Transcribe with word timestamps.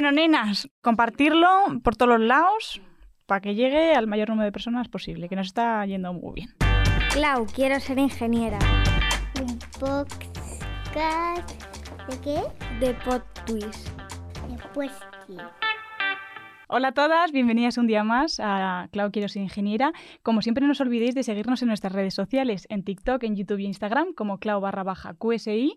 Bueno, 0.00 0.12
nenas, 0.12 0.68
compartirlo 0.80 1.48
por 1.82 1.96
todos 1.96 2.20
los 2.20 2.20
lados 2.20 2.80
para 3.26 3.40
que 3.40 3.56
llegue 3.56 3.94
al 3.94 4.06
mayor 4.06 4.28
número 4.28 4.44
de 4.44 4.52
personas 4.52 4.86
posible, 4.86 5.28
que 5.28 5.34
nos 5.34 5.48
está 5.48 5.84
yendo 5.86 6.12
muy 6.12 6.34
bien. 6.34 6.54
Clau, 7.12 7.46
quiero 7.46 7.80
ser 7.80 7.98
ingeniera. 7.98 8.60
Un 9.42 9.58
podcast 9.80 11.50
de 12.08 12.20
qué? 12.20 12.40
De 12.78 12.94
Pod 12.94 13.22
Twist. 13.44 13.88
Pues 14.72 14.92
sí. 15.26 15.36
Hola 16.68 16.88
a 16.88 16.92
todas, 16.92 17.32
bienvenidas 17.32 17.76
un 17.76 17.86
día 17.86 18.04
más 18.04 18.38
a 18.40 18.88
Clau 18.92 19.10
Quiero 19.10 19.26
ser 19.28 19.42
ingeniera. 19.42 19.92
Como 20.22 20.42
siempre 20.42 20.64
no 20.64 20.72
os 20.72 20.80
olvidéis 20.80 21.16
de 21.16 21.24
seguirnos 21.24 21.62
en 21.62 21.68
nuestras 21.68 21.94
redes 21.94 22.14
sociales, 22.14 22.66
en 22.68 22.84
TikTok, 22.84 23.24
en 23.24 23.34
YouTube 23.34 23.58
y 23.58 23.64
Instagram 23.64 24.12
como 24.12 24.38
Clau 24.38 24.60
barra 24.60 24.84
baja 24.84 25.14
QSI 25.14 25.76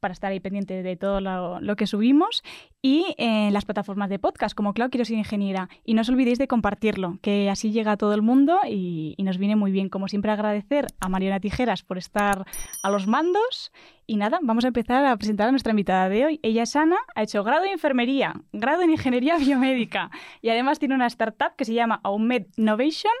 para 0.00 0.12
estar 0.12 0.32
ahí 0.32 0.40
pendiente 0.40 0.82
de 0.82 0.96
todo 0.96 1.20
lo, 1.20 1.76
que 1.76 1.86
subimos 1.86 2.42
y 2.82 3.14
en 3.18 3.52
las 3.52 3.64
plataformas 3.64 4.10
de 4.10 4.18
podcast 4.18 4.54
como 4.54 4.74
Clau 4.74 4.90
Quiero 4.90 5.04
ser 5.04 5.18
ingeniera. 5.18 5.68
Y 5.84 5.94
no 5.94 6.00
os 6.00 6.08
olvidéis 6.08 6.38
de 6.38 6.48
compartirlo, 6.48 7.18
que 7.22 7.48
así 7.48 7.70
llega 7.70 7.92
a 7.92 7.96
todo 7.96 8.14
el 8.14 8.22
mundo 8.22 8.58
y, 8.68 9.14
nos 9.18 9.38
viene 9.38 9.54
muy 9.54 9.70
bien. 9.70 9.88
Como 9.88 10.08
siempre 10.08 10.32
agradecer 10.32 10.86
a 10.98 11.08
Mariana 11.08 11.38
Tijeras 11.38 11.82
por 11.82 11.98
estar 11.98 12.46
a 12.82 12.90
los 12.90 13.06
mandos. 13.06 13.70
Y 14.06 14.16
nada, 14.16 14.40
vamos 14.42 14.64
a 14.64 14.68
empezar 14.68 15.04
a 15.04 15.16
presentar 15.16 15.48
a 15.48 15.50
nuestra 15.52 15.70
invitada 15.70 16.08
de 16.08 16.24
hoy. 16.24 16.40
Ella 16.42 16.64
es 16.64 16.74
Ana, 16.74 16.96
ha 17.14 17.22
hecho 17.22 17.44
grado 17.44 17.64
en 17.64 17.72
enfermería, 17.72 18.34
grado 18.52 18.82
en 18.82 18.90
ingeniería 18.90 19.36
biomédica 19.38 20.10
y 20.42 20.48
además 20.48 20.78
tiene 20.80 20.94
una 20.94 21.06
startup 21.06 21.54
que 21.56 21.64
se 21.64 21.74
llama 21.74 22.00
Aumed 22.02 22.46
Innovation 22.56 23.12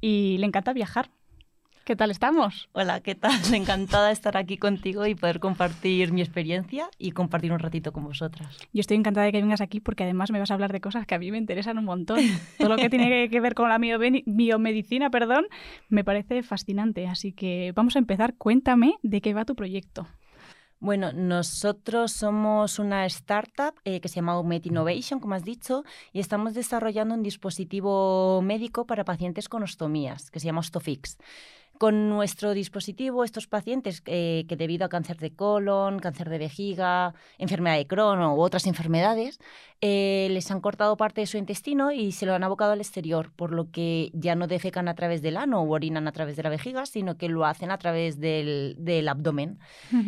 y 0.00 0.38
le 0.38 0.46
encanta 0.46 0.72
viajar. 0.72 1.10
¿Qué 1.84 1.96
tal 1.96 2.10
estamos? 2.10 2.70
Hola, 2.72 3.00
¿qué 3.00 3.14
tal? 3.14 3.32
Encantada 3.54 4.06
de 4.06 4.14
estar 4.14 4.38
aquí 4.38 4.56
contigo 4.56 5.04
y 5.06 5.14
poder 5.14 5.38
compartir 5.38 6.12
mi 6.12 6.22
experiencia 6.22 6.88
y 6.98 7.10
compartir 7.10 7.52
un 7.52 7.58
ratito 7.58 7.92
con 7.92 8.04
vosotras. 8.04 8.56
Yo 8.72 8.80
estoy 8.80 8.96
encantada 8.96 9.26
de 9.26 9.32
que 9.32 9.42
vengas 9.42 9.60
aquí 9.60 9.80
porque 9.80 10.04
además 10.04 10.30
me 10.30 10.38
vas 10.38 10.50
a 10.50 10.54
hablar 10.54 10.72
de 10.72 10.80
cosas 10.80 11.06
que 11.06 11.14
a 11.14 11.18
mí 11.18 11.30
me 11.30 11.36
interesan 11.36 11.76
un 11.76 11.84
montón. 11.84 12.20
Todo 12.56 12.70
lo 12.70 12.76
que 12.76 12.88
tiene 12.88 13.28
que 13.30 13.38
ver 13.38 13.54
con 13.54 13.68
la 13.68 13.76
biomedicina, 13.76 15.10
perdón, 15.10 15.44
me 15.90 16.04
parece 16.04 16.42
fascinante. 16.42 17.06
Así 17.06 17.32
que 17.32 17.72
vamos 17.76 17.96
a 17.96 17.98
empezar. 17.98 18.34
Cuéntame 18.38 18.94
de 19.02 19.20
qué 19.20 19.34
va 19.34 19.44
tu 19.44 19.54
proyecto. 19.54 20.06
Bueno, 20.80 21.12
nosotros 21.12 22.12
somos 22.12 22.78
una 22.78 23.06
startup 23.06 23.74
eh, 23.84 24.00
que 24.00 24.08
se 24.08 24.16
llama 24.16 24.42
Met 24.42 24.66
Innovation, 24.66 25.20
como 25.20 25.34
has 25.34 25.44
dicho, 25.44 25.82
y 26.12 26.20
estamos 26.20 26.54
desarrollando 26.54 27.14
un 27.14 27.22
dispositivo 27.22 28.42
médico 28.42 28.86
para 28.86 29.04
pacientes 29.04 29.48
con 29.48 29.62
ostomías, 29.62 30.30
que 30.30 30.40
se 30.40 30.46
llama 30.46 30.60
Ostofix. 30.60 31.16
Con 31.78 32.08
nuestro 32.08 32.54
dispositivo, 32.54 33.24
estos 33.24 33.48
pacientes 33.48 34.02
eh, 34.06 34.44
que 34.48 34.56
debido 34.56 34.84
a 34.84 34.88
cáncer 34.88 35.18
de 35.18 35.34
colon, 35.34 35.98
cáncer 35.98 36.28
de 36.28 36.38
vejiga, 36.38 37.14
enfermedad 37.38 37.76
de 37.76 37.86
Crohn 37.86 38.20
u 38.20 38.40
otras 38.40 38.66
enfermedades, 38.66 39.40
eh, 39.80 40.28
les 40.30 40.50
han 40.50 40.60
cortado 40.60 40.96
parte 40.96 41.20
de 41.20 41.26
su 41.26 41.36
intestino 41.36 41.90
y 41.90 42.12
se 42.12 42.26
lo 42.26 42.34
han 42.34 42.44
abocado 42.44 42.72
al 42.72 42.80
exterior, 42.80 43.32
por 43.34 43.52
lo 43.52 43.70
que 43.70 44.10
ya 44.14 44.36
no 44.36 44.46
defecan 44.46 44.88
a 44.88 44.94
través 44.94 45.20
del 45.20 45.36
ano 45.36 45.60
o 45.62 45.70
orinan 45.70 46.06
a 46.06 46.12
través 46.12 46.36
de 46.36 46.44
la 46.44 46.48
vejiga, 46.48 46.86
sino 46.86 47.16
que 47.16 47.28
lo 47.28 47.44
hacen 47.44 47.70
a 47.70 47.78
través 47.78 48.20
del, 48.20 49.08
abdomen. 49.08 49.58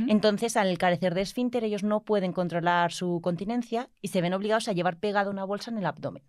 Entonces, 0.09 0.57
al 0.57 0.79
carecer 0.79 1.15
de 1.15 1.23
esfínter, 1.23 1.65
ellos 1.65 1.83
no 1.83 2.01
pueden 2.01 2.33
controlar 2.33 2.93
su 2.93 3.21
continencia 3.21 3.91
y 4.01 4.09
se 4.09 4.21
ven 4.21 4.35
obligados 4.35 4.69
a 4.69 4.73
llevar 4.73 4.99
pegada 4.99 5.31
una 5.31 5.45
bolsa 5.45 5.71
en 5.71 5.79
el 5.79 5.87
abdomen. 5.87 6.23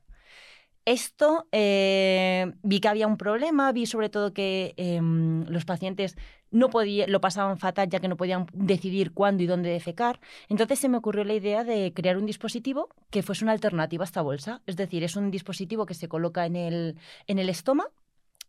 Esto 0.87 1.49
eh, 1.51 2.53
vi 2.63 2.79
que 2.79 2.87
había 2.87 3.07
un 3.07 3.17
problema, 3.17 3.73
vi 3.73 3.85
sobre 3.85 4.07
todo 4.07 4.33
que 4.33 4.73
em, 4.77 5.43
los 5.49 5.65
pacientes 5.65 6.15
no 6.49 6.69
podían, 6.69 7.11
lo 7.11 7.19
pasaban 7.19 7.57
fatal 7.57 7.89
ya 7.89 7.99
que 7.99 8.07
no 8.07 8.15
podían 8.15 8.45
decidir 8.53 9.11
cuándo 9.11 9.43
y 9.43 9.47
dónde 9.47 9.69
defecar. 9.69 10.21
Entonces 10.47 10.79
se 10.79 10.87
me 10.87 10.95
ocurrió 10.95 11.25
la 11.25 11.33
idea 11.33 11.65
de 11.65 11.91
crear 11.93 12.17
un 12.17 12.25
dispositivo 12.25 12.87
que 13.09 13.21
fuese 13.21 13.43
una 13.43 13.51
alternativa 13.51 14.03
a 14.03 14.05
esta 14.05 14.21
bolsa. 14.21 14.61
Es 14.65 14.77
decir, 14.77 15.03
es 15.03 15.17
un 15.17 15.29
dispositivo 15.29 15.85
que 15.85 15.93
se 15.93 16.07
coloca 16.07 16.45
en 16.45 16.55
el, 16.55 16.95
en 17.27 17.39
el 17.39 17.49
estómago 17.49 17.91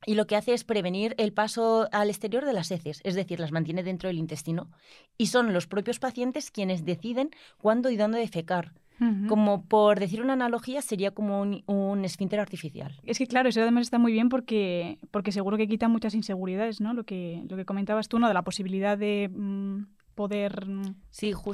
y 0.06 0.14
lo 0.14 0.28
que 0.28 0.36
hace 0.36 0.54
es 0.54 0.62
prevenir 0.62 1.16
el 1.18 1.32
paso 1.32 1.88
al 1.90 2.08
exterior 2.08 2.44
de 2.44 2.52
las 2.52 2.70
heces, 2.70 3.00
es 3.02 3.16
decir, 3.16 3.40
las 3.40 3.50
mantiene 3.50 3.82
dentro 3.82 4.06
del 4.06 4.18
intestino. 4.18 4.70
Y 5.16 5.26
son 5.26 5.52
los 5.52 5.66
propios 5.66 5.98
pacientes 5.98 6.52
quienes 6.52 6.84
deciden 6.84 7.30
cuándo 7.60 7.90
y 7.90 7.96
dónde 7.96 8.20
defecar. 8.20 8.74
Como 9.28 9.64
por 9.64 10.00
decir 10.00 10.20
una 10.20 10.32
analogía, 10.32 10.82
sería 10.82 11.12
como 11.12 11.42
un, 11.42 12.04
esfínter 12.04 12.40
artificial. 12.40 13.00
Es 13.04 13.18
que 13.18 13.26
claro, 13.26 13.48
eso 13.48 13.60
además 13.60 13.82
está 13.82 13.98
muy 13.98 14.12
bien 14.12 14.28
porque, 14.28 14.98
porque 15.10 15.30
seguro 15.30 15.56
que 15.56 15.68
quita 15.68 15.88
muchas 15.88 16.14
inseguridades, 16.14 16.80
¿no? 16.80 16.94
Lo 16.94 17.04
que, 17.04 17.44
lo 17.48 17.56
que 17.56 17.64
comentabas 17.64 18.08
tú, 18.08 18.18
¿no? 18.18 18.26
De 18.26 18.34
la 18.34 18.42
posibilidad 18.42 18.98
de 18.98 19.30
mm, 19.32 19.84
poder 20.14 20.66
mm, 20.66 20.96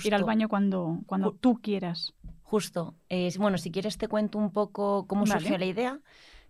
ir 0.05 0.15
al 0.15 0.25
baño 0.25 0.49
cuando, 0.49 1.01
cuando 1.07 1.33
tú 1.33 1.61
quieras. 1.61 2.15
Justo. 2.43 2.95
bueno, 3.39 3.59
si 3.59 3.71
quieres 3.71 3.99
te 3.99 4.09
cuento 4.09 4.39
un 4.39 4.51
poco 4.51 5.07
cómo 5.07 5.27
surgió 5.27 5.59
la 5.59 5.67
idea. 5.67 6.01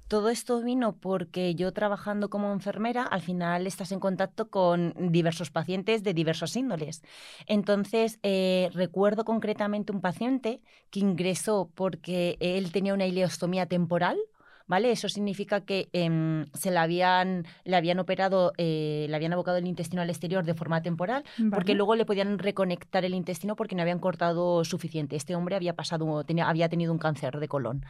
Todo 0.09 0.29
esto 0.29 0.61
vino 0.61 0.97
porque 0.97 1.55
yo 1.55 1.73
trabajando 1.73 2.29
como 2.29 2.53
enfermera, 2.53 3.05
al 3.05 3.23
final 3.23 3.67
estás 3.67 3.91
en 3.91 4.01
contacto 4.01 4.51
con 4.51 4.95
diversos 4.99 5.51
pacientes 5.51 6.03
de 6.03 6.13
diversos 6.13 6.57
índoles. 6.57 7.03
Entonces, 7.47 8.19
eh, 8.23 8.71
recuerdo 8.75 9.25
concretamente 9.25 9.93
un 9.93 10.03
paciente 10.03 10.61
que 10.91 11.01
ingresó 11.01 11.71
porque 11.75 12.37
él 12.41 12.71
tenía 12.71 12.93
una 12.93 13.07
ileostomía 13.07 13.67
temporal, 13.67 14.19
¿vale? 14.67 14.91
Eso 14.91 15.09
significa 15.09 15.63
que 15.63 15.89
em, 15.93 16.47
se 16.53 16.71
le 16.71 16.79
habían, 16.79 17.47
le 17.65 17.77
habían 17.77 17.99
operado, 17.99 18.53
eh, 18.59 19.07
le 19.09 19.17
habían 19.17 19.33
abocado 19.33 19.57
el 19.57 19.67
intestino 19.67 20.03
al 20.03 20.11
exterior 20.11 20.45
de 20.45 20.55
forma 20.55 20.83
temporal, 20.83 21.25
porque 21.51 21.75
luego 21.75 21.95
le 21.97 22.05
podían 22.05 22.39
reconectar 22.39 23.07
el 23.07 23.15
intestino 23.15 23.57
porque 23.57 23.75
no 23.75 23.83
habían 23.83 23.99
cortado 23.99 24.65
suficiente. 24.65 25.17
Este 25.17 25.35
hombre 25.35 25.57
había 25.57 25.75
pasado, 25.75 26.25
tenía, 26.25 26.49
había 26.49 26.69
tenido 26.69 26.93
un 26.93 26.99
cáncer 26.99 27.41
de 27.41 27.49
colon. 27.49 27.85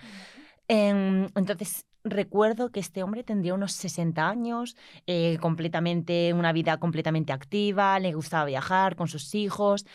Em, 0.69 1.28
entonces, 1.34 1.84
recuerdo 2.04 2.70
que 2.70 2.80
este 2.80 3.02
hombre 3.02 3.25
tendría 3.25 3.54
unos 3.54 3.72
60 3.72 4.28
años, 4.28 4.76
eh, 5.06 5.38
completamente, 5.41 6.32
una 6.34 6.52
vida 6.52 6.78
completamente 6.78 7.32
activa, 7.32 7.98
le 7.98 8.14
gustaba 8.14 8.44
viajar 8.44 8.97
con 8.97 9.08
sus 9.08 9.34
hijos. 9.34 9.86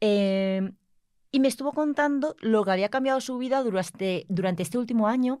Em, 0.00 0.74
y 1.32 1.40
me 1.40 1.48
estuvo 1.48 1.72
contando 1.72 2.36
lo 2.40 2.64
que 2.64 2.70
había 2.70 2.90
cambiado 2.90 3.20
su 3.20 3.38
vida 3.38 3.62
durante, 3.62 4.26
este 4.62 4.78
último 4.78 5.08
año 5.08 5.40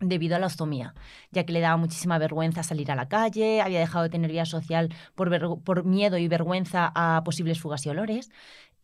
debido 0.00 0.36
a 0.36 0.38
la 0.38 0.46
ostomía, 0.46 0.94
ya 1.30 1.44
que 1.44 1.52
le 1.52 1.60
daba 1.60 1.76
muchísima 1.76 2.18
vergüenza 2.18 2.62
salir 2.62 2.90
a 2.90 2.96
la 2.96 3.08
calle, 3.08 3.60
había 3.60 3.78
dejado 3.78 4.04
de 4.04 4.10
tener 4.10 4.30
vida 4.30 4.44
social 4.44 4.92
por 5.14 5.84
miedo 5.84 6.18
y 6.18 6.28
vergüenza 6.28 6.92
a 6.94 7.22
posibles 7.24 7.60
fugas 7.60 7.86
y 7.86 7.90
olores, 7.90 8.30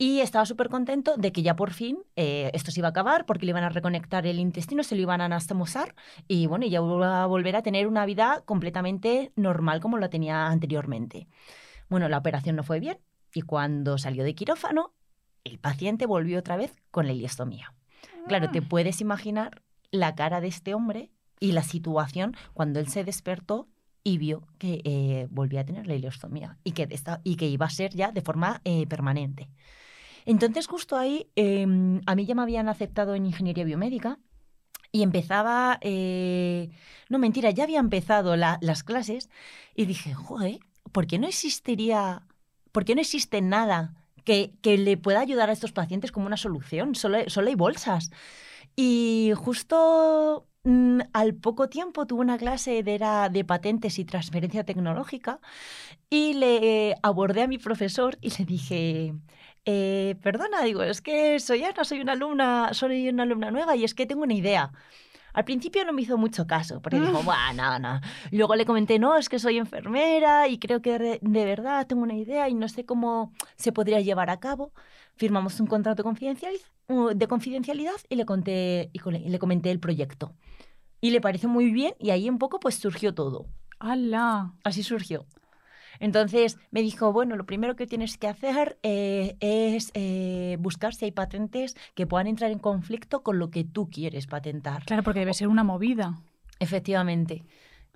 y 0.01 0.21
estaba 0.21 0.47
súper 0.47 0.71
contento 0.71 1.19
de 1.19 1.31
que 1.31 1.43
ya 1.43 1.57
por 1.57 1.73
fin 1.73 1.99
eh, 2.17 2.51
esto 2.55 2.71
se 2.71 2.81
iba 2.81 2.89
a 2.89 2.91
acabar 2.91 3.27
porque 3.27 3.45
le 3.45 3.51
iban 3.51 3.65
a 3.65 3.69
reconectar 3.69 4.27
el 4.27 4.41
intestino, 4.41 4.83
se 4.83 4.95
lo 4.95 5.03
iban 5.03 5.21
a 5.21 5.27
anastomosar 5.27 5.95
y 6.27 6.47
bueno, 6.47 6.65
ya 6.65 6.79
iba 6.79 7.23
a 7.23 7.27
volver 7.27 7.55
a 7.55 7.63
tener 7.63 7.87
una 7.87 8.07
vida 8.07 8.43
completamente 8.47 9.31
normal 9.37 9.81
como 9.81 9.99
la 9.99 10.09
tenía 10.09 10.47
anteriormente. 10.47 11.29
Bueno, 11.91 12.09
la 12.09 12.17
operación 12.17 12.57
no 12.57 12.63
fue 12.63 12.81
bien 12.81 12.97
y 13.35 13.43
cuando 13.43 13.99
salió 13.99 14.25
de 14.25 14.35
quirófano, 14.35 14.95
el 15.45 15.59
paciente 15.59 16.07
volvió 16.07 16.39
otra 16.39 16.57
vez 16.57 16.75
con 16.91 17.07
la 17.07 17.13
iliostomía. 17.13 17.75
Claro, 18.27 18.51
te 18.51 18.61
ah. 18.61 18.67
puedes 18.67 19.03
imaginar 19.03 19.61
la 19.91 20.15
cara 20.15 20.41
de 20.41 20.49
este 20.49 20.73
hombre 20.73 21.11
y 21.41 21.53
la 21.53 21.63
situación 21.63 22.35
cuando 22.55 22.81
él 22.81 22.89
se 22.89 23.05
despertó 23.05 23.69
y 24.03 24.17
vio 24.17 24.49
que 24.57 24.81
eh, 24.83 25.29
volvía 25.31 25.61
a 25.61 25.65
tener 25.65 25.87
la 25.87 25.95
ileostomía 25.95 26.57
y 26.65 26.73
que, 26.73 26.89
y 27.23 27.37
que 27.37 27.49
iba 27.49 27.67
a 27.67 27.71
ser 27.71 27.95
ya 27.95 28.13
de 28.13 28.23
forma 28.23 28.63
eh, 28.65 28.87
permanente. 28.87 29.51
Entonces, 30.27 30.67
justo 30.67 30.97
ahí, 30.97 31.29
em, 31.37 32.01
a 32.07 32.15
mí 32.15 32.27
ya 32.27 32.35
me 32.35 32.43
habían 32.43 32.69
aceptado 32.69 33.15
en 33.15 33.27
ingeniería 33.27 33.65
biomédica 33.65 34.19
y 34.93 35.03
empezaba, 35.03 35.79
eh, 35.83 36.71
no 37.09 37.19
mentira, 37.19 37.51
ya 37.51 37.65
había 37.65 37.79
empezado 37.79 38.37
las 38.37 38.83
clases 38.83 39.31
y 39.75 39.87
dije, 39.87 40.15
joder, 40.15 40.61
¿por 40.93 41.07
qué 41.07 41.19
no 41.19 41.27
existiría, 41.29 42.27
por 42.73 42.85
qué 42.85 42.95
no 42.95 43.01
existe 43.01 43.41
nada 43.41 43.95
que, 44.25 44.53
que 44.63 44.79
le 44.79 44.97
pueda 44.97 45.21
ayudar 45.21 45.51
a 45.51 45.53
estos 45.53 45.73
pacientes 45.73 46.13
como 46.13 46.27
una 46.27 46.37
solución? 46.37 46.95
Solo, 46.95 47.19
solo 47.29 47.49
hay 47.49 47.55
bolsas. 47.55 48.11
Y 48.77 49.33
justo 49.37 50.49
mm, 50.65 51.01
al 51.13 51.35
poco 51.35 51.69
tiempo 51.69 52.07
tuve 52.07 52.21
una 52.23 52.39
clase 52.39 52.83
de, 52.83 52.95
era 52.95 53.29
de 53.29 53.45
patentes 53.45 53.99
y 53.99 54.05
transferencia 54.05 54.65
tecnológica 54.65 55.41
y 56.09 56.35
le 56.35 56.97
abordé 57.03 57.43
a 57.43 57.49
mi 57.49 57.59
profesor 57.59 58.19
y 58.21 58.31
le 58.39 58.45
dije, 58.45 59.15
eh, 59.65 60.17
perdona, 60.23 60.63
digo, 60.63 60.83
es 60.83 61.01
que 61.01 61.39
soy 61.41 61.65
Ana, 61.65 61.85
soy 61.85 62.01
una 62.01 62.13
alumna, 62.13 62.73
soy 62.73 63.09
una 63.09 63.25
alumna 63.25 63.51
nueva 63.51 63.77
y 63.77 63.85
es 63.85 63.95
que 63.95 64.07
tengo 64.07 64.23
una 64.23 64.35
idea. 64.35 64.73
Al 65.33 65.45
principio 65.45 65.85
no 65.85 65.93
me 65.93 66.03
hizo 66.03 66.19
mucho 66.19 66.47
caso, 66.47 66.81
porque 66.83 67.01
dijo, 67.01 67.23
bueno, 67.25 67.79
no. 67.79 68.01
Luego 68.33 68.57
le 68.57 68.67
comenté, 68.67 68.99
no, 68.99 69.17
es 69.17 69.29
que 69.29 69.39
soy 69.39 69.59
enfermera 69.59 70.49
y 70.49 70.59
creo 70.59 70.83
que 70.83 70.99
de, 70.99 71.45
verdad 71.45 71.87
tengo 71.87 72.03
una 72.03 72.17
idea 72.17 72.49
y 72.49 72.55
no 72.55 72.69
sé 72.69 72.85
cómo 72.85 73.33
se 73.57 73.73
podría 73.73 74.01
llevar 74.01 74.31
a 74.31 74.41
cabo. 74.41 74.73
Firmamos 75.17 75.61
un 75.61 75.67
contrato 75.67 76.03
confidencial, 76.03 76.55
de 77.15 77.29
confidencialidad 77.29 77.97
y 78.09 78.17
le, 78.17 78.25
conté, 78.25 78.91
y 78.93 79.29
le 79.29 79.39
comenté 79.39 79.71
el 79.71 79.79
proyecto. 79.79 80.35
Y 81.01 81.11
le 81.11 81.21
pareció 81.21 81.49
muy 81.49 81.71
bien 81.71 81.95
y 81.99 82.11
ahí 82.11 82.29
un 82.29 82.39
poco 82.39 82.59
pues 82.59 82.75
surgió 82.77 83.15
todo. 83.15 83.47
¡Hala! 83.79 84.55
Así 84.65 84.83
surgió. 84.83 85.27
Entonces 86.01 86.59
me 86.71 86.83
dijo, 86.83 87.13
bueno, 87.13 87.37
lo 87.37 87.47
primero 87.47 87.77
que 87.77 87.87
tienes 87.87 88.17
que 88.17 88.27
hacer 88.27 88.79
eh, 88.83 89.37
es 89.41 89.91
eh, 89.95 90.57
buscar 90.59 90.95
si 90.95 91.05
hay 91.05 91.13
patentes 91.13 91.77
que 91.95 92.07
puedan 92.07 92.27
entrar 92.27 92.51
en 92.51 92.59
conflicto 92.59 93.23
con 93.23 93.39
lo 93.39 93.51
que 93.51 93.65
tú 93.65 93.89
quieres 93.91 94.27
patentar. 94.27 94.85
Claro, 94.87 95.03
porque 95.03 95.21
debe 95.21 95.35
ser 95.35 95.49
una 95.49 95.63
movida. 95.63 96.21
Efectivamente. 96.59 97.45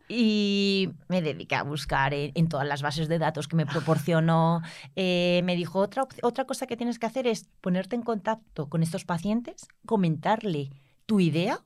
Y 0.07 0.91
me 1.09 1.23
dediqué 1.23 1.55
a 1.55 1.63
buscar 1.63 2.13
en, 2.13 2.33
en 2.35 2.49
todas 2.49 2.69
las 2.69 2.83
bases 2.83 3.09
de 3.09 3.19
datos 3.19 3.49
que 3.49 3.57
me 3.57 3.67
proporcionó. 3.67 4.61
Eh, 4.97 5.41
me 5.45 5.57
dijo, 5.57 5.81
otra, 5.81 6.07
otra 6.23 6.45
cosa 6.45 6.67
que 6.67 6.77
tienes 6.77 6.99
que 6.99 7.07
hacer 7.07 7.27
es 7.27 7.49
ponerte 7.61 7.97
en 7.97 8.03
contacto 8.03 8.69
con 8.69 8.83
estos 8.83 9.05
pacientes, 9.05 9.67
comentarle 9.87 10.71
tu 11.07 11.21
idea 11.21 11.65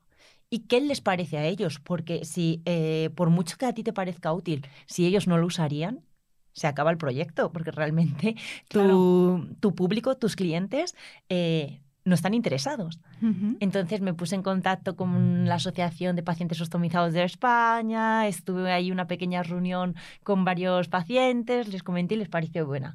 y 0.51 0.61
qué 0.61 0.81
les 0.81 1.01
parece 1.01 1.37
a 1.37 1.45
ellos. 1.45 1.79
Porque 1.81 2.25
si, 2.25 2.63
eh, 2.65 3.11
por 3.15 3.31
mucho 3.31 3.57
que 3.59 3.67
a 3.67 3.73
ti 3.73 3.83
te 3.83 3.93
parezca 3.93 4.33
útil, 4.33 4.67
si 4.87 5.05
ellos 5.05 5.27
no 5.27 5.37
lo 5.37 5.47
usarían, 5.47 6.01
se 6.59 6.67
acaba 6.67 6.91
el 6.91 6.99
proyecto, 6.99 7.53
porque 7.53 7.71
realmente 7.71 8.37
tu, 8.69 9.49
tu 9.61 9.75
público, 9.75 10.17
tus 10.17 10.37
clientes, 10.37 10.97
eh, 11.29 11.81
no 12.05 12.15
están 12.15 12.35
interesados. 12.35 13.01
Entonces 13.61 14.01
me 14.01 14.15
puse 14.15 14.35
en 14.35 14.43
contacto 14.43 14.97
con 14.97 15.47
la 15.47 15.57
Asociación 15.57 16.17
de 16.17 16.23
Pacientes 16.23 16.61
Ostomizados 16.61 17.13
de 17.13 17.23
España, 17.23 18.27
estuve 18.27 18.73
ahí 18.73 18.91
una 18.91 19.07
pequeña 19.07 19.43
reunión 19.43 19.95
con 20.25 20.45
varios 20.45 20.89
pacientes, 20.89 21.69
les 21.69 21.83
comenté 21.83 22.15
y 22.15 22.19
les 22.19 22.29
pareció 22.29 22.67
buena. 22.67 22.95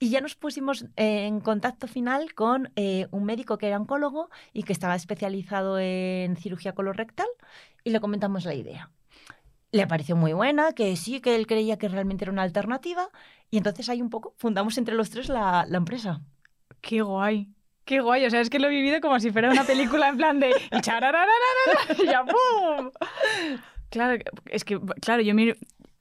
Y 0.00 0.10
ya 0.10 0.20
nos 0.20 0.36
pusimos 0.36 0.84
eh, 0.96 1.26
en 1.26 1.40
contacto 1.40 1.88
final 1.88 2.32
con 2.34 2.70
eh, 2.76 3.08
un 3.10 3.24
médico 3.24 3.58
que 3.58 3.66
era 3.66 3.78
oncólogo 3.78 4.30
y 4.52 4.62
que 4.62 4.72
estaba 4.72 4.94
especializado 4.94 5.78
en 5.78 6.36
cirugía 6.36 6.72
colorectal 6.72 7.26
y 7.84 7.90
le 7.90 8.00
comentamos 8.00 8.44
la 8.44 8.54
idea. 8.54 8.90
Le 9.70 9.86
pareció 9.86 10.16
muy 10.16 10.32
buena, 10.32 10.72
que 10.72 10.96
sí, 10.96 11.20
que 11.20 11.36
él 11.36 11.46
creía 11.46 11.76
que 11.78 11.88
realmente 11.88 12.24
era 12.24 12.32
una 12.32 12.42
alternativa 12.42 13.08
y 13.50 13.58
entonces 13.58 13.88
ahí 13.88 14.00
un 14.00 14.10
poco 14.10 14.34
fundamos 14.38 14.78
entre 14.78 14.94
los 14.94 15.10
tres 15.10 15.28
la, 15.28 15.66
la 15.68 15.76
empresa. 15.76 16.22
Qué 16.80 17.02
guay. 17.02 17.48
Qué 17.84 18.00
guay, 18.00 18.24
o 18.26 18.30
sea, 18.30 18.40
es 18.40 18.50
que 18.50 18.58
lo 18.58 18.68
he 18.68 18.70
vivido 18.70 19.00
como 19.00 19.18
si 19.20 19.30
fuera 19.30 19.50
una 19.50 19.64
película 19.64 20.08
en 20.08 20.16
plan 20.16 20.40
de 20.40 20.50
y 20.70 20.80
y 22.02 22.06
ya. 22.06 22.24
Claro, 23.90 24.22
es 24.46 24.64
que, 24.64 24.78
claro, 25.00 25.22
yo 25.22 25.34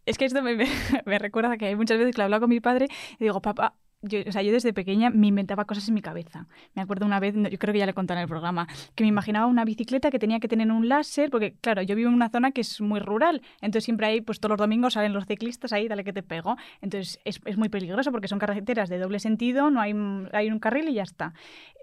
es 0.06 0.18
que 0.18 0.26
esto 0.26 0.42
me, 0.42 0.56
me- 0.56 0.68
me 1.06 1.20
recuerda 1.20 1.58
que 1.58 1.76
muchas 1.76 1.98
veces 1.98 2.16
que 2.16 2.40
con 2.40 2.50
mi 2.50 2.60
padre 2.60 2.88
digo, 3.20 3.42
papá, 3.42 3.76
yo, 4.02 4.20
o 4.28 4.32
sea, 4.32 4.44
yo 4.44 4.52
desde 4.52 4.74
pequeña 4.74 5.10
me 5.10 5.28
inventaba 5.28 5.66
cosas 5.66 5.88
en 5.88 5.96
mi 5.96 6.02
cabeza. 6.02 6.46
Me 6.76 6.82
acuerdo 6.82 7.06
una 7.06 7.20
vez, 7.20 7.34
yo 7.36 7.58
creo 7.58 7.74
que 7.74 7.80
ya 7.80 7.86
le 7.86 7.94
conté 7.94 8.14
en 8.14 8.20
el 8.20 8.28
programa, 8.28 8.68
que 8.96 9.04
me 9.04 9.08
imaginaba 9.08 9.48
una 9.48 9.66
bicicleta 9.66 10.12
que 10.12 10.20
tenía 10.20 10.40
que 10.40 10.48
tener 10.48 10.72
un 10.72 10.88
láser, 10.88 11.32
porque 11.32 11.56
claro, 11.62 11.82
yo 11.82 11.96
vivo 11.96 12.10
en 12.10 12.16
una 12.16 12.30
zona 12.30 12.52
que 12.52 12.62
es 12.62 12.80
muy 12.80 13.00
rural, 13.00 13.42
entonces 13.62 13.86
siempre 13.86 14.08
ahí, 14.08 14.22
pues 14.22 14.40
todos 14.40 14.52
los 14.52 14.58
domingos 14.60 14.94
salen 14.94 15.14
los 15.14 15.26
ciclistas 15.26 15.74
ahí, 15.74 15.88
dale 15.88 16.04
que 16.04 16.14
te 16.14 16.22
pego. 16.22 16.58
Entonces 16.82 17.20
es, 17.26 17.42
es 17.46 17.58
muy 17.58 17.70
peligroso 17.70 18.12
porque 18.12 18.28
son 18.28 18.40
carreteras 18.40 18.90
de 18.90 19.00
doble 19.00 19.20
sentido, 19.20 19.72
no 19.72 19.82
hay, 19.82 19.96
hay 20.32 20.52
un 20.52 20.60
carril 20.60 20.90
y 20.90 20.94
ya 20.94 21.04
está. 21.04 21.34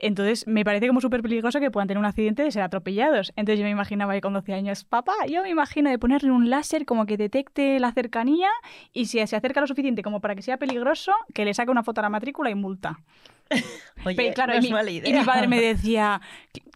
Entonces 0.01 0.47
me 0.47 0.65
parece 0.65 0.87
como 0.87 1.01
súper 1.01 1.23
peligroso 1.23 1.59
que 1.59 1.71
puedan 1.71 1.89
tener 1.89 1.99
un 1.99 2.07
accidente 2.07 2.45
de 2.45 2.51
ser 2.53 2.63
atropellados. 2.63 3.33
Entonces 3.37 3.59
yo 3.59 3.65
me 3.65 3.71
imaginaba 3.71 4.13
ahí 4.13 4.21
con 4.21 4.35
12 4.35 4.55
años, 4.55 4.85
papá, 4.85 5.15
yo 5.29 5.43
me 5.43 5.51
imagino 5.51 5.91
de 5.91 5.99
ponerle 5.99 6.31
un 6.31 6.49
láser 6.49 6.85
como 6.87 7.07
que 7.07 7.17
detecte 7.17 7.81
la 7.81 7.93
cercanía 7.93 8.49
y 8.93 9.07
si 9.07 9.25
se 9.27 9.37
acerca 9.37 9.61
lo 9.61 9.67
suficiente 9.67 10.03
como 10.03 10.21
para 10.21 10.37
que 10.37 10.43
sea 10.43 10.59
peligroso, 10.59 11.13
que 11.33 11.45
le 11.45 11.55
saque 11.55 11.71
una 11.73 11.83
foto 11.83 12.04
la 12.05 12.11
matrícula 12.11 12.51
y 12.51 12.55
multa. 12.55 12.99
Oye, 14.07 14.17
Pero, 14.17 14.35
claro, 14.35 14.53
no 14.55 14.57
y, 14.57 14.59
es 14.59 14.65
mi, 14.65 14.71
mala 14.73 14.91
y 14.91 14.97
idea. 14.97 15.21
mi 15.21 15.25
padre 15.27 15.49
me 15.49 15.61
decía, 15.75 16.21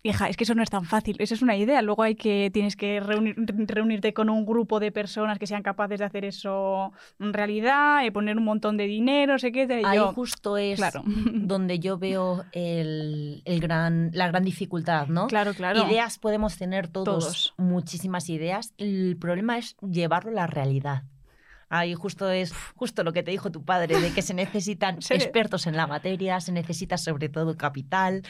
hija, 0.02 0.28
es 0.28 0.36
que 0.36 0.44
eso 0.44 0.54
no 0.54 0.62
es 0.62 0.68
tan 0.70 0.84
fácil, 0.84 1.16
eso 1.18 1.34
es 1.34 1.40
una 1.42 1.56
idea. 1.56 1.80
Luego 1.82 2.02
hay 2.02 2.14
que, 2.14 2.50
tienes 2.52 2.76
que 2.76 3.00
reunir- 3.02 3.34
reunirte 3.66 4.12
con 4.12 4.28
un 4.28 4.44
grupo 4.44 4.78
de 4.78 4.92
personas 4.92 5.38
que 5.38 5.46
sean 5.46 5.62
capaces 5.62 5.98
de 5.98 6.04
hacer 6.04 6.24
eso 6.26 6.92
en 7.18 7.32
realidad, 7.32 8.04
y 8.04 8.10
poner 8.10 8.36
un 8.36 8.44
montón 8.44 8.76
de 8.76 8.86
dinero, 8.86 9.38
sé 9.38 9.50
qué. 9.50 9.66
Y 9.68 9.84
Ahí 9.84 9.96
yo, 9.96 10.12
justo 10.12 10.56
es 10.58 10.76
claro. 10.78 11.02
donde 11.06 11.78
yo 11.80 11.98
veo 11.98 12.44
el, 12.52 13.42
el 13.46 13.60
gran, 13.60 14.10
la 14.12 14.28
gran 14.28 14.44
dificultad, 14.44 15.08
¿no? 15.08 15.26
Claro, 15.26 15.54
claro. 15.54 15.86
Ideas 15.88 16.18
podemos 16.18 16.58
tener 16.58 16.86
todos, 16.88 17.04
Todos. 17.24 17.54
muchísimas 17.56 18.28
ideas. 18.28 18.72
El 18.76 19.16
problema 19.18 19.56
es 19.58 19.74
llevarlo 19.80 20.30
a 20.32 20.34
la 20.34 20.46
realidad. 20.46 21.02
Ahí 21.68 21.94
justo 21.94 22.30
es 22.30 22.52
justo 22.74 23.04
lo 23.04 23.12
que 23.12 23.22
te 23.22 23.30
dijo 23.30 23.50
tu 23.50 23.64
padre, 23.64 24.00
de 24.00 24.12
que 24.12 24.22
se 24.22 24.34
necesitan 24.34 25.02
Sí. 25.02 25.14
expertos 25.14 25.66
en 25.66 25.76
la 25.76 25.86
materia, 25.86 26.40
se 26.40 26.52
necesita 26.52 26.96
sobre 26.96 27.28
todo 27.28 27.56
capital 27.56 28.22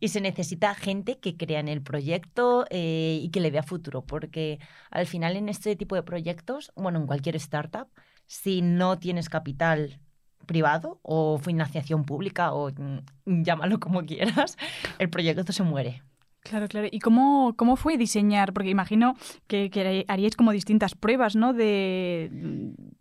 y 0.00 0.08
se 0.08 0.20
necesita 0.20 0.74
gente 0.74 1.18
que 1.18 1.36
crea 1.36 1.60
en 1.60 1.68
el 1.68 1.82
proyecto 1.82 2.64
eh, 2.70 3.20
y 3.22 3.30
que 3.30 3.40
le 3.40 3.50
vea 3.50 3.62
futuro, 3.62 4.02
porque 4.02 4.58
al 4.90 5.06
final 5.06 5.36
en 5.36 5.48
este 5.48 5.76
tipo 5.76 5.94
de 5.94 6.02
proyectos, 6.02 6.72
bueno, 6.74 6.98
en 6.98 7.06
cualquier 7.06 7.36
startup, 7.36 7.88
si 8.26 8.62
no 8.62 8.98
tienes 8.98 9.28
capital 9.28 10.00
privado 10.46 10.98
o 11.02 11.38
financiación 11.38 12.04
pública 12.04 12.52
o 12.52 12.70
mm, 12.70 13.42
llámalo 13.44 13.78
como 13.78 14.04
quieras, 14.04 14.56
el 14.98 15.10
proyecto 15.10 15.52
se 15.52 15.62
muere. 15.62 16.02
Claro, 16.42 16.68
claro. 16.68 16.88
¿Y 16.90 17.00
cómo, 17.00 17.54
cómo 17.56 17.76
fue 17.76 17.98
diseñar? 17.98 18.52
Porque 18.54 18.70
imagino 18.70 19.14
que, 19.46 19.68
que 19.70 20.04
haríais 20.08 20.36
como 20.36 20.52
distintas 20.52 20.94
pruebas, 20.94 21.36
¿no? 21.36 21.52
De, 21.52 22.30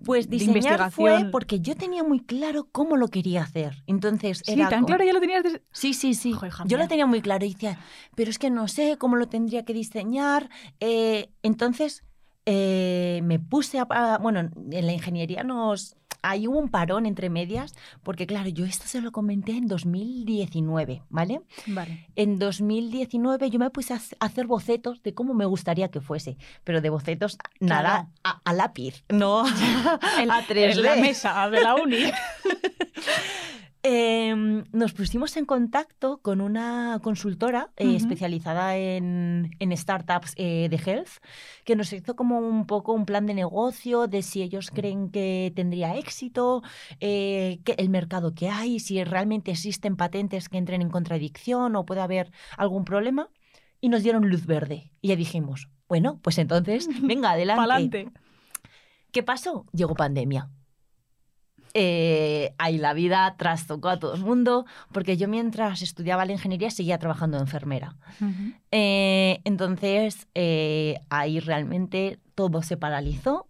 Pues 0.03 0.30
de 0.30 0.38
diseñar 0.38 0.91
fue 0.91 1.25
porque 1.31 1.62
yo 1.62 1.75
tenía 1.75 2.03
muy 2.03 2.19
claro 2.19 2.68
cómo 2.71 2.97
lo 2.97 3.07
quería 3.07 3.44
hacer. 3.44 3.81
Entonces 3.88 4.41
Sí, 4.45 4.51
era 4.53 4.68
tan 4.69 4.80
como- 4.81 4.88
claro 4.88 5.03
ya 5.06 5.13
lo 5.13 5.21
tenías. 5.21 5.44
des- 5.44 5.62
Sí, 5.71 5.94
sí, 5.94 6.13
sí. 6.15 6.33
Joder, 6.33 6.51
yo 6.65 6.77
lo 6.77 6.88
tenía 6.89 7.06
muy 7.06 7.21
claro 7.21 7.45
y 7.45 7.53
decía, 7.53 7.80
pero 8.15 8.30
es 8.30 8.39
que 8.39 8.50
no 8.50 8.68
sé 8.68 8.97
cómo 8.97 9.15
lo 9.15 9.27
tendría 9.30 9.63
que 9.63 9.74
diseñar. 9.74 10.50
Eh, 10.81 11.30
entonces 11.42 12.03
eh, 12.45 13.21
me 13.24 13.39
puse 13.39 13.80
a, 13.80 13.88
a- 13.89 14.18
Bueno, 14.18 14.39
en 14.42 14.85
la 14.85 14.92
ingeniería 14.94 15.44
nos... 15.44 15.95
Ahí 16.21 16.48
hubo 16.48 16.60
un 16.60 16.69
parón 16.69 17.06
entre 17.06 17.30
medias, 17.30 17.74
porque 18.04 18.27
claro, 18.27 18.50
yo 18.50 18.66
esto 18.66 18.86
se 18.88 19.01
lo 19.01 19.12
comenté 19.12 19.54
en 19.54 19.68
2019, 19.68 21.04
¿vale? 21.10 21.42
Vale. 21.68 22.07
En 22.16 22.39
2019 22.39 23.50
yo 23.50 23.60
me 23.60 23.69
puse 23.69 23.94
a 23.94 23.98
hac- 23.98 24.16
a 24.19 24.25
hacer 24.25 24.45
bocetos 24.48 25.01
de 25.04 25.13
cómo 25.13 25.33
me 25.33 25.45
gustaría 25.45 25.89
que 25.89 26.01
fuese, 26.01 26.38
pero 26.63 26.81
de 26.81 26.89
bocetos 26.89 27.38
nada 27.60 28.10
a, 28.24 28.42
a 28.44 28.54
lápiz, 28.54 29.04
no 29.10 29.39
a 29.45 29.50
3D. 30.48 30.71
En 30.74 30.81
la 30.83 30.95
mesa 30.95 31.50
de 31.50 31.62
la 31.62 31.75
uni. 31.75 31.98
Em, 33.81 34.66
nos 34.74 34.92
pusimos 34.92 35.38
en 35.38 35.46
contacto 35.46 36.18
con 36.22 36.42
una 36.42 37.00
consultora 37.02 37.72
eh, 37.78 37.96
especializada 37.96 38.76
en, 38.76 39.52
en 39.60 39.78
startups 39.78 40.34
eh, 40.36 40.68
de 40.70 40.76
health, 40.76 41.24
que 41.64 41.78
nos 41.78 41.94
hizo 41.94 42.18
como 42.18 42.40
un 42.40 42.68
poco 42.68 42.92
un 42.92 43.06
plan 43.06 43.26
de 43.26 43.34
negocio 43.34 44.08
de 44.08 44.22
si 44.22 44.42
ellos 44.42 44.70
creen 44.70 45.10
que 45.12 45.54
tendría 45.56 45.96
éxito, 45.96 46.62
eh, 47.00 47.62
que 47.64 47.72
el 47.78 47.88
mercado 47.88 48.34
que 48.36 48.50
hay, 48.50 48.80
si 48.80 49.02
realmente 49.06 49.52
existen 49.52 49.96
patentes 49.96 50.50
que 50.50 50.58
entren 50.58 50.81
en 50.81 50.90
contradicción 50.90 51.78
o 51.78 51.86
puede 51.86 52.02
haber 52.02 52.31
algún 52.58 52.84
problema. 52.84 53.30
Y 53.80 53.88
nos 53.88 54.04
dieron 54.04 54.28
luz 54.28 54.46
verde. 54.46 54.92
Y 55.00 55.08
ya 55.08 55.16
dijimos, 55.16 55.70
bueno, 55.88 56.19
pues 56.21 56.38
entonces, 56.38 56.90
venga, 57.02 57.31
adelante. 57.31 58.12
¿Qué 59.12 59.24
pasó? 59.24 59.66
Llegó 59.71 59.95
pandemia. 59.95 60.50
Eh, 61.73 62.54
ahí 62.57 62.78
la 62.78 62.94
vida 62.94 63.35
trastocó 63.38 63.90
a 63.90 63.99
todo 63.99 64.16
el 64.16 64.21
mundo, 64.21 64.66
porque 64.92 65.18
yo 65.18 65.28
mientras 65.28 65.81
estudiaba 65.81 66.26
la 66.26 66.33
ingeniería 66.33 66.71
seguía 66.71 66.97
trabajando 66.97 67.38
de 67.38 67.44
enfermera. 67.44 67.95
Eh, 68.71 69.42
entonces, 69.44 70.28
eh, 70.35 70.99
ahí 71.09 71.40
realmente 71.40 72.19
todo 72.35 72.61
se 72.61 72.78
paralizó. 72.78 73.47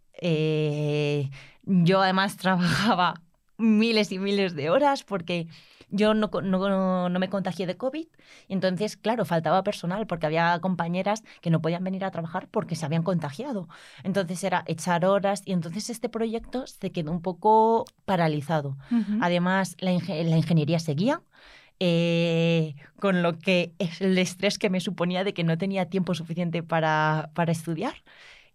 Yo 1.64 2.02
además 2.02 2.38
trabajaba 2.38 3.22
miles 3.58 4.12
y 4.12 4.20
miles 4.20 4.56
de 4.56 4.70
horas 4.70 5.04
porque 5.04 5.48
yo 5.90 6.14
no, 6.14 6.30
no, 6.44 7.10
no 7.10 7.20
me 7.20 7.30
contagié 7.30 7.68
de 7.68 7.78
COVID. 7.78 8.08
Entonces, 8.48 8.98
claro, 8.98 9.26
faltaba 9.26 9.64
personal 9.64 10.08
porque 10.08 10.26
había 10.26 10.60
compañeras 10.62 11.24
que 11.42 11.50
no 11.50 11.62
podían 11.62 11.84
venir 11.84 12.06
a 12.06 12.12
trabajar 12.12 12.48
porque 12.50 12.76
se 12.76 12.86
habían 12.86 13.04
contagiado. 13.04 13.68
Entonces 14.04 14.44
era 14.44 14.64
echar 14.68 15.06
horas 15.06 15.42
y 15.46 15.54
entonces 15.54 15.90
este 15.90 16.10
proyecto 16.10 16.68
se 16.68 16.92
quedó 16.92 17.12
un 17.12 17.22
poco 17.22 17.86
paralizado. 18.06 18.78
Además, 19.20 19.76
la, 19.80 19.92
la 19.92 20.38
ingeniería 20.38 20.80
seguía, 20.80 21.22
eh, 21.80 22.76
con 23.00 23.22
lo 23.24 23.40
que 23.40 23.74
es 23.80 24.02
el 24.02 24.18
estrés 24.18 24.58
que 24.60 24.70
me 24.70 24.82
suponía 24.82 25.24
de 25.24 25.34
que 25.34 25.44
no 25.44 25.58
tenía 25.58 25.90
tiempo 25.90 26.14
suficiente 26.14 26.64
para, 26.64 27.32
para 27.34 27.52
estudiar. 27.52 28.04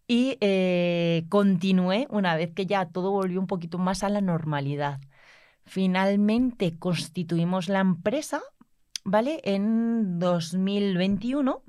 Y 0.06 0.36
eh, 0.40 1.24
continué 1.30 2.06
una 2.10 2.36
vez 2.36 2.52
que 2.54 2.66
ya 2.66 2.86
todo 2.86 3.10
volvió 3.10 3.40
un 3.40 3.46
poquito 3.46 3.78
más 3.78 4.02
a 4.04 4.10
la 4.10 4.20
normalidad. 4.20 5.00
Finalmente 5.66 6.78
constituimos 6.78 7.68
la 7.68 7.80
empresa, 7.80 8.40
¿vale? 9.04 9.40
En 9.44 10.18
2021. 10.18 11.62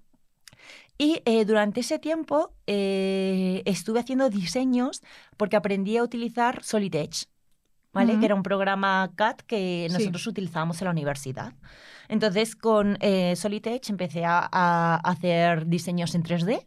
Y 0.97 1.21
eh, 1.25 1.43
durante 1.45 1.81
ese 1.81 1.99
tiempo 1.99 2.53
eh, 2.67 3.61
estuve 3.65 3.99
haciendo 3.99 4.29
diseños 4.29 5.01
porque 5.35 5.57
aprendí 5.57 5.97
a 5.97 6.03
utilizar 6.03 6.63
Solid 6.63 6.95
Edge, 6.95 7.25
¿vale? 7.91 8.17
Que 8.19 8.25
era 8.25 8.35
un 8.35 8.43
programa 8.43 9.11
CAD 9.15 9.37
que 9.47 9.87
Sí. 9.89 9.93
nosotros 9.93 10.25
utilizábamos 10.27 10.81
en 10.81 10.85
la 10.85 10.91
universidad. 10.91 11.53
Entonces, 12.07 12.55
con 12.55 12.97
eh, 13.01 13.35
Solid 13.35 13.65
Edge 13.67 13.89
empecé 13.89 14.23
a, 14.23 14.47
a 14.49 14.95
hacer 15.03 15.65
diseños 15.67 16.15
en 16.15 16.23
3D 16.23 16.65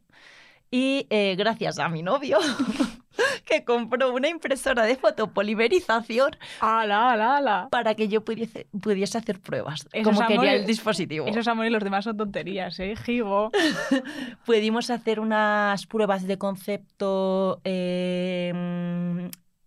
y 0.71 1.07
eh, 1.09 1.35
gracias 1.37 1.79
a 1.79 1.89
mi 1.89 2.03
novio 2.03 2.39
que 3.45 3.65
compró 3.65 4.13
una 4.13 4.29
impresora 4.29 4.85
de 4.85 4.97
fotopolimerización 4.97 6.33
¡Hala, 6.61 7.13
hala, 7.13 7.37
hala! 7.37 7.69
para 7.71 7.95
que 7.95 8.09
yo 8.09 8.25
pudiese, 8.25 8.67
pudiese 8.81 9.19
hacer 9.19 9.41
pruebas, 9.41 9.87
Esos 9.93 10.15
como 10.15 10.27
quería 10.27 10.43
amores- 10.43 10.61
el 10.61 10.67
dispositivo. 10.67 11.27
Esos 11.27 11.47
amores 11.49 11.71
y 11.71 11.73
los 11.73 11.83
demás 11.85 12.05
son 12.05 12.17
tonterías, 12.17 12.79
¿eh, 12.81 12.95
Gigo? 12.97 13.51
Pudimos 14.47 14.91
hacer 14.91 15.21
unas 15.21 15.87
pruebas 15.87 16.27
de 16.27 16.39
concepto 16.39 17.61
eh, 17.65 18.49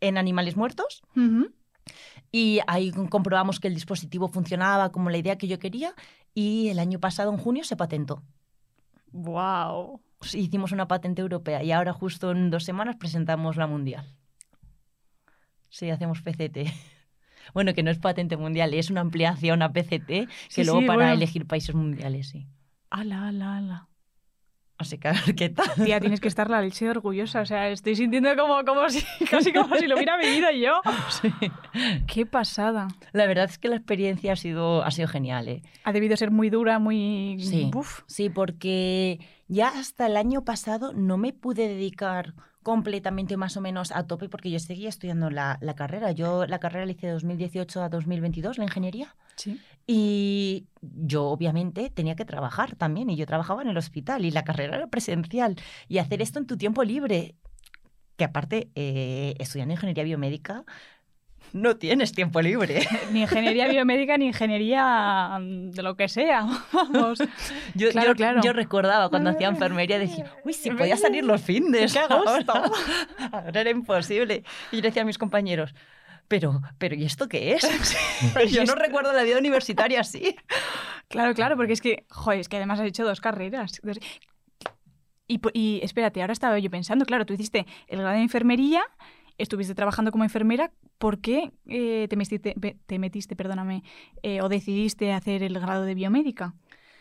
en 0.01 0.17
animales 0.17 0.55
muertos 0.57 1.01
Ujú. 1.15 1.49
y 2.31 2.59
ahí 2.67 2.91
comprobamos 3.09 3.59
que 3.59 3.67
el 3.67 3.73
dispositivo 3.75 4.27
funcionaba 4.27 4.91
como 4.91 5.09
la 5.09 5.17
idea 5.17 5.37
que 5.37 5.47
yo 5.47 5.59
quería 5.59 5.93
y 6.33 6.69
el 6.69 6.79
año 6.79 6.99
pasado, 6.99 7.31
en 7.31 7.37
junio, 7.37 7.63
se 7.63 7.75
patentó. 7.75 8.23
¡Wow! 9.11 9.99
Pues 10.21 10.35
Hicimos 10.35 10.71
una 10.71 10.87
patente 10.87 11.21
europea 11.23 11.63
y 11.63 11.71
ahora 11.71 11.93
justo 11.93 12.29
en 12.31 12.51
dos 12.51 12.63
semanas 12.63 12.95
presentamos 12.95 13.57
la 13.57 13.65
mundial. 13.65 14.05
Sí, 15.69 15.89
hacemos 15.89 16.21
PCT. 16.21 16.57
Bueno, 17.55 17.73
que 17.73 17.81
no 17.81 17.89
es 17.89 17.97
patente 17.97 18.37
mundial, 18.37 18.73
es 18.75 18.91
una 18.91 19.01
ampliación 19.01 19.61
a 19.63 19.73
PCT 19.73 20.05
que 20.07 20.27
Sí, 20.47 20.63
luego 20.63 20.81
sí, 20.81 20.85
para 20.85 20.97
bueno. 20.99 21.13
elegir 21.13 21.47
países 21.47 21.73
mundiales, 21.75 22.29
sí. 22.29 22.45
¡Hala, 22.91 23.27
hala, 23.27 23.57
hala! 23.57 23.87
Así 24.77 24.97
que 24.99 25.07
a 25.09 25.11
ver 25.13 25.35
qué 25.35 25.49
tal. 25.49 25.67
Tía, 25.83 25.99
tienes 25.99 26.19
que 26.21 26.27
estar 26.27 26.49
la 26.49 26.61
leche 26.61 26.89
orgullosa. 26.89 27.41
O 27.41 27.45
sea, 27.45 27.67
estoy 27.69 27.95
sintiendo 27.95 28.35
como, 28.37 28.63
como 28.63 28.87
si, 28.89 29.03
casi 29.29 29.51
como 29.51 29.75
si 29.75 29.87
lo 29.87 29.95
hubiera 29.95 30.17
vivido 30.17 30.49
yo. 30.51 30.81
Sí. 31.09 31.31
¡Qué 32.07 32.25
pasada! 32.25 32.87
La 33.11 33.25
verdad 33.25 33.45
es 33.49 33.57
que 33.57 33.67
la 33.67 33.75
experiencia 33.75 34.33
ha 34.33 34.35
sido, 34.35 34.83
ha 34.83 34.91
sido 34.91 35.07
genial. 35.07 35.47
¿eh? 35.49 35.61
Ha 35.83 35.91
debido 35.91 36.15
ser 36.17 36.31
muy 36.31 36.49
dura, 36.49 36.79
muy... 36.79 37.37
Sí. 37.39 37.69
Uf. 37.75 38.01
Sí, 38.05 38.29
porque 38.29 39.19
ya 39.51 39.67
hasta 39.67 40.05
el 40.05 40.15
año 40.15 40.45
pasado 40.45 40.93
no 40.93 41.17
me 41.17 41.33
pude 41.33 41.67
dedicar 41.67 42.33
completamente 42.63 43.35
más 43.35 43.57
o 43.57 43.61
menos 43.61 43.91
a 43.91 44.07
tope 44.07 44.29
porque 44.29 44.49
yo 44.49 44.59
seguía 44.59 44.87
estudiando 44.87 45.29
la, 45.29 45.57
la 45.59 45.75
carrera. 45.75 46.11
Yo 46.11 46.45
la 46.45 46.59
carrera 46.59 46.85
la 46.85 46.93
hice 46.93 47.07
de 47.07 47.13
2018 47.13 47.83
a 47.83 47.89
2022, 47.89 48.57
la 48.57 48.63
ingeniería. 48.63 49.13
Sí. 49.35 49.59
Y 49.85 50.67
yo 50.81 51.25
obviamente 51.25 51.89
tenía 51.89 52.15
que 52.15 52.23
trabajar 52.23 52.77
también 52.77 53.09
y 53.09 53.17
yo 53.17 53.25
trabajaba 53.25 53.61
en 53.61 53.67
el 53.67 53.77
hospital 53.77 54.23
y 54.23 54.31
la 54.31 54.45
carrera 54.45 54.77
era 54.77 54.87
presencial. 54.87 55.57
Y 55.89 55.97
hacer 55.97 56.21
esto 56.21 56.39
en 56.39 56.47
tu 56.47 56.55
tiempo 56.55 56.85
libre, 56.85 57.35
que 58.15 58.23
aparte 58.23 58.71
eh, 58.75 59.35
estudiando 59.37 59.73
ingeniería 59.73 60.05
biomédica, 60.05 60.63
no 61.53 61.75
tienes 61.77 62.11
tiempo 62.13 62.41
libre. 62.41 62.87
Ni 63.11 63.21
ingeniería 63.21 63.67
biomédica 63.67 64.17
ni 64.17 64.27
ingeniería 64.27 65.37
mm, 65.39 65.71
de 65.71 65.83
lo 65.83 65.95
que 65.95 66.07
sea. 66.07 66.47
Vamos. 66.73 67.19
Yo, 67.75 67.91
Claro, 67.91 68.09
yo- 68.09 68.15
claro. 68.15 68.41
yo 68.43 68.53
recordaba 68.53 69.09
cuando 69.09 69.29
hacía 69.31 69.47
enfermería, 69.49 69.99
decía, 69.99 70.31
uy, 70.43 70.53
si 70.53 70.71
podía 70.71 70.97
salir 70.97 71.23
los 71.25 71.41
fines. 71.41 71.93
¡Qué 71.93 71.99
a 71.99 72.07
gusto! 72.07 72.53
Ahora, 73.31 73.61
era 73.61 73.69
imposible. 73.69 74.43
Y 74.71 74.77
yo 74.77 74.81
decía 74.83 75.01
a 75.01 75.05
mis 75.05 75.17
compañeros, 75.17 75.73
pero, 76.27 76.61
pero 76.77 76.95
¿y 76.95 77.03
esto 77.03 77.27
qué 77.27 77.53
es? 77.53 77.67
Pero 78.33 78.45
¿y 78.45 78.51
yo 78.51 78.63
no 78.63 78.75
recuerdo 78.75 79.11
la 79.11 79.23
vida 79.23 79.37
universitaria 79.37 79.99
así. 79.99 80.35
Claro, 81.09 81.33
claro, 81.33 81.57
porque 81.57 81.73
es 81.73 81.81
que, 81.81 82.05
joder, 82.09 82.39
es 82.39 82.47
que 82.47 82.55
además 82.55 82.79
has 82.79 82.85
hecho 82.87 83.03
dos 83.03 83.19
carreras. 83.19 83.81
Y, 85.27 85.39
y 85.53 85.79
espérate, 85.83 86.21
ahora 86.21 86.33
estaba 86.33 86.59
yo 86.59 86.69
pensando, 86.69 87.05
claro, 87.05 87.25
tú 87.25 87.33
hiciste 87.33 87.65
el 87.87 87.99
grado 87.99 88.15
de 88.15 88.21
enfermería, 88.21 88.81
estuviste 89.41 89.75
trabajando 89.75 90.11
como 90.11 90.23
enfermera, 90.23 90.71
¿por 90.97 91.19
qué 91.19 91.51
eh, 91.67 92.07
te 92.09 92.15
metiste, 92.15 92.53
pe- 92.59 92.77
te 92.85 92.99
metiste 92.99 93.35
perdóname, 93.35 93.83
eh, 94.23 94.41
o 94.41 94.49
decidiste 94.49 95.11
hacer 95.13 95.43
el 95.43 95.59
grado 95.59 95.83
de 95.83 95.95
biomédica? 95.95 96.53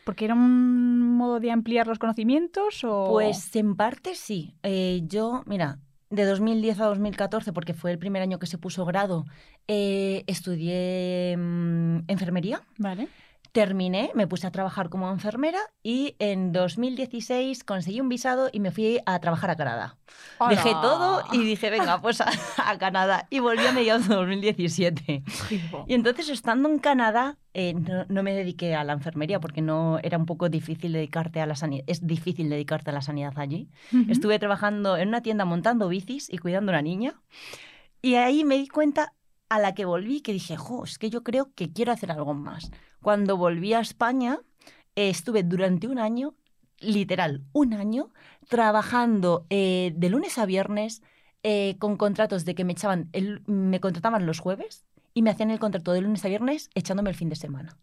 ¿Porque 0.04 0.24
era 0.24 0.34
un 0.34 1.16
modo 1.16 1.40
de 1.40 1.50
ampliar 1.50 1.86
los 1.86 1.98
conocimientos 1.98 2.82
o...? 2.84 3.06
Pues 3.10 3.54
en 3.54 3.76
parte 3.76 4.14
sí. 4.14 4.54
Eh, 4.62 5.02
yo, 5.04 5.42
mira, 5.46 5.78
de 6.08 6.24
2010 6.24 6.80
a 6.80 6.86
2014, 6.86 7.52
porque 7.52 7.74
fue 7.74 7.92
el 7.92 7.98
primer 7.98 8.22
año 8.22 8.38
que 8.38 8.46
se 8.46 8.58
puso 8.58 8.84
grado, 8.84 9.26
estudié 10.26 11.36
mm, 11.36 11.98
enfermería. 12.08 12.62
Vale. 12.78 13.08
Terminé, 13.52 14.12
me 14.14 14.28
puse 14.28 14.46
a 14.46 14.52
trabajar 14.52 14.90
como 14.90 15.10
enfermera 15.10 15.58
y 15.82 16.14
en 16.20 16.52
2016 16.52 17.64
conseguí 17.64 18.00
un 18.00 18.08
visado 18.08 18.48
y 18.52 18.60
me 18.60 18.70
fui 18.70 19.00
a 19.06 19.18
trabajar 19.18 19.50
a 19.50 19.56
Canadá. 19.56 19.96
Dejé 20.48 20.70
todo 20.70 21.24
y 21.32 21.42
dije, 21.44 21.68
venga, 21.70 22.00
pues 22.00 22.20
a, 22.20 22.30
a 22.64 22.78
Canadá. 22.78 23.26
Y 23.28 23.40
volví 23.40 23.66
a 23.66 23.72
mediados 23.72 24.08
de 24.08 24.14
2017. 24.14 25.24
Jibo. 25.48 25.84
Y 25.88 25.94
entonces, 25.94 26.28
estando 26.28 26.68
en 26.68 26.78
Canadá, 26.78 27.38
eh, 27.52 27.74
no, 27.74 28.04
no 28.08 28.22
me 28.22 28.34
dediqué 28.34 28.74
a 28.76 28.84
la 28.84 28.92
enfermería 28.92 29.40
porque 29.40 29.62
no 29.62 29.98
era 30.02 30.16
un 30.16 30.26
poco 30.26 30.48
difícil 30.48 30.92
dedicarte 30.92 31.40
a 31.40 31.46
la 31.46 31.56
sanidad. 31.56 31.84
Es 31.88 32.06
difícil 32.06 32.48
dedicarte 32.48 32.90
a 32.90 32.92
la 32.92 33.02
sanidad 33.02 33.32
allí. 33.36 33.68
Estuve 34.08 34.38
trabajando 34.38 34.96
en 34.96 35.08
una 35.08 35.22
tienda 35.22 35.44
montando 35.44 35.88
bicis 35.88 36.32
y 36.32 36.38
cuidando 36.38 36.70
a 36.70 36.74
una 36.74 36.82
niña. 36.82 37.20
Y 38.02 38.14
ahí 38.14 38.44
me 38.44 38.56
di 38.56 38.68
cuenta 38.68 39.12
a 39.50 39.58
la 39.58 39.74
que 39.74 39.84
volví 39.84 40.22
que 40.22 40.32
dije, 40.32 40.56
jo, 40.56 40.84
es 40.84 40.96
que 40.96 41.10
yo 41.10 41.22
creo 41.22 41.52
que 41.54 41.70
quiero 41.72 41.92
hacer 41.92 42.10
algo 42.10 42.32
más. 42.32 42.70
Cuando 43.02 43.36
volví 43.36 43.74
a 43.74 43.80
España, 43.80 44.38
eh, 44.96 45.10
estuve 45.10 45.42
durante 45.42 45.86
un 45.88 45.98
año, 45.98 46.34
literal, 46.78 47.42
un 47.52 47.74
año, 47.74 48.10
trabajando 48.48 49.46
eh, 49.50 49.92
de 49.94 50.08
lunes 50.08 50.38
a 50.38 50.46
viernes 50.46 51.02
eh, 51.42 51.76
con 51.78 51.96
contratos 51.96 52.44
de 52.44 52.54
que 52.54 52.64
me 52.64 52.72
echaban, 52.72 53.08
el- 53.12 53.42
me 53.46 53.80
contrataban 53.80 54.24
los 54.24 54.38
jueves 54.38 54.84
y 55.14 55.22
me 55.22 55.30
hacían 55.30 55.50
el 55.50 55.58
contrato 55.58 55.92
de 55.92 56.00
lunes 56.00 56.24
a 56.24 56.28
viernes 56.28 56.70
echándome 56.74 57.10
el 57.10 57.16
fin 57.16 57.28
de 57.28 57.36
semana. 57.36 57.76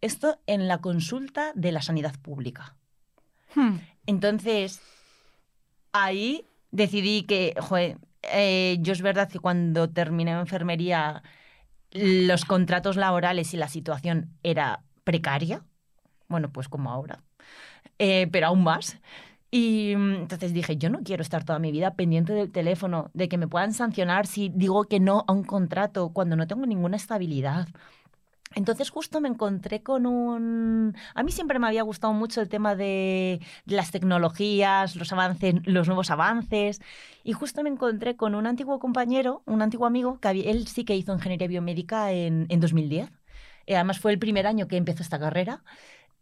Esto 0.00 0.38
en 0.46 0.68
la 0.68 0.78
consulta 0.78 1.52
de 1.54 1.72
la 1.72 1.80
sanidad 1.80 2.14
pública. 2.20 2.76
Hmm. 3.54 3.76
Entonces, 4.06 4.80
ahí 5.92 6.44
decidí 6.72 7.22
que, 7.22 7.54
joder, 7.58 7.98
eh, 8.32 8.78
yo 8.80 8.92
es 8.92 9.02
verdad 9.02 9.28
que 9.30 9.38
cuando 9.38 9.90
terminé 9.90 10.32
enfermería, 10.32 11.22
los 11.92 12.44
contratos 12.44 12.96
laborales 12.96 13.54
y 13.54 13.56
la 13.56 13.68
situación 13.68 14.30
era 14.42 14.84
precaria, 15.04 15.64
bueno, 16.28 16.50
pues 16.52 16.68
como 16.68 16.90
ahora, 16.90 17.22
eh, 17.98 18.28
pero 18.32 18.48
aún 18.48 18.64
más. 18.64 18.98
Y 19.50 19.94
mm, 19.96 20.14
entonces 20.22 20.52
dije, 20.52 20.76
yo 20.76 20.90
no 20.90 21.00
quiero 21.04 21.22
estar 21.22 21.44
toda 21.44 21.58
mi 21.60 21.72
vida 21.72 21.94
pendiente 21.94 22.32
del 22.34 22.50
teléfono, 22.52 23.10
de 23.14 23.28
que 23.28 23.38
me 23.38 23.48
puedan 23.48 23.72
sancionar 23.72 24.26
si 24.26 24.50
digo 24.54 24.84
que 24.84 25.00
no 25.00 25.24
a 25.28 25.32
un 25.32 25.44
contrato 25.44 26.12
cuando 26.12 26.36
no 26.36 26.46
tengo 26.48 26.66
ninguna 26.66 26.96
estabilidad. 26.96 27.68
Entonces 28.54 28.90
justo 28.90 29.20
me 29.20 29.28
encontré 29.28 29.82
con 29.82 30.06
un... 30.06 30.94
A 31.14 31.22
mí 31.24 31.32
siempre 31.32 31.58
me 31.58 31.66
había 31.66 31.82
gustado 31.82 32.12
mucho 32.12 32.40
el 32.40 32.48
tema 32.48 32.76
de, 32.76 33.40
las 33.66 33.90
tecnologías, 33.90 34.94
los 34.94 35.12
avances, 35.12 35.54
los 35.64 35.88
nuevos 35.88 36.10
avances. 36.10 36.80
Y 37.24 37.32
justo 37.32 37.62
me 37.64 37.70
encontré 37.70 38.16
con 38.16 38.34
un 38.36 38.46
antiguo 38.46 38.78
compañero, 38.78 39.42
un 39.46 39.60
antiguo 39.60 39.86
amigo, 39.86 40.20
que 40.20 40.28
él 40.50 40.68
sí 40.68 40.84
que 40.84 40.94
hizo 40.94 41.12
ingeniería 41.12 41.48
biomédica 41.48 42.12
en, 42.12 42.46
en 42.48 42.60
2010. 42.60 43.10
Eh, 43.66 43.74
además 43.74 43.98
fue 43.98 44.12
el 44.12 44.18
primer 44.20 44.46
año 44.46 44.68
que 44.68 44.76
empezó 44.76 45.02
esta 45.02 45.18
carrera. 45.18 45.64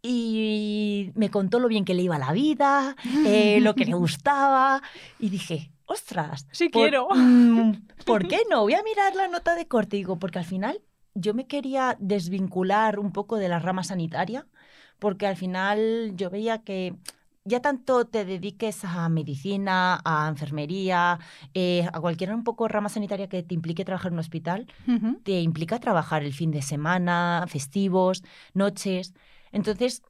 Y 0.01 1.11
me 1.15 1.29
contó 1.29 1.59
lo 1.59 1.67
bien 1.67 1.85
que 1.85 1.93
le 1.93 2.01
iba 2.01 2.17
la 2.19 2.33
vida, 2.33 2.95
eh, 3.25 3.59
lo 3.61 3.73
que 3.75 3.85
le 3.85 3.93
gustaba. 3.95 4.81
Y 5.19 5.29
dije, 5.29 5.71
ostras, 5.85 6.47
Sí 6.51 6.69
por- 6.69 6.81
quiero. 6.81 7.07
mm, 7.13 7.73
¿Por 8.05 8.27
qué 8.27 8.39
no? 8.49 8.61
Voy 8.61 8.73
a 8.73 8.83
mirar 8.83 9.15
la 9.15 9.27
nota 9.27 9.55
de 9.55 9.67
corte. 9.67 9.95
Digo, 9.97 10.17
porque 10.19 10.39
al 10.39 10.45
final 10.45 10.81
yo 11.15 11.33
me 11.33 11.47
quería 11.47 11.95
desvincular 11.99 12.99
un 12.99 13.11
poco 13.11 13.37
de 13.37 13.49
la 13.49 13.59
rama 13.59 13.83
sanitaria, 13.83 14.47
porque 14.99 15.27
al 15.27 15.35
final 15.35 16.13
yo 16.15 16.29
veía 16.29 16.63
que 16.63 16.95
ya 17.45 17.61
tanto 17.61 18.05
te 18.05 18.23
dediques 18.23 18.85
a 18.85 19.09
medicina, 19.09 19.99
a 20.05 20.27
enfermería, 20.29 21.19
eh, 21.53 21.87
a 21.91 21.99
cualquier 21.99 22.33
un 22.33 22.43
poco 22.43 22.67
rama 22.67 22.89
sanitaria 22.89 23.27
que 23.27 23.43
te 23.43 23.53
implique 23.53 23.83
trabajar 23.83 24.11
en 24.11 24.13
un 24.13 24.19
hospital, 24.19 24.67
te 25.23 25.41
implica 25.41 25.79
trabajar 25.79 26.23
el 26.23 26.33
fin 26.33 26.51
de 26.51 26.61
semana, 26.61 27.45
festivos, 27.47 28.23
noches. 28.53 29.13
Entonces... 29.51 30.01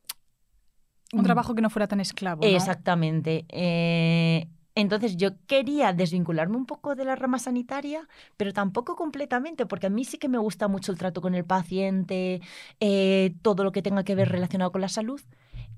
Un 1.12 1.22
mm, 1.22 1.24
trabajo 1.24 1.56
que 1.56 1.62
no 1.62 1.70
fuera 1.70 1.88
tan 1.88 2.00
esclavo, 2.00 2.42
¿no? 2.42 2.48
Exactamente. 2.48 3.46
Eh, 3.50 4.48
entonces 4.76 5.18
yo 5.18 5.32
quería 5.48 5.94
desvincularme 5.94 6.58
un 6.58 6.66
poco 6.66 6.96
de 6.96 7.06
la 7.06 7.16
rama 7.16 7.40
sanitaria, 7.40 8.08
pero 8.38 8.54
tampoco 8.54 8.96
completamente, 8.96 9.66
porque 9.66 9.88
a 9.88 9.90
mí 9.90 10.04
sí 10.06 10.18
que 10.18 10.30
me 10.30 10.38
gusta 10.40 10.68
mucho 10.68 10.92
el 10.92 10.98
trato 10.98 11.22
con 11.22 11.36
el 11.36 11.46
paciente, 11.46 12.42
eh, 12.80 13.36
todo 13.42 13.64
lo 13.64 13.72
que 13.72 13.82
tenga 13.82 14.04
que 14.04 14.16
ver 14.16 14.30
relacionado 14.30 14.72
con 14.72 14.82
la 14.82 14.90
salud. 14.90 15.22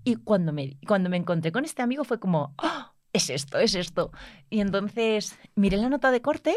Y 0.04 0.16
cuando 0.18 0.54
me, 0.54 0.78
cuando 0.88 1.10
me 1.10 1.18
encontré 1.18 1.52
con 1.52 1.66
este 1.66 1.82
amigo 1.82 2.04
fue 2.04 2.20
como, 2.20 2.54
"Ah, 2.58 2.94
es 3.14 3.30
esto, 3.30 3.58
es 3.60 3.76
esto. 3.76 4.12
Y 4.50 4.60
entonces 4.62 5.38
miré 5.56 5.78
la 5.78 5.90
nota 5.90 6.12
de 6.12 6.22
corte, 6.22 6.56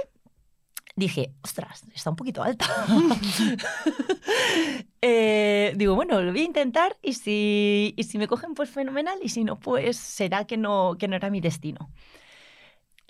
dije, 0.96 1.32
ostras, 1.42 1.84
está 1.94 2.10
un 2.10 2.16
poquito 2.16 2.42
alta. 2.42 2.66
Eh, 5.00 5.74
digo, 5.76 5.94
bueno, 5.94 6.20
lo 6.20 6.32
voy 6.32 6.40
a 6.40 6.44
intentar 6.44 6.96
y 7.02 7.12
si, 7.12 7.94
y 7.96 8.02
si 8.02 8.18
me 8.18 8.26
cogen, 8.26 8.54
pues 8.54 8.68
fenomenal, 8.68 9.16
y 9.22 9.28
si 9.28 9.44
no, 9.44 9.58
pues 9.60 9.96
será 9.96 10.44
que 10.44 10.56
no, 10.56 10.96
que 10.98 11.06
no 11.06 11.14
era 11.14 11.30
mi 11.30 11.40
destino. 11.40 11.88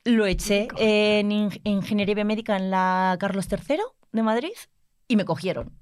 Lo 0.04 0.26
eché 0.26 0.68
en 0.78 1.30
ing- 1.30 1.60
Ingeniería 1.64 2.14
Biomédica 2.14 2.56
en 2.56 2.70
la 2.70 3.16
Carlos 3.18 3.46
III 3.50 3.80
de 4.12 4.22
Madrid 4.22 4.52
y 5.06 5.16
me 5.16 5.24
cogieron. 5.24 5.72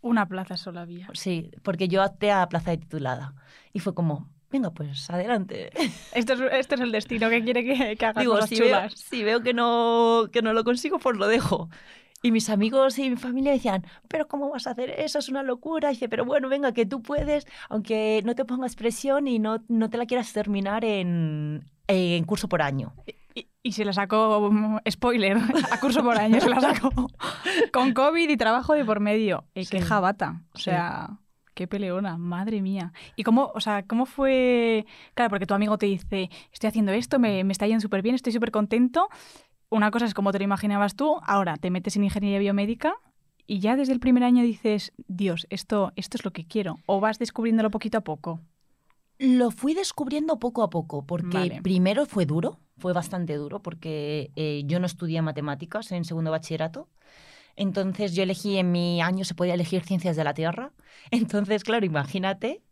Una 0.00 0.26
plaza 0.28 0.56
sola 0.56 0.82
había. 0.82 1.08
Sí, 1.14 1.50
porque 1.62 1.88
yo 1.88 2.04
opté 2.04 2.30
a 2.30 2.48
plaza 2.48 2.70
de 2.70 2.78
titulada. 2.78 3.34
Y 3.72 3.80
fue 3.80 3.94
como, 3.94 4.30
venga, 4.50 4.70
pues 4.70 5.10
adelante. 5.10 5.70
Esto 6.14 6.34
es, 6.34 6.70
el 6.80 6.92
destino 6.92 7.28
que 7.28 7.42
quiere 7.42 7.64
que, 7.64 7.96
que 7.96 8.06
haga 8.06 8.20
Digo, 8.20 8.34
cosas 8.34 8.48
si 8.50 8.60
veo, 8.60 8.68
chulas. 8.68 8.94
si 8.94 9.24
veo 9.24 9.42
que, 9.42 9.52
no, 9.52 10.28
que 10.32 10.42
no 10.42 10.52
lo 10.52 10.64
consigo, 10.64 10.98
pues 10.98 11.16
lo 11.16 11.26
dejo. 11.26 11.68
Y 12.22 12.32
mis 12.32 12.48
amigos 12.50 12.98
y 12.98 13.10
mi 13.10 13.16
familia 13.16 13.52
decían, 13.52 13.84
pero 14.08 14.26
¿cómo 14.26 14.50
vas 14.50 14.66
a 14.66 14.70
hacer 14.70 14.90
eso? 14.90 15.18
Es 15.18 15.28
una 15.28 15.42
locura. 15.42 15.90
Y 15.90 15.94
dice, 15.94 16.08
pero 16.08 16.24
bueno, 16.24 16.48
venga, 16.48 16.72
que 16.72 16.86
tú 16.86 17.02
puedes, 17.02 17.46
aunque 17.68 18.22
no 18.24 18.34
te 18.34 18.44
pongas 18.44 18.74
presión 18.74 19.28
y 19.28 19.38
no, 19.38 19.64
no 19.68 19.90
te 19.90 19.98
la 19.98 20.06
quieras 20.06 20.32
terminar 20.32 20.84
en, 20.84 21.64
en 21.88 22.24
curso 22.24 22.48
por 22.48 22.62
año. 22.62 22.94
Y, 23.66 23.72
se 23.72 23.84
la 23.84 23.92
sacó, 23.92 24.50
mm, 24.50 24.78
spoiler, 24.90 25.36
a 25.72 25.80
curso 25.80 26.02
por 26.02 26.16
año 26.18 26.40
se 26.40 26.48
la 26.48 26.60
sacó. 26.60 26.90
Con 27.72 27.92
COVID 27.92 28.28
y 28.28 28.36
trabajo 28.36 28.74
de 28.74 28.84
por 28.84 29.00
medio. 29.00 29.44
Eh, 29.54 29.66
Qué 29.70 29.80
jabata. 29.80 30.42
O 30.54 30.58
Sí. 30.58 30.64
sea, 30.64 31.18
qué 31.54 31.66
peleona, 31.66 32.16
madre 32.18 32.60
mía. 32.62 32.92
¿Y 33.16 33.22
cómo, 33.24 33.50
o 33.54 33.60
sea, 33.60 33.82
cómo 33.84 34.06
fue? 34.06 34.86
Claro, 35.14 35.30
porque 35.30 35.46
tu 35.46 35.54
amigo 35.54 35.78
te 35.78 35.86
dice, 35.86 36.30
estoy 36.52 36.68
haciendo 36.68 36.92
esto, 36.92 37.18
me, 37.18 37.44
me 37.44 37.52
está 37.52 37.66
yendo 37.66 37.80
súper 37.80 38.02
bien, 38.02 38.14
estoy 38.14 38.32
súper 38.32 38.50
contento. 38.50 39.08
Una 39.68 39.90
cosa 39.90 40.04
es 40.06 40.14
cómo 40.14 40.32
te 40.32 40.38
lo 40.38 40.44
imaginabas 40.44 40.94
tú, 40.94 41.18
ahora 41.26 41.56
te 41.56 41.70
metes 41.70 41.96
en 41.96 42.04
ingeniería 42.04 42.38
biomédica 42.38 42.94
y 43.48 43.58
ya 43.58 43.74
desde 43.76 43.92
el 43.92 44.00
primer 44.00 44.22
año 44.22 44.42
dices, 44.42 44.92
Dios, 45.08 45.46
esto, 45.50 45.92
esto 45.96 46.16
es 46.18 46.24
lo 46.24 46.30
que 46.32 46.46
quiero. 46.46 46.78
O 46.86 47.00
vas 47.00 47.18
descubriéndolo 47.18 47.70
poquito 47.70 47.98
a 47.98 48.02
poco. 48.02 48.40
Lo 49.18 49.50
fui 49.50 49.74
descubriendo 49.74 50.38
poco 50.38 50.62
a 50.62 50.70
poco, 50.70 51.06
porque 51.06 51.38
Vale. 51.38 51.62
primero 51.62 52.06
fue 52.06 52.26
duro, 52.26 52.60
fue 52.78 52.92
bastante 52.92 53.34
duro, 53.34 53.62
porque 53.62 54.30
eh, 54.36 54.62
yo 54.66 54.78
no 54.78 54.86
estudié 54.86 55.22
matemáticas 55.22 55.90
en 55.92 56.04
segundo 56.04 56.30
bachillerato. 56.30 56.88
Entonces 57.56 58.14
yo 58.14 58.22
elegí, 58.22 58.58
en 58.58 58.70
mi 58.70 59.00
año 59.00 59.24
se 59.24 59.34
podía 59.34 59.54
elegir 59.54 59.82
ciencias 59.84 60.16
de 60.16 60.24
la 60.24 60.34
Tierra. 60.34 60.72
Entonces, 61.10 61.64
claro, 61.64 61.86
imagínate, 61.86 62.62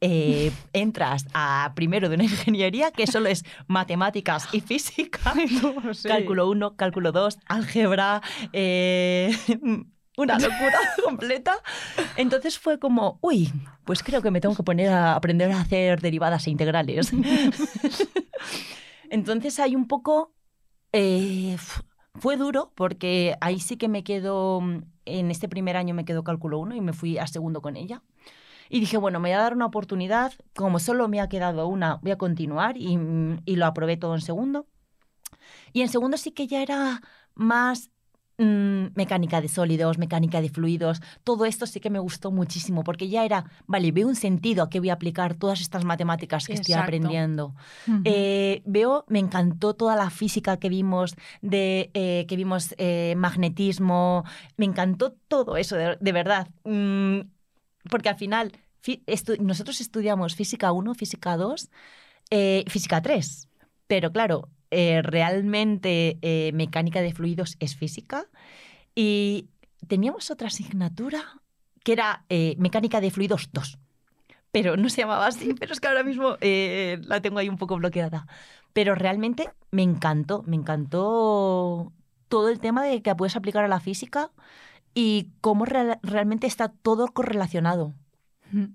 eh, 0.00 0.52
entras 0.74 1.26
a 1.32 1.72
primero 1.74 2.08
de 2.08 2.16
una 2.16 2.24
ingeniería 2.24 2.90
que 2.90 3.06
solo 3.06 3.28
es 3.28 3.44
matemáticas 3.66 4.48
y 4.52 4.60
física. 4.60 5.32
Cálculo 6.02 6.50
1, 6.50 6.76
cálculo 6.76 7.12
2, 7.12 7.38
álgebra, 7.46 8.20
eh, 8.52 9.34
una 10.16 10.38
locura 10.38 10.78
completa. 11.04 11.54
Entonces 12.16 12.58
fue 12.58 12.78
como, 12.78 13.18
uy, 13.22 13.52
pues 13.84 14.02
creo 14.02 14.22
que 14.22 14.30
me 14.30 14.40
tengo 14.40 14.54
que 14.54 14.62
poner 14.62 14.90
a 14.90 15.14
aprender 15.14 15.50
a 15.52 15.60
hacer 15.60 16.00
derivadas 16.00 16.46
e 16.46 16.50
integrales. 16.50 17.12
Entonces 19.10 19.58
hay 19.60 19.76
un 19.76 19.86
poco... 19.86 20.34
eh, 20.92 21.56
fue 22.16 22.36
duro 22.36 22.72
porque 22.76 23.36
ahí 23.40 23.58
sí 23.58 23.76
que 23.76 23.88
me 23.88 24.04
quedo, 24.04 24.60
en 25.04 25.30
este 25.32 25.48
primer 25.48 25.76
año 25.76 25.94
me 25.94 26.04
quedó 26.04 26.22
cálculo 26.22 26.58
1 26.60 26.76
y 26.76 26.80
me 26.80 26.92
fui 26.92 27.18
a 27.18 27.26
segundo 27.26 27.60
con 27.60 27.76
ella. 27.76 28.02
Y 28.68 28.80
dije, 28.80 28.96
bueno, 28.98 29.18
me 29.20 29.30
voy 29.30 29.34
a 29.36 29.40
dar 29.42 29.54
una 29.54 29.66
oportunidad, 29.66 30.32
como 30.54 30.78
solo 30.78 31.08
me 31.08 31.20
ha 31.20 31.28
quedado 31.28 31.66
una, 31.66 31.96
voy 31.96 32.12
a 32.12 32.18
continuar 32.18 32.76
y, 32.76 32.98
y 33.44 33.56
lo 33.56 33.66
aprobé 33.66 33.96
todo 33.96 34.14
en 34.14 34.20
segundo. 34.20 34.68
Y 35.72 35.82
en 35.82 35.88
segundo 35.88 36.16
sí 36.16 36.30
que 36.30 36.46
ya 36.46 36.62
era 36.62 37.02
más 37.34 37.90
mm, 38.38 38.86
mecánica 38.94 39.40
de 39.40 39.48
sólidos, 39.48 39.98
mecánica 39.98 40.40
de 40.40 40.48
fluidos. 40.48 41.00
Todo 41.24 41.44
esto 41.44 41.66
sí 41.66 41.80
que 41.80 41.90
me 41.90 41.98
gustó 41.98 42.30
muchísimo 42.30 42.82
porque 42.84 43.08
ya 43.08 43.24
era, 43.24 43.44
vale, 43.66 43.92
veo 43.92 44.08
un 44.08 44.16
sentido 44.16 44.62
a 44.64 44.70
qué 44.70 44.80
voy 44.80 44.90
a 44.90 44.94
aplicar 44.94 45.34
todas 45.34 45.60
estas 45.60 45.84
matemáticas 45.84 46.46
que 46.46 46.54
estoy 46.54 46.74
aprendiendo. 46.82 47.54
Eh, 48.04 48.62
veo, 48.66 49.04
me 49.08 49.18
encantó 49.18 49.74
toda 49.74 49.96
la 49.96 50.10
física 50.10 50.56
que 50.58 50.68
vimos, 50.68 51.14
de, 51.42 51.90
eh, 51.94 52.26
que 52.28 52.36
vimos 52.36 52.74
eh, 52.78 53.14
magnetismo, 53.16 54.24
me 54.56 54.64
encantó 54.66 55.12
todo 55.28 55.56
eso, 55.56 55.76
de, 55.76 55.96
de 56.00 56.12
verdad. 56.12 56.48
Mm, 56.64 57.20
porque 57.90 58.08
al 58.08 58.16
final, 58.16 58.52
estu- 59.06 59.38
nosotros 59.38 59.80
estudiamos 59.80 60.34
física 60.34 60.72
1, 60.72 60.94
física 60.94 61.36
2, 61.36 61.70
eh, 62.30 62.64
física 62.68 63.00
3. 63.02 63.48
Pero 63.86 64.10
claro, 64.12 64.48
eh, 64.74 65.02
realmente 65.02 66.18
eh, 66.22 66.50
mecánica 66.52 67.00
de 67.00 67.14
fluidos 67.14 67.56
es 67.60 67.76
física. 67.76 68.26
Y 68.94 69.48
teníamos 69.86 70.30
otra 70.30 70.48
asignatura 70.48 71.40
que 71.82 71.92
era 71.92 72.24
eh, 72.28 72.54
mecánica 72.58 73.00
de 73.00 73.10
fluidos 73.10 73.50
2. 73.52 73.78
Pero 74.50 74.76
no 74.76 74.88
se 74.88 75.02
llamaba 75.02 75.26
así, 75.26 75.54
pero 75.58 75.72
es 75.72 75.80
que 75.80 75.88
ahora 75.88 76.04
mismo 76.04 76.36
la 76.40 77.20
tengo 77.20 77.38
ahí 77.38 77.48
un 77.48 77.58
poco 77.58 77.76
bloqueada. 77.76 78.26
Pero 78.72 78.94
realmente 78.94 79.50
me 79.70 79.82
encantó, 79.82 80.42
me 80.46 80.56
encantó 80.56 81.92
todo 82.28 82.48
el 82.48 82.58
tema 82.58 82.84
de 82.84 83.02
que 83.02 83.14
puedes 83.14 83.36
aplicar 83.36 83.64
a 83.64 83.68
la 83.68 83.80
física 83.80 84.30
y 84.94 85.28
cómo 85.40 85.64
real- 85.64 85.98
realmente 86.02 86.46
está 86.46 86.68
todo 86.68 87.08
correlacionado. 87.08 87.94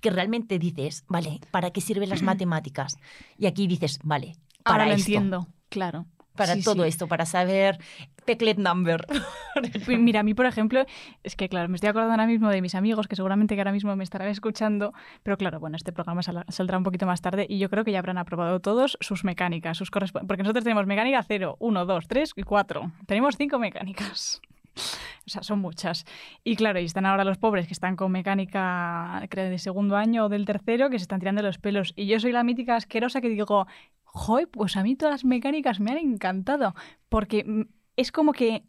Que 0.00 0.10
realmente 0.10 0.60
dices, 0.60 1.04
vale, 1.08 1.40
¿para 1.50 1.72
qué 1.72 1.80
sirven 1.80 2.10
las 2.10 2.22
matemáticas? 2.30 2.98
Y 3.36 3.46
aquí 3.46 3.66
dices, 3.66 3.98
vale, 4.04 4.36
para 4.68 4.84
Ahora 4.84 4.86
lo 4.94 4.98
esto, 4.98 5.10
entiendo, 5.10 5.46
claro. 5.68 6.06
para 6.36 6.54
Sí, 6.54 6.62
todo 6.62 6.84
sí. 6.84 6.88
esto, 6.88 7.08
para 7.08 7.26
saber 7.26 7.78
Peclet 8.24 8.58
number. 8.58 9.04
Pues 9.84 9.98
Mira, 9.98 10.20
a 10.20 10.22
mí, 10.22 10.34
por 10.34 10.46
ejemplo, 10.46 10.84
es 11.24 11.34
que, 11.34 11.48
claro, 11.48 11.68
me 11.68 11.74
estoy 11.74 11.88
acordando 11.88 12.12
ahora 12.12 12.26
mismo 12.28 12.48
de 12.48 12.62
mis 12.62 12.76
amigos 12.76 13.08
que 13.08 13.16
seguramente 13.16 13.56
que 13.56 13.60
ahora 13.60 13.72
mismo 13.72 13.96
me 13.96 14.04
estarán 14.04 14.28
escuchando, 14.28 14.92
pero 15.24 15.36
claro, 15.36 15.58
bueno, 15.58 15.76
este 15.76 15.92
programa 15.92 16.22
sal- 16.22 16.44
saldrá 16.48 16.78
un 16.78 16.84
poquito 16.84 17.06
más 17.06 17.20
tarde 17.22 17.44
y 17.48 17.58
yo 17.58 17.68
creo 17.68 17.82
que 17.82 17.90
ya 17.90 17.98
habrán 17.98 18.18
aprobado 18.18 18.60
todos 18.60 18.96
sus 19.00 19.24
mecánicas, 19.24 19.76
sus 19.76 19.90
porque 19.90 20.42
nosotros 20.44 20.62
tenemos 20.62 20.86
mecánica 20.86 21.20
0, 21.26 21.56
1, 21.58 21.86
2, 21.86 22.06
3 22.06 22.32
y 22.36 22.42
4. 22.44 22.92
Tenemos 23.06 23.36
cinco 23.36 23.58
mecánicas. 23.58 24.40
O 25.26 25.30
sea, 25.30 25.42
son 25.42 25.58
muchas. 25.58 26.06
Y 26.42 26.56
claro, 26.56 26.80
y 26.80 26.86
están 26.86 27.04
ahora 27.04 27.22
los 27.22 27.36
pobres 27.36 27.66
que 27.66 27.74
están 27.74 27.96
con 27.96 28.10
mecánica, 28.10 29.26
creo, 29.28 29.50
de 29.50 29.58
segundo 29.58 29.94
año 29.94 30.24
o 30.24 30.28
del 30.30 30.46
tercero, 30.46 30.88
que 30.88 30.98
se 30.98 31.02
están 31.02 31.20
tirando 31.20 31.42
los 31.42 31.58
pelos. 31.58 31.92
Y 31.96 32.06
yo 32.06 32.18
soy 32.18 32.32
la 32.32 32.44
mítica 32.44 32.76
asquerosa 32.76 33.20
que 33.20 33.28
digo, 33.28 33.66
joder, 34.04 34.48
pues 34.48 34.76
a 34.78 34.82
mí 34.82 34.96
todas 34.96 35.12
las 35.12 35.24
mecánicas 35.26 35.80
me 35.80 35.90
han 35.90 35.98
encantado. 35.98 36.74
Porque 37.10 37.44
mm, 37.44 37.62
es 37.96 38.10
como 38.10 38.32
que 38.32 38.64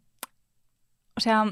o 1.20 1.22
sea, 1.22 1.44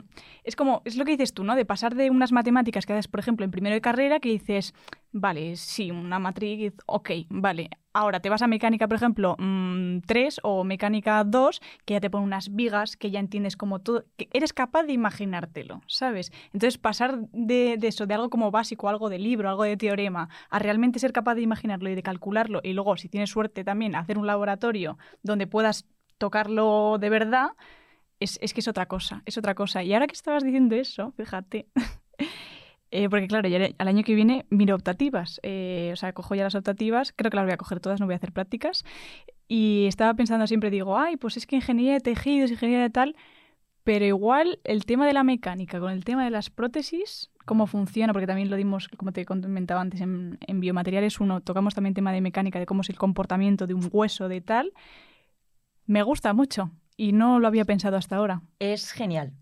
es 0.44 0.56
como, 0.56 0.80
es 0.86 0.96
lo 0.96 1.04
que 1.04 1.10
dices 1.10 1.34
tú, 1.34 1.44
¿no? 1.44 1.54
De 1.54 1.66
pasar 1.66 1.94
de 1.94 2.08
unas 2.08 2.32
matemáticas 2.32 2.86
que 2.86 2.94
haces, 2.94 3.06
por 3.06 3.20
ejemplo, 3.20 3.44
en 3.44 3.50
primero 3.50 3.74
de 3.74 3.82
carrera, 3.82 4.18
que 4.18 4.30
dices, 4.30 4.72
vale, 5.12 5.56
sí, 5.56 5.90
una 5.90 6.18
matriz, 6.18 6.72
ok, 6.86 7.10
vale. 7.28 7.68
Ahora 7.92 8.20
te 8.20 8.30
vas 8.30 8.40
a 8.40 8.46
mecánica, 8.46 8.88
por 8.88 8.96
ejemplo, 8.96 9.36
3 10.06 10.40
o 10.42 10.64
mecánica 10.64 11.22
2, 11.22 11.60
que 11.84 11.92
ya 11.92 12.00
te 12.00 12.08
pone 12.08 12.24
unas 12.24 12.54
vigas, 12.54 12.96
que 12.96 13.10
ya 13.10 13.20
entiendes 13.20 13.58
como 13.58 13.80
todo, 13.80 14.06
que 14.16 14.30
eres 14.32 14.54
capaz 14.54 14.84
de 14.84 14.94
imaginártelo, 14.94 15.82
¿sabes? 15.86 16.32
Entonces, 16.54 16.78
pasar 16.78 17.18
de, 17.32 17.76
de 17.78 17.88
eso, 17.88 18.06
de 18.06 18.14
algo 18.14 18.30
como 18.30 18.50
básico, 18.50 18.88
algo 18.88 19.10
de 19.10 19.18
libro, 19.18 19.50
algo 19.50 19.64
de 19.64 19.76
teorema, 19.76 20.30
a 20.48 20.58
realmente 20.58 20.98
ser 20.98 21.12
capaz 21.12 21.34
de 21.34 21.42
imaginarlo 21.42 21.90
y 21.90 21.94
de 21.94 22.02
calcularlo, 22.02 22.60
y 22.64 22.72
luego, 22.72 22.96
si 22.96 23.10
tienes 23.10 23.28
suerte 23.28 23.64
también, 23.64 23.96
hacer 23.96 24.16
un 24.16 24.26
laboratorio 24.26 24.96
donde 25.22 25.46
puedas 25.46 25.84
tocarlo 26.16 26.96
de 26.98 27.10
verdad, 27.10 27.50
es, 28.20 28.38
es 28.42 28.52
que 28.52 28.60
es 28.60 28.68
otra 28.68 28.86
cosa, 28.86 29.22
es 29.26 29.38
otra 29.38 29.54
cosa. 29.54 29.82
Y 29.82 29.92
ahora 29.92 30.06
que 30.06 30.14
estabas 30.14 30.44
diciendo 30.44 30.74
eso, 30.74 31.12
fíjate, 31.12 31.66
eh, 32.90 33.08
porque 33.08 33.28
claro, 33.28 33.48
ya 33.48 33.68
al 33.78 33.88
año 33.88 34.02
que 34.02 34.14
viene 34.14 34.46
miro 34.50 34.74
optativas, 34.74 35.40
eh, 35.42 35.90
o 35.92 35.96
sea, 35.96 36.12
cojo 36.12 36.34
ya 36.34 36.44
las 36.44 36.54
optativas, 36.54 37.12
creo 37.14 37.30
que 37.30 37.36
las 37.36 37.46
voy 37.46 37.52
a 37.52 37.56
coger 37.56 37.80
todas, 37.80 38.00
no 38.00 38.06
voy 38.06 38.14
a 38.14 38.16
hacer 38.16 38.32
prácticas. 38.32 38.84
Y 39.48 39.86
estaba 39.86 40.14
pensando 40.14 40.46
siempre, 40.46 40.70
digo, 40.70 40.98
ay, 40.98 41.16
pues 41.16 41.36
es 41.36 41.46
que 41.46 41.56
ingeniería 41.56 41.94
de 41.94 42.00
tejidos, 42.00 42.50
ingeniería 42.50 42.82
de 42.82 42.90
tal, 42.90 43.16
pero 43.84 44.04
igual 44.04 44.60
el 44.64 44.84
tema 44.84 45.06
de 45.06 45.14
la 45.14 45.24
mecánica 45.24 45.80
con 45.80 45.90
el 45.90 46.04
tema 46.04 46.24
de 46.24 46.30
las 46.30 46.50
prótesis, 46.50 47.30
cómo 47.46 47.66
funciona, 47.66 48.12
porque 48.12 48.26
también 48.26 48.50
lo 48.50 48.56
dimos, 48.56 48.88
como 48.88 49.12
te 49.12 49.24
comentaba 49.24 49.80
antes, 49.80 50.02
en, 50.02 50.36
en 50.46 50.60
biomateriales 50.60 51.20
uno, 51.20 51.40
tocamos 51.40 51.74
también 51.74 51.94
tema 51.94 52.12
de 52.12 52.20
mecánica, 52.20 52.58
de 52.58 52.66
cómo 52.66 52.82
es 52.82 52.90
el 52.90 52.98
comportamiento 52.98 53.66
de 53.66 53.72
un 53.72 53.88
hueso, 53.90 54.28
de 54.28 54.42
tal, 54.42 54.74
me 55.86 56.02
gusta 56.02 56.34
mucho 56.34 56.70
y 56.98 57.12
no 57.12 57.38
lo 57.38 57.48
había 57.48 57.64
pensado 57.64 57.96
hasta 57.96 58.16
ahora. 58.16 58.42
Es 58.58 58.92
genial. 58.92 59.32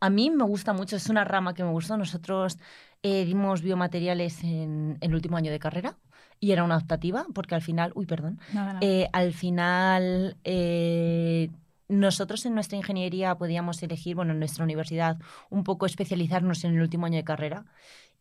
A 0.00 0.10
mí 0.10 0.28
me 0.28 0.44
gusta 0.44 0.74
mucho, 0.74 0.96
es 0.96 1.08
una 1.08 1.24
rama 1.24 1.54
que 1.54 1.64
me 1.64 1.70
gustó. 1.70 1.96
Nosotros 1.96 2.58
eh, 3.02 3.24
dimos 3.24 3.62
biomateriales 3.62 4.44
en, 4.44 4.98
en 5.00 5.10
el 5.10 5.14
último 5.14 5.38
año 5.38 5.50
de 5.50 5.58
carrera 5.58 5.96
y 6.40 6.50
era 6.50 6.64
una 6.64 6.76
optativa, 6.76 7.24
porque 7.32 7.54
al 7.54 7.62
final, 7.62 7.92
uy, 7.94 8.06
perdón. 8.06 8.38
Eh, 8.80 9.08
al 9.12 9.32
final 9.32 10.36
eh, 10.44 11.50
nosotros 11.88 12.44
en 12.44 12.54
nuestra 12.54 12.76
ingeniería 12.76 13.36
podíamos 13.36 13.82
elegir, 13.82 14.16
bueno, 14.16 14.32
en 14.32 14.40
nuestra 14.40 14.64
universidad, 14.64 15.18
un 15.48 15.64
poco 15.64 15.86
especializarnos 15.86 16.64
en 16.64 16.74
el 16.74 16.82
último 16.82 17.06
año 17.06 17.16
de 17.16 17.24
carrera. 17.24 17.64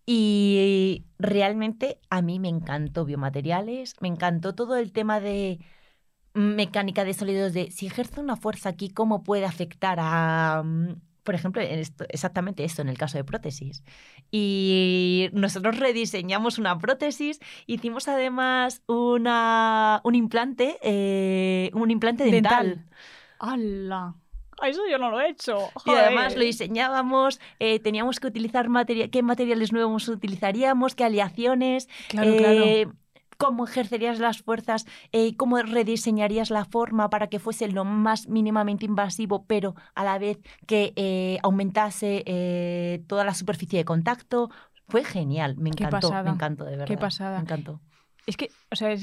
Y 0.06 1.04
realmente 1.18 2.00
a 2.12 2.22
mí 2.22 2.40
me 2.40 2.50
encantó 2.50 3.06
biomateriales, 3.06 3.96
me 4.02 4.08
encantó 4.08 4.54
todo 4.54 4.78
el 4.78 4.92
tema 4.92 5.20
de 5.20 5.60
mecánica 6.36 7.04
de 7.06 7.14
sólidos, 7.14 7.54
de 7.54 7.72
si 7.72 7.88
ejerce 7.88 8.20
una 8.22 8.36
fuerza 8.38 8.70
aquí, 8.70 8.90
¿cómo 8.90 9.24
puede 9.24 9.46
afectar 9.46 9.98
a, 10.02 10.64
mm, 10.64 10.96
por 11.24 11.36
ejemplo, 11.36 11.62
esto- 11.62 12.06
exactamente 12.10 12.64
esto 12.64 12.82
en 12.84 12.90
el 12.90 12.98
caso 12.98 13.18
de 13.18 13.24
prótesis? 13.24 13.84
Y 14.32 15.30
nosotros 15.34 15.80
rediseñamos 15.80 16.58
una 16.60 16.78
prótesis, 16.78 17.40
hicimos 17.68 18.08
además 18.08 18.84
una, 18.88 20.02
un 20.04 20.16
implante, 20.16 20.78
eh, 20.84 21.72
un 21.74 21.92
implante 21.92 22.26
dental. 22.26 22.86
¡Hala! 23.40 24.16
¡Ah, 24.62 24.70
Eso 24.70 24.82
yo 24.90 24.98
no 24.98 25.10
lo 25.12 25.20
he 25.20 25.30
hecho. 25.30 25.74
Y 25.84 25.96
además 25.96 26.36
lo 26.36 26.44
diseñábamos, 26.44 27.40
eh, 27.60 27.80
teníamos 27.80 28.20
que 28.20 28.28
utilizar 28.28 28.70
materia 28.70 29.10
qué 29.12 29.22
materiales 29.22 29.74
nuevos 29.74 30.08
utilizaríamos, 30.08 30.96
qué 30.96 31.04
aleaciones. 31.04 31.88
Claro, 32.08 32.32
eh, 32.32 32.36
claro. 32.36 32.96
Cómo 33.38 33.66
ejercerías 33.66 34.20
las 34.20 34.42
fuerzas, 34.42 34.86
eh, 35.12 35.36
cómo 35.36 35.58
rediseñarías 35.62 36.50
la 36.50 36.66
forma 36.66 37.10
para 37.10 37.28
que 37.28 37.40
fuese 37.40 37.68
lo 37.68 37.86
más 37.86 38.28
mínimamente 38.28 38.86
invasivo, 38.86 39.46
pero 39.46 39.76
a 39.94 40.04
la 40.04 40.18
vez 40.18 40.40
que 40.68 40.94
eh, 40.96 41.40
aumentase 41.44 42.24
eh, 42.26 43.04
toda 43.08 43.24
la 43.24 43.34
superficie 43.34 43.80
de 43.80 43.86
contacto. 43.86 44.50
Fue 44.88 45.04
genial, 45.04 45.56
me 45.58 45.70
encantó, 45.70 46.12
me 46.24 46.30
encantó 46.30 46.66
de 46.66 46.72
verdad. 46.72 46.88
Qué 46.88 46.98
pasada. 46.98 47.38
Me 47.38 47.44
encantó. 47.44 47.82
Es 48.26 48.38
que, 48.38 48.50
o 48.72 48.76
sea, 48.76 48.96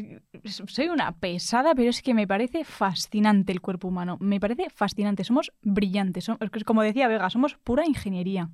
soy 0.44 0.88
una 0.88 1.12
pesada, 1.12 1.74
pero 1.76 1.90
es 1.90 2.02
que 2.02 2.12
me 2.12 2.26
parece 2.26 2.64
fascinante 2.64 3.52
el 3.52 3.60
cuerpo 3.60 3.88
humano. 3.88 4.16
Me 4.20 4.40
parece 4.40 4.68
fascinante. 4.68 5.22
Somos 5.22 5.52
brillantes. 5.62 6.24
Somos, 6.24 6.40
como 6.64 6.82
decía 6.82 7.06
Vega, 7.06 7.30
somos 7.30 7.54
pura 7.54 7.86
ingeniería. 7.86 8.50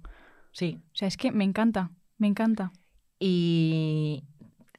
Sí. 0.52 0.78
O 0.92 0.96
sea, 0.96 1.08
es 1.08 1.16
que 1.16 1.32
me 1.32 1.44
encanta, 1.44 1.90
me 2.18 2.26
encanta. 2.26 2.72
Y 3.18 4.24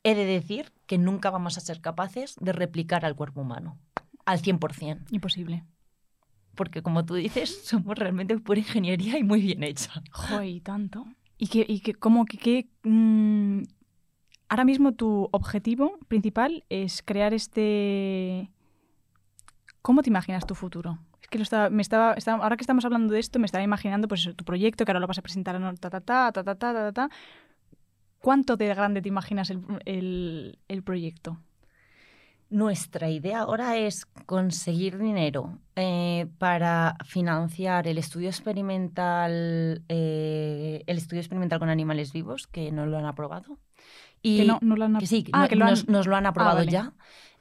he 0.04 0.14
de 0.14 0.26
decir 0.26 0.72
que 0.90 0.98
nunca 0.98 1.30
vamos 1.30 1.56
a 1.56 1.62
ser 1.62 1.82
capaces 1.82 2.36
de 2.42 2.52
replicar 2.52 3.06
al 3.06 3.16
cuerpo 3.16 3.42
humano 3.42 3.78
al 4.26 4.42
100%. 4.42 5.06
Imposible. 5.12 5.64
Porque 6.56 6.82
como 6.82 7.06
tú 7.06 7.14
dices, 7.14 7.62
somos 7.64 7.96
realmente 7.96 8.36
pura 8.40 8.60
ingeniería 8.60 9.20
y 9.20 9.24
muy 9.24 9.40
bien 9.40 9.62
hecha. 9.62 9.92
Joder, 10.12 10.62
tanto. 10.62 11.06
Y 11.38 11.48
que, 11.48 11.64
y 11.68 11.82
que 11.82 11.94
como 11.94 12.26
que, 12.26 12.70
mm, 12.84 13.62
ahora 14.50 14.66
mismo 14.66 14.94
tu 14.94 15.30
objetivo 15.32 16.00
principal 16.08 16.66
es 16.70 17.04
crear 17.04 17.36
este... 17.36 18.50
¿Cómo 19.84 20.02
te 20.02 20.10
imaginas 20.10 20.48
tu 20.48 20.56
futuro? 20.56 20.98
Es 21.22 21.28
que 21.28 21.38
lo 21.38 21.44
estaba, 21.44 21.70
me 21.70 21.84
estaba, 21.84 22.16
ahora 22.16 22.58
que 22.58 22.64
estamos 22.64 22.84
hablando 22.84 23.14
de 23.14 23.20
esto, 23.20 23.38
me 23.38 23.46
estaba 23.46 23.64
imaginando 23.64 24.08
pues 24.08 24.22
eso, 24.22 24.34
tu 24.34 24.44
proyecto, 24.44 24.86
que 24.86 24.92
ahora 24.92 25.00
lo 25.00 25.08
vas 25.08 25.20
a 25.20 25.22
presentar 25.22 25.56
a 25.56 25.74
ta 25.76 25.92
ta 25.92 26.02
ta 26.02 26.32
ta 26.32 26.44
ta 26.44 26.56
ta 26.56 26.74
ta 26.74 26.92
ta. 26.92 27.10
¿Cuánto 28.22 28.58
de 28.58 28.68
grande 28.68 29.02
te 29.02 29.10
imaginas 29.10 29.50
el, 29.50 30.84
proyecto? 30.84 31.38
Nuestra 32.50 33.10
idea 33.10 33.42
ahora 33.42 33.78
es 33.78 34.06
conseguir 34.26 34.98
dinero 34.98 35.60
eh, 35.76 36.28
para 36.38 36.98
financiar 37.06 37.88
el 37.88 37.98
estudio 37.98 38.28
experimental, 38.28 39.84
eh, 39.88 40.84
el 40.86 40.98
estudio 40.98 41.22
experimental 41.22 41.60
con 41.60 41.70
animales 41.70 42.12
vivos, 42.12 42.48
que 42.48 42.72
no 42.72 42.86
lo 42.86 42.98
han 42.98 43.06
aprobado. 43.06 43.58
Y, 44.22 44.38
que 44.38 44.46
no, 44.46 44.60
lo 44.62 44.84
han 44.84 44.98
que 44.98 45.08
sí, 45.08 45.26
ah, 45.32 45.48
que 45.48 45.56
nos, 45.56 45.86
lo 45.88 46.16
han 46.16 46.26
ah, 46.26 46.30
aprobado 46.30 46.64
ya. 46.64 46.94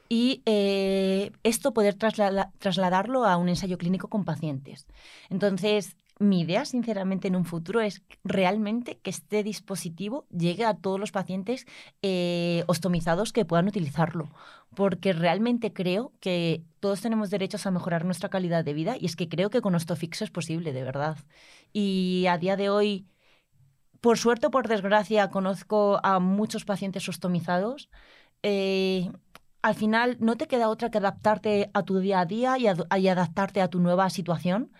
Y 0.07 0.41
eh, 0.45 1.31
esto 1.43 1.73
poder 1.73 1.95
trasladarlo 1.95 3.25
a 3.25 3.37
un 3.37 3.49
ensayo 3.49 3.77
clínico 3.77 4.07
con 4.07 4.25
pacientes. 4.25 4.87
Entonces, 5.29 5.97
mi 6.19 6.41
idea, 6.41 6.65
sinceramente, 6.65 7.29
en 7.29 7.37
un 7.37 7.45
futuro 7.45 7.79
es 7.79 8.03
realmente 8.25 8.99
que 8.99 9.09
este 9.09 9.41
dispositivo 9.41 10.27
llegue 10.29 10.65
a 10.65 10.75
todos 10.75 10.99
los 10.99 11.11
pacientes 11.11 11.65
eh, 12.01 12.65
ostomizados 12.67 13.31
que 13.31 13.45
puedan 13.45 13.69
utilizarlo, 13.69 14.29
porque 14.75 15.13
realmente 15.13 15.71
creo 15.71 16.11
que 16.19 16.63
todos 16.81 17.01
tenemos 17.01 17.29
derechos 17.29 17.65
a 17.65 17.71
mejorar 17.71 18.03
nuestra 18.03 18.29
calidad 18.29 18.65
de 18.65 18.73
vida 18.73 18.95
y 18.99 19.05
es 19.05 19.15
que 19.15 19.29
creo 19.29 19.49
que 19.49 19.61
con 19.61 19.75
Ostofix 19.75 20.21
es 20.21 20.29
posible, 20.29 20.73
de 20.73 20.83
verdad. 20.83 21.17
Y 21.71 22.25
a 22.29 22.37
día 22.37 22.57
de 22.57 22.69
hoy, 22.69 23.07
por 24.01 24.17
suerte 24.17 24.47
o 24.47 24.51
por 24.51 24.67
desgracia, 24.67 25.29
conozco 25.29 25.99
a 26.03 26.19
muchos 26.19 26.65
pacientes 26.65 27.07
ostomizados. 27.07 27.89
Eh, 28.43 29.09
al 29.61 29.75
final 29.75 30.17
no 30.19 30.35
te 30.35 30.47
queda 30.47 30.69
otra 30.69 30.89
que 30.91 30.97
adaptarte 30.97 31.69
a 31.73 31.83
tu 31.83 31.99
día 31.99 32.21
a 32.21 32.25
día 32.25 32.57
y, 32.57 32.65
y 32.65 33.07
adaptarte 33.07 33.61
a 33.61 33.69
tu 33.69 33.79
nueva 33.79 34.09
situación 34.09 34.71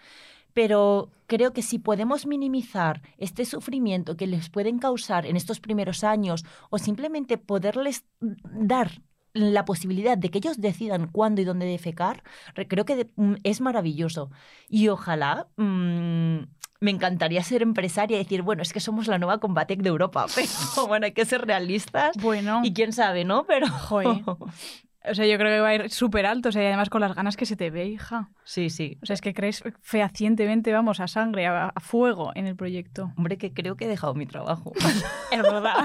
pero 0.54 1.10
creo 1.28 1.54
que 1.54 1.62
si 1.62 1.80
podemos 1.80 2.26
minimizar 2.26 3.02
este 3.18 3.46
sufrimiento 3.46 4.18
que 4.18 4.28
les 4.28 4.50
pueden 4.50 4.80
causar 4.80 5.26
en 5.26 5.36
estos 5.36 5.60
primeros 5.60 6.04
años 6.04 6.46
o 6.70 6.78
simplemente 6.78 7.38
poderles 7.38 8.04
dar 8.20 9.02
la 9.34 9.64
posibilidad 9.64 10.18
de 10.18 10.30
que 10.30 10.40
ellos 10.40 10.60
decidan 10.60 11.08
cuándo 11.08 11.42
y 11.42 11.46
dónde 11.46 11.66
defecar, 11.66 12.24
creo 12.68 12.86
que 12.86 13.10
mm, 13.16 13.36
es 13.44 13.62
maravilloso. 13.62 14.32
Y 14.68 14.88
ojalá 14.88 15.48
mm, 15.56 16.40
me 16.82 16.92
encantaría 16.92 17.44
ser 17.44 17.62
empresaria 17.62 18.20
y 18.20 18.24
decir, 18.24 18.42
bueno, 18.42 18.62
es 18.62 18.74
que 18.74 18.80
somos 18.80 19.08
la 19.08 19.20
nueva 19.20 19.40
Combatec 19.40 19.82
de 19.82 19.90
Europa, 19.90 20.26
pero 20.36 20.88
bueno, 20.88 21.06
hay 21.06 21.14
que 21.14 21.26
ser 21.26 21.46
realistas. 21.46 22.16
Bueno. 22.18 22.62
Y 22.64 22.74
quién 22.74 22.94
sabe, 22.94 23.26
¿no? 23.26 23.46
Pero... 23.46 23.68
O 25.06 25.16
sea, 25.16 25.26
yo 25.26 25.38
creo 25.38 25.50
que 25.50 25.62
va 25.62 25.70
a 25.70 25.76
ir 25.76 25.90
súper 25.90 26.26
alto, 26.26 26.50
o 26.50 26.52
sea, 26.52 26.62
y 26.62 26.66
además 26.66 26.90
con 26.90 27.00
las 27.02 27.16
ganas 27.16 27.38
que 27.38 27.46
se 27.46 27.56
te 27.56 27.70
ve, 27.70 27.86
hija. 27.86 28.30
Sí, 28.44 28.70
sí. 28.70 28.98
O 29.02 29.06
sea, 29.06 29.14
es 29.14 29.22
que 29.22 29.34
crees 29.34 29.64
fehacientemente, 29.82 30.74
vamos, 30.74 31.00
a 31.00 31.08
sangre, 31.08 31.48
a, 31.48 31.72
fuego 31.80 32.32
en 32.36 32.48
el 32.48 32.56
proyecto. 32.56 33.14
Hombre, 33.18 33.38
que 33.38 33.54
creo 33.54 33.78
que 33.78 33.86
he 33.86 33.88
dejado 33.88 34.14
mi 34.14 34.26
trabajo. 34.26 34.74
es 35.32 35.42
verdad. 35.42 35.76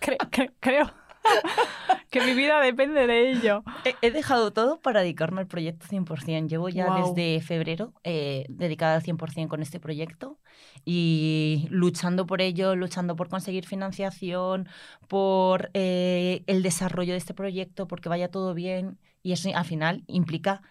creo. 0.60 0.90
que 2.10 2.20
mi 2.20 2.34
vida 2.34 2.60
depende 2.60 3.06
de 3.06 3.30
ello. 3.30 3.62
He, 4.02 4.10
dejado 4.10 4.52
todo 4.52 4.80
para 4.80 5.00
dedicarme 5.00 5.40
al 5.40 5.46
proyecto 5.46 5.86
100%. 5.86 6.48
Llevo 6.48 6.68
ya 6.68 6.94
desde 6.94 7.40
febrero 7.40 7.92
eh, 8.04 8.46
dedicada 8.48 8.96
al 8.96 9.02
100% 9.02 9.48
con 9.48 9.62
este 9.62 9.80
proyecto 9.80 10.38
y 10.84 11.66
luchando 11.70 12.26
por 12.26 12.40
ello, 12.40 12.76
luchando 12.76 13.16
por 13.16 13.28
conseguir 13.28 13.66
financiación, 13.66 14.68
por 15.08 15.70
eh, 15.74 16.42
el 16.46 16.62
desarrollo 16.62 17.12
de 17.12 17.18
este 17.18 17.34
proyecto, 17.34 17.86
porque 17.86 18.08
vaya 18.08 18.30
todo 18.30 18.54
bien. 18.54 18.98
Y 19.22 19.32
eso 19.32 19.50
al 19.54 19.64
final 19.64 20.04
implica 20.06 20.62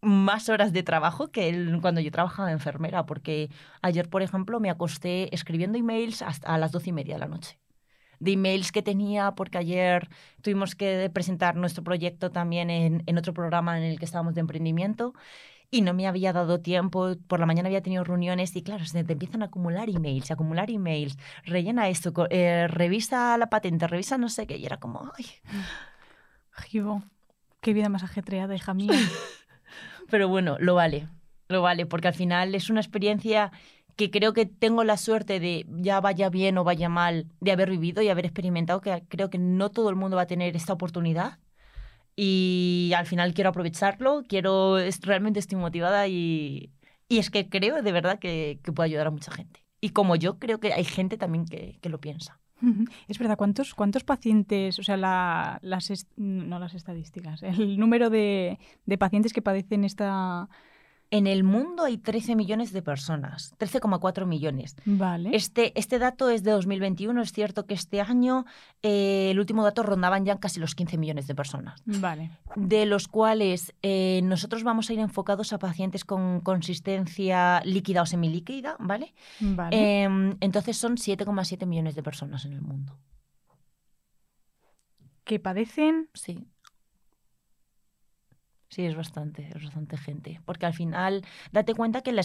más 0.00 0.48
horas 0.48 0.72
de 0.72 0.82
trabajo 0.82 1.30
que 1.30 1.78
cuando 1.80 2.00
yo 2.00 2.10
trabajaba 2.10 2.48
de 2.48 2.54
enfermera, 2.54 3.06
porque 3.06 3.50
ayer, 3.82 4.08
por 4.08 4.22
ejemplo, 4.22 4.60
me 4.60 4.70
acosté 4.70 5.34
escribiendo 5.34 5.78
emails 5.78 6.22
hasta 6.22 6.54
a 6.54 6.58
las 6.58 6.72
doce 6.72 6.90
y 6.90 6.92
media 6.92 7.14
de 7.14 7.20
la 7.20 7.26
noche 7.26 7.58
de 8.20 8.32
emails 8.32 8.72
que 8.72 8.82
tenía, 8.82 9.32
porque 9.32 9.58
ayer 9.58 10.08
tuvimos 10.42 10.74
que 10.74 11.10
presentar 11.12 11.56
nuestro 11.56 11.84
proyecto 11.84 12.30
también 12.30 12.70
en, 12.70 13.02
en 13.06 13.18
otro 13.18 13.32
programa 13.32 13.78
en 13.78 13.84
el 13.84 13.98
que 13.98 14.04
estábamos 14.04 14.34
de 14.34 14.40
emprendimiento 14.40 15.14
y 15.70 15.82
no 15.82 15.92
me 15.92 16.06
había 16.06 16.32
dado 16.32 16.60
tiempo, 16.60 17.14
por 17.26 17.40
la 17.40 17.46
mañana 17.46 17.68
había 17.68 17.82
tenido 17.82 18.04
reuniones 18.04 18.56
y 18.56 18.62
claro, 18.62 18.84
se 18.86 19.04
te 19.04 19.12
empiezan 19.12 19.42
a 19.42 19.46
acumular 19.46 19.88
emails, 19.90 20.30
a 20.30 20.34
acumular 20.34 20.70
emails, 20.70 21.18
rellena 21.44 21.88
esto, 21.88 22.12
eh, 22.30 22.66
revisa 22.68 23.36
la 23.36 23.50
patente, 23.50 23.86
revisa 23.86 24.16
no 24.16 24.28
sé 24.28 24.46
qué, 24.46 24.56
y 24.56 24.64
era 24.64 24.78
como, 24.78 25.12
ay. 25.16 25.26
Givo, 26.52 27.02
qué 27.60 27.72
vida 27.74 27.88
más 27.88 28.02
ajetreada, 28.02 28.54
hija 28.54 28.74
mía. 28.74 28.92
Pero 30.10 30.28
bueno, 30.28 30.56
lo 30.58 30.74
vale, 30.74 31.08
lo 31.48 31.60
vale, 31.60 31.84
porque 31.84 32.08
al 32.08 32.14
final 32.14 32.54
es 32.54 32.70
una 32.70 32.80
experiencia 32.80 33.52
que 33.98 34.12
creo 34.12 34.32
que 34.32 34.46
tengo 34.46 34.84
la 34.84 34.96
suerte 34.96 35.40
de, 35.40 35.66
ya 35.70 36.00
vaya 36.00 36.30
bien 36.30 36.56
o 36.56 36.62
vaya 36.62 36.88
mal, 36.88 37.26
de 37.40 37.50
haber 37.50 37.68
vivido 37.68 38.00
y 38.00 38.08
haber 38.08 38.26
experimentado, 38.26 38.80
que 38.80 39.02
creo 39.08 39.28
que 39.28 39.38
no 39.38 39.70
todo 39.72 39.90
el 39.90 39.96
mundo 39.96 40.16
va 40.16 40.22
a 40.22 40.26
tener 40.28 40.54
esta 40.54 40.72
oportunidad. 40.72 41.40
Y 42.14 42.92
al 42.96 43.06
final 43.06 43.34
quiero 43.34 43.50
aprovecharlo, 43.50 44.22
quiero, 44.28 44.76
realmente 45.02 45.40
estoy 45.40 45.58
motivada 45.58 46.06
y, 46.06 46.70
y 47.08 47.18
es 47.18 47.28
que 47.30 47.48
creo 47.48 47.82
de 47.82 47.90
verdad 47.90 48.20
que, 48.20 48.60
que, 48.62 48.70
puede 48.70 48.86
ayudar 48.86 49.08
a 49.08 49.10
mucha 49.10 49.32
gente. 49.32 49.64
Y 49.80 49.90
como 49.90 50.14
yo, 50.14 50.38
creo 50.38 50.60
que 50.60 50.72
hay 50.72 50.84
gente 50.84 51.18
también 51.18 51.44
que, 51.44 51.78
que 51.80 51.88
lo 51.88 52.00
piensa. 52.00 52.38
Es 53.08 53.18
verdad, 53.18 53.36
¿cuántos, 53.36 53.74
cuántos 53.74 54.04
pacientes, 54.04 54.78
o 54.78 54.82
sea, 54.84 54.96
la, 54.96 55.58
las, 55.62 56.06
no 56.16 56.58
las 56.60 56.74
estadísticas, 56.74 57.42
el 57.42 57.78
número 57.78 58.10
de, 58.10 58.58
de 58.86 58.98
pacientes 58.98 59.32
que 59.32 59.42
padecen 59.42 59.84
esta, 59.84 60.48
en 61.10 61.26
el 61.26 61.42
mundo 61.42 61.84
hay 61.84 61.96
13 61.96 62.36
millones 62.36 62.72
de 62.72 62.82
personas, 62.82 63.54
13,4 63.58 64.26
millones. 64.26 64.76
Vale. 64.84 65.30
Este, 65.32 65.78
este 65.78 65.98
dato 65.98 66.28
es 66.28 66.42
de 66.42 66.50
2021. 66.50 67.22
Es 67.22 67.32
cierto 67.32 67.66
que 67.66 67.74
este 67.74 68.00
año 68.00 68.44
eh, 68.82 69.30
el 69.30 69.38
último 69.38 69.64
dato 69.64 69.82
rondaban 69.82 70.26
ya 70.26 70.38
casi 70.38 70.60
los 70.60 70.74
15 70.74 70.98
millones 70.98 71.26
de 71.26 71.34
personas. 71.34 71.82
Vale. 71.86 72.30
De 72.56 72.84
los 72.84 73.08
cuales 73.08 73.74
eh, 73.82 74.20
nosotros 74.24 74.64
vamos 74.64 74.90
a 74.90 74.92
ir 74.92 74.98
enfocados 74.98 75.52
a 75.52 75.58
pacientes 75.58 76.04
con 76.04 76.40
consistencia 76.40 77.62
líquida 77.64 78.02
o 78.02 78.06
semilíquida, 78.06 78.76
¿vale? 78.78 79.14
Vale. 79.40 80.02
Em, 80.02 80.36
entonces 80.40 80.76
son 80.76 80.96
7,7 80.96 81.66
millones 81.66 81.94
de 81.94 82.02
personas 82.02 82.44
en 82.44 82.52
el 82.52 82.60
mundo. 82.60 82.98
¿Que 85.24 85.38
padecen? 85.38 86.08
Sí. 86.14 86.46
Sí, 88.70 88.84
es 88.84 88.94
bastante, 88.94 89.48
es 89.54 89.62
bastante 89.62 89.96
gente. 89.96 90.40
Porque 90.44 90.66
al 90.66 90.74
final, 90.74 91.24
date 91.52 91.74
cuenta 91.74 92.02
que 92.02 92.12
la, 92.12 92.22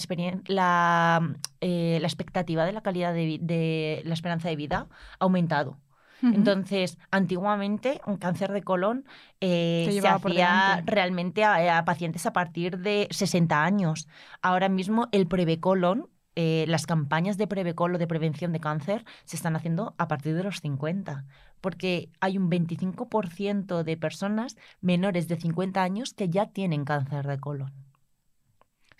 la, 0.47 1.35
eh, 1.61 1.97
la 2.01 2.07
expectativa 2.07 2.65
de 2.65 2.73
la 2.73 2.81
calidad 2.81 3.13
de, 3.13 3.39
de, 3.41 4.01
la 4.05 4.13
esperanza 4.13 4.49
de 4.49 4.55
vida 4.55 4.87
ha 5.19 5.23
aumentado. 5.23 5.79
Entonces, 6.21 6.97
antiguamente 7.11 7.99
un 8.05 8.15
cáncer 8.15 8.53
de 8.53 8.63
colon 8.63 9.05
eh, 9.41 9.89
se 9.91 10.07
hacía 10.07 10.81
realmente 10.85 11.43
a, 11.43 11.83
pacientes 11.83 12.25
a 12.25 12.31
partir 12.31 12.79
de 12.79 13.07
60 13.11 13.63
años. 13.63 14.07
Ahora 14.41 14.69
mismo 14.69 15.09
el 15.11 15.27
prevecolon, 15.27 16.09
eh, 16.35 16.65
las 16.67 16.85
campañas 16.85 17.37
de 17.37 17.47
prevecolo 17.47 17.97
de 17.97 18.07
prevención 18.07 18.51
de 18.53 18.59
cáncer 18.59 19.05
se 19.25 19.35
están 19.35 19.55
haciendo 19.55 19.93
a 19.97 20.07
partir 20.07 20.35
de 20.35 20.43
los 20.43 20.61
50 20.61 21.25
porque 21.63 22.09
hay 22.19 22.37
un 22.37 22.51
25% 22.51 23.83
de 23.83 23.95
personas 23.95 24.57
menores 24.81 25.29
de 25.29 25.37
50 25.37 25.81
años 25.81 26.13
que 26.13 26.27
ya 26.27 26.47
tienen 26.47 26.83
cáncer 26.83 27.25
de 27.25 27.39
colon. 27.39 27.71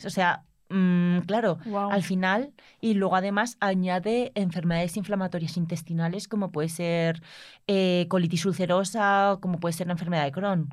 O 0.06 0.10
sea, 0.10 0.46
mm, 0.69 1.19
claro, 1.28 1.58
al 1.91 2.04
final, 2.04 2.54
y 2.80 2.93
luego 2.93 3.17
además 3.17 3.58
añade 3.60 4.32
enfermedades 4.36 4.96
inflamatorias 4.96 5.58
intestinales 5.58 6.30
como 6.30 6.54
puede 6.54 6.69
ser 6.69 7.22
eh, 7.67 8.06
colitis 8.10 8.46
ulcerosa, 8.46 9.39
como 9.41 9.60
puede 9.60 9.74
ser 9.74 9.88
la 9.88 9.93
enfermedad 9.93 10.24
de 10.24 10.32
Crohn. 10.32 10.69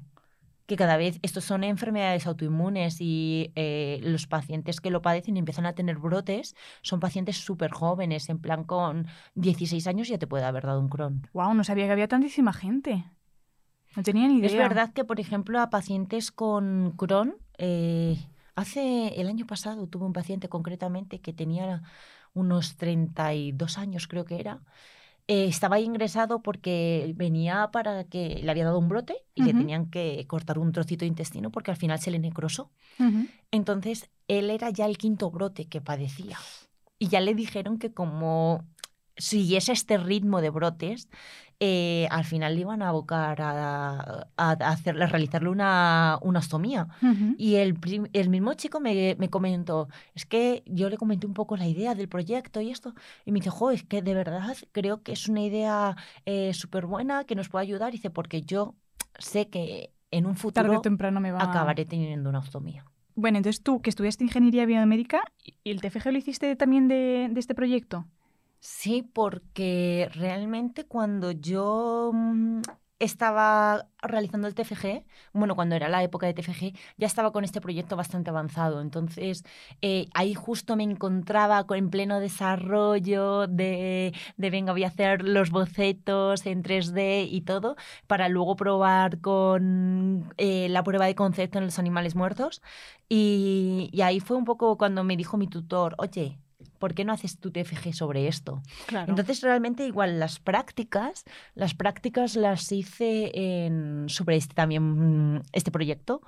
Que 0.71 0.77
cada 0.77 0.97
vez, 0.97 1.19
estos 1.23 1.43
son 1.43 1.65
enfermedades 1.65 2.29
autoinmunes 2.29 3.01
y 3.01 3.51
eh, 3.57 3.99
los 4.05 4.29
pacientes 4.29 4.81
que 4.81 4.91
lo 4.91 5.03
padecen 5.03 5.35
y 5.35 5.41
empiezan 5.41 5.67
a 5.67 5.73
tener 5.73 5.99
brotes 5.99 6.55
son 6.81 7.01
pacientes 7.01 7.39
súper 7.39 7.73
jóvenes, 7.73 8.29
en 8.29 8.39
plan 8.39 8.63
con 8.63 9.09
16 9.35 9.85
años 9.89 10.07
ya 10.07 10.17
te 10.17 10.29
puede 10.29 10.45
haber 10.45 10.65
dado 10.65 10.79
un 10.79 10.89
Crohn. 10.89 11.27
Wow, 11.33 11.55
no 11.55 11.65
sabía 11.65 11.87
que 11.87 11.91
había 11.91 12.07
tantísima 12.07 12.53
gente. 12.53 13.05
No 13.97 14.05
tenía 14.05 14.29
ni 14.29 14.39
idea. 14.39 14.47
Es 14.47 14.57
verdad 14.57 14.93
que, 14.93 15.03
por 15.03 15.19
ejemplo, 15.19 15.59
a 15.59 15.71
pacientes 15.71 16.31
con 16.31 16.93
Crohn, 16.97 17.35
eh, 17.59 18.17
hace 18.55 19.21
el 19.21 19.27
año 19.27 19.49
pasado 19.49 19.89
tuve 19.89 20.05
un 20.05 20.13
paciente 20.13 20.49
concretamente 20.49 21.21
que 21.21 21.33
tenía 21.33 21.83
unos 22.33 22.77
32 22.77 23.77
años, 23.77 24.07
creo 24.07 24.25
que 24.25 24.39
era. 24.39 24.61
Eh, 25.33 25.45
estaba 25.45 25.79
ingresado 25.79 26.43
porque 26.43 27.12
venía 27.14 27.71
para 27.71 28.03
que 28.03 28.40
le 28.43 28.51
había 28.51 28.64
dado 28.64 28.81
un 28.81 28.88
brote 28.88 29.14
y 29.37 29.45
le 29.45 29.53
tenían 29.53 29.88
que 29.88 30.27
cortar 30.27 30.59
un 30.59 30.73
trocito 30.73 31.05
de 31.05 31.07
intestino 31.07 31.53
porque 31.53 31.71
al 31.71 31.77
final 31.77 32.01
se 32.01 32.11
le 32.11 32.19
necrosó. 32.19 32.73
Entonces, 33.53 34.11
él 34.27 34.51
era 34.51 34.71
ya 34.71 34.87
el 34.87 34.99
quinto 34.99 35.31
brote 35.31 35.66
que 35.66 35.81
padecía. 35.81 36.37
Y 36.99 37.11
ya 37.11 37.21
le 37.21 37.37
dijeron 37.37 37.79
que 37.79 37.93
como 37.93 38.64
siguiese 39.16 39.71
este 39.71 39.99
ritmo 39.99 40.40
de 40.40 40.51
brotes, 40.51 41.09
eh, 41.62 42.09
al 42.11 42.25
final 42.25 42.55
le 42.55 42.62
iban 42.62 42.81
a 42.81 42.88
abocar 42.88 43.40
a, 43.42 44.27
a 44.38 44.51
hacerle, 44.53 45.05
a 45.05 45.09
realizarle 45.09 45.51
una, 45.51 46.18
una 46.23 46.38
ostomía. 46.38 46.88
Ujú. 47.03 47.35
Y 47.37 47.57
el, 47.57 47.79
el 48.14 48.31
mismo 48.31 48.55
chico 48.55 48.81
me, 48.81 49.14
me 49.18 49.29
comentó, 49.29 49.88
es 50.14 50.25
que 50.25 50.62
yo 50.64 50.88
le 50.88 50.96
comenté 50.96 51.27
un 51.27 51.35
poco 51.35 51.59
la 51.59 51.68
idea 51.68 51.94
del 51.94 52.09
proyecto 52.09 52.62
y 52.62 52.70
esto, 52.70 52.94
y 53.27 53.33
me 53.33 53.40
dice, 53.40 53.51
jo, 53.51 53.70
es 53.70 53.83
que 53.83 54.01
de 54.01 54.14
verdad 54.14 54.57
creo 54.73 55.03
que 55.03 55.12
es 55.12 55.29
una 55.29 55.42
idea 55.42 55.96
eh, 56.25 56.55
súper 56.55 56.87
buena 56.87 57.25
que 57.25 57.35
nos 57.35 57.51
puede 57.51 57.64
ayudar. 57.64 57.90
Y 57.90 57.99
dice, 57.99 58.09
porque 58.09 58.40
yo 58.40 58.75
sé 59.18 59.49
que 59.49 59.92
en 60.11 60.25
un 60.25 60.33
Tarde 60.35 60.40
futuro 60.40 60.79
o 60.79 60.81
temprano 60.81 61.20
me 61.20 61.31
va 61.31 61.42
acabaré 61.42 61.85
teniendo 61.85 62.31
una 62.31 62.38
ostomía. 62.38 62.87
Bueno, 63.16 63.37
entonces 63.37 63.62
tú, 63.62 63.83
que 63.83 63.90
estudiaste 63.90 64.25
ingeniería 64.25 64.64
biomédica, 64.64 65.20
¿y 65.44 65.70
el 65.70 65.83
TFG 65.83 66.11
lo 66.11 66.16
hiciste 66.16 66.57
también 66.57 66.88
de, 66.88 67.29
de 67.31 67.38
este 67.38 67.55
proyecto? 67.55 68.07
Sí, 68.62 69.03
porque 69.03 70.09
realmente 70.14 70.85
cuando 70.87 71.31
yo 71.33 72.11
mm, 72.12 72.61
estaba 72.99 73.88
realizando 74.03 74.46
el 74.49 74.55
TFG, 74.55 75.07
bueno, 75.33 75.55
cuando 75.57 75.75
era 75.77 75.88
la 75.88 76.03
época 76.03 76.27
de 76.27 76.35
TFG, 76.35 76.75
ya 76.99 77.07
estaba 77.07 77.33
con 77.33 77.42
este 77.44 77.61
proyecto 77.62 77.96
bastante 77.96 78.29
avanzado. 78.29 78.83
Entonces, 78.83 79.44
eh, 79.81 80.07
ahí 80.14 80.35
justo 80.35 80.77
me 80.77 80.83
encontraba 80.85 81.64
co- 81.66 81.75
en 81.75 81.88
pleno 81.88 82.20
desarrollo 82.20 83.46
de, 83.46 84.12
de, 84.37 84.51
venga, 84.51 84.73
voy 84.73 84.85
a 84.85 84.88
hacer 84.88 85.23
los 85.25 85.51
bocetos 85.51 86.44
en 86.44 86.62
3D 86.62 87.23
y 87.31 87.40
todo, 87.42 87.77
para 88.07 88.29
luego 88.29 88.57
probar 88.57 89.20
con 89.23 90.31
eh, 90.37 90.68
la 90.68 90.83
prueba 90.85 91.07
de 91.07 91.14
concepto 91.14 91.57
en 91.59 91.64
los 91.64 91.79
animales 91.79 92.14
muertos. 92.14 92.61
Y, 93.09 93.88
y 93.92 94.03
ahí 94.03 94.20
fue 94.20 94.37
un 94.37 94.44
poco 94.44 94.77
cuando 94.77 95.03
me 95.05 95.16
dijo 95.16 95.37
mi 95.38 95.49
tutor, 95.49 95.94
oye, 95.99 96.38
¿por 96.81 96.95
qué 96.95 97.05
no 97.05 97.12
haces 97.12 97.38
tu 97.38 97.53
TFG 97.53 97.93
sobre 97.95 98.27
esto? 98.27 98.61
Claro. 98.87 99.11
Entonces, 99.11 99.40
realmente, 99.43 99.87
igual 99.87 100.19
las 100.19 100.40
prácticas, 100.40 101.23
las 101.55 101.75
prácticas 101.75 102.35
las 102.35 102.73
hice 102.73 103.31
en, 103.35 104.09
sobre 104.09 104.35
este 104.35 104.55
también 104.55 105.35
mm, 105.37 105.43
este 105.53 105.71
proyecto, 105.71 106.23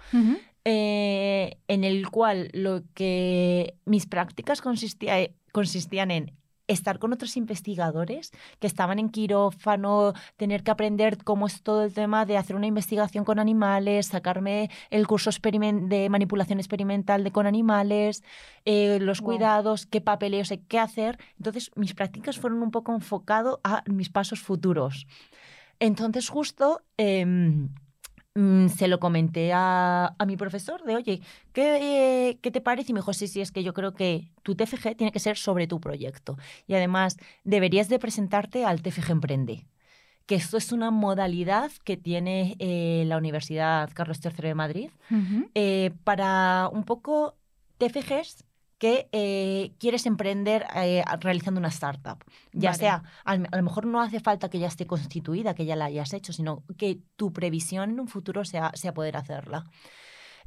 eh, 0.65 1.57
en 1.67 1.83
el 1.83 2.09
cual 2.11 2.51
lo 2.53 2.83
que 2.95 3.75
mis 3.85 4.07
prácticas 4.07 4.61
consistía- 4.63 5.31
consistían 5.51 6.13
en 6.13 6.33
estar 6.73 6.99
con 6.99 7.13
otros 7.13 7.37
investigadores 7.37 8.33
que 8.59 8.67
estaban 8.67 8.99
en 8.99 9.09
quirófano, 9.09 10.13
tener 10.37 10.63
que 10.63 10.71
aprender 10.71 11.23
cómo 11.23 11.47
es 11.47 11.63
todo 11.63 11.85
el 11.85 11.93
tema 11.93 12.27
de 12.27 12.37
hacer 12.37 12.57
una 12.57 12.67
investigación 12.67 13.25
con 13.25 13.39
animales, 13.39 14.07
sacarme 14.07 14.71
el 14.91 15.07
curso 15.07 15.31
de 15.31 16.09
manipulación 16.11 16.59
experimental 16.59 17.25
de 17.25 17.31
con 17.31 17.47
animales, 17.47 18.23
eh, 18.65 18.99
los 19.01 19.21
Wow. 19.21 19.27
cuidados, 19.31 19.87
qué 19.87 20.01
papeleo 20.01 20.45
sé 20.45 20.63
qué 20.67 20.79
hacer. 20.79 21.19
Entonces, 21.37 21.71
mis 21.77 21.95
prácticas 21.95 22.39
fueron 22.39 22.63
un 22.63 22.71
poco 22.71 22.95
enfocado 22.95 23.61
a 23.65 23.83
mis 23.87 24.09
pasos 24.11 24.41
futuros. 24.41 25.07
Entonces, 25.79 26.29
justo 26.29 26.83
em, 26.97 27.71
mm, 28.35 28.69
se 28.69 28.89
lo 28.89 28.99
comenté 29.01 29.53
a, 29.53 30.15
a 30.19 30.27
mi 30.27 30.37
profesor 30.37 30.83
de, 30.85 30.97
oye, 30.97 31.21
¿qué, 31.53 32.29
eh, 32.31 32.39
¿qué 32.41 32.51
te 32.51 32.61
parece? 32.61 32.93
Y 32.93 32.95
me 32.95 33.01
dijo, 33.01 33.13
sí, 33.13 33.29
sí, 33.29 33.41
es 33.41 33.53
que 33.53 33.63
yo 33.63 33.75
creo 33.75 33.95
que 33.95 34.31
tu 34.43 34.55
TFG 34.55 34.97
tiene 34.97 35.13
que 35.13 35.19
ser 35.21 35.37
sobre 35.37 35.67
tu 35.67 35.81
proyecto. 35.81 36.37
Y 36.67 36.75
además, 36.75 37.17
deberías 37.45 37.89
de 37.89 37.99
presentarte 37.99 38.65
al 38.65 38.83
TFG 38.83 39.11
Emprende. 39.11 39.67
Que 40.27 40.37
esto 40.37 40.57
es 40.57 40.71
una 40.73 40.91
modalidad 40.91 41.73
que 41.85 41.97
tiene 41.97 42.55
eh, 42.61 43.05
la 43.07 43.17
Universidad 43.17 43.91
Carlos 43.93 44.21
III 44.25 44.49
de 44.49 44.55
Madrid 44.55 44.91
eh, 45.55 45.91
para 46.05 46.69
un 46.73 46.85
poco 46.85 47.35
TFGs 47.79 48.45
que 48.83 49.09
eh, 49.13 49.75
quieres 49.79 50.07
emprender 50.07 50.67
eh, 50.75 51.05
realizando 51.21 51.61
una 51.61 51.69
startup. 51.69 52.19
Ya 52.53 52.71
Vale. 52.71 52.79
sea, 52.81 53.03
al- 53.25 53.47
a 53.53 53.57
lo 53.57 53.63
mejor 53.63 53.87
no 53.87 54.01
hace 54.01 54.19
falta 54.19 54.51
que 54.51 54.59
ya 54.59 54.67
esté 54.67 54.89
constituida, 54.89 55.55
que 55.55 55.67
ya 55.67 55.77
la 55.77 55.85
hayas 55.85 56.13
hecho, 56.13 56.33
sino 56.33 56.65
que 56.77 56.99
tu 57.15 57.33
previsión 57.33 57.91
en 57.91 58.01
un 58.01 58.09
futuro 58.09 58.45
sea, 58.45 58.73
sea 58.75 58.93
poder 58.93 59.17
hacerla. 59.17 59.67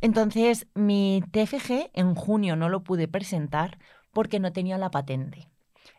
Entonces, 0.02 0.68
mi 0.76 1.24
TFG 1.32 1.92
en 1.94 2.14
junio 2.14 2.58
no 2.58 2.68
lo 2.68 2.84
pude 2.84 3.08
presentar 3.08 3.80
porque 4.12 4.42
no 4.42 4.52
tenía 4.52 4.78
la 4.78 4.92
patente. 4.92 5.50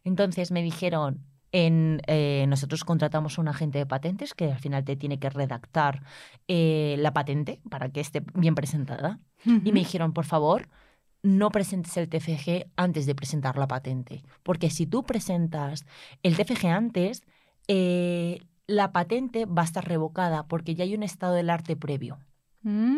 Entonces 0.04 0.50
me 0.50 0.62
dijeron, 0.62 1.24
en, 1.52 2.02
eh, 2.06 2.44
nosotros 2.48 2.84
contratamos 2.84 3.38
a 3.38 3.40
un 3.40 3.48
agente 3.48 3.78
de 3.78 3.86
patentes 3.86 4.34
que 4.34 4.52
al 4.52 4.58
final 4.58 4.84
te 4.84 4.96
tiene 4.96 5.18
que 5.18 5.30
redactar 5.30 6.02
eh, 6.48 6.96
la 6.98 7.14
patente 7.14 7.60
para 7.70 7.88
que 7.88 8.00
esté 8.00 8.22
bien 8.34 8.54
presentada. 8.54 9.20
Y 9.46 9.50
Ujú. 9.52 9.72
me 9.72 9.80
dijeron, 9.80 10.12
por 10.12 10.26
favor, 10.26 10.68
no 11.26 11.50
presentes 11.50 11.96
el 11.96 12.08
TFG 12.08 12.70
antes 12.76 13.04
de 13.06 13.14
presentar 13.14 13.58
la 13.58 13.66
patente. 13.66 14.22
Porque 14.42 14.70
si 14.70 14.86
tú 14.86 15.02
presentas 15.02 15.84
el 16.22 16.36
TFG 16.36 16.66
antes, 16.66 17.22
eh, 17.68 18.38
la 18.68 18.92
patente 18.92 19.44
va 19.44 19.62
a 19.62 19.64
estar 19.64 19.86
revocada 19.86 20.46
porque 20.46 20.74
ya 20.74 20.84
hay 20.84 20.94
un 20.94 21.02
estado 21.02 21.34
del 21.34 21.50
arte 21.50 21.74
previo. 21.76 22.18
Mm. 22.62 22.96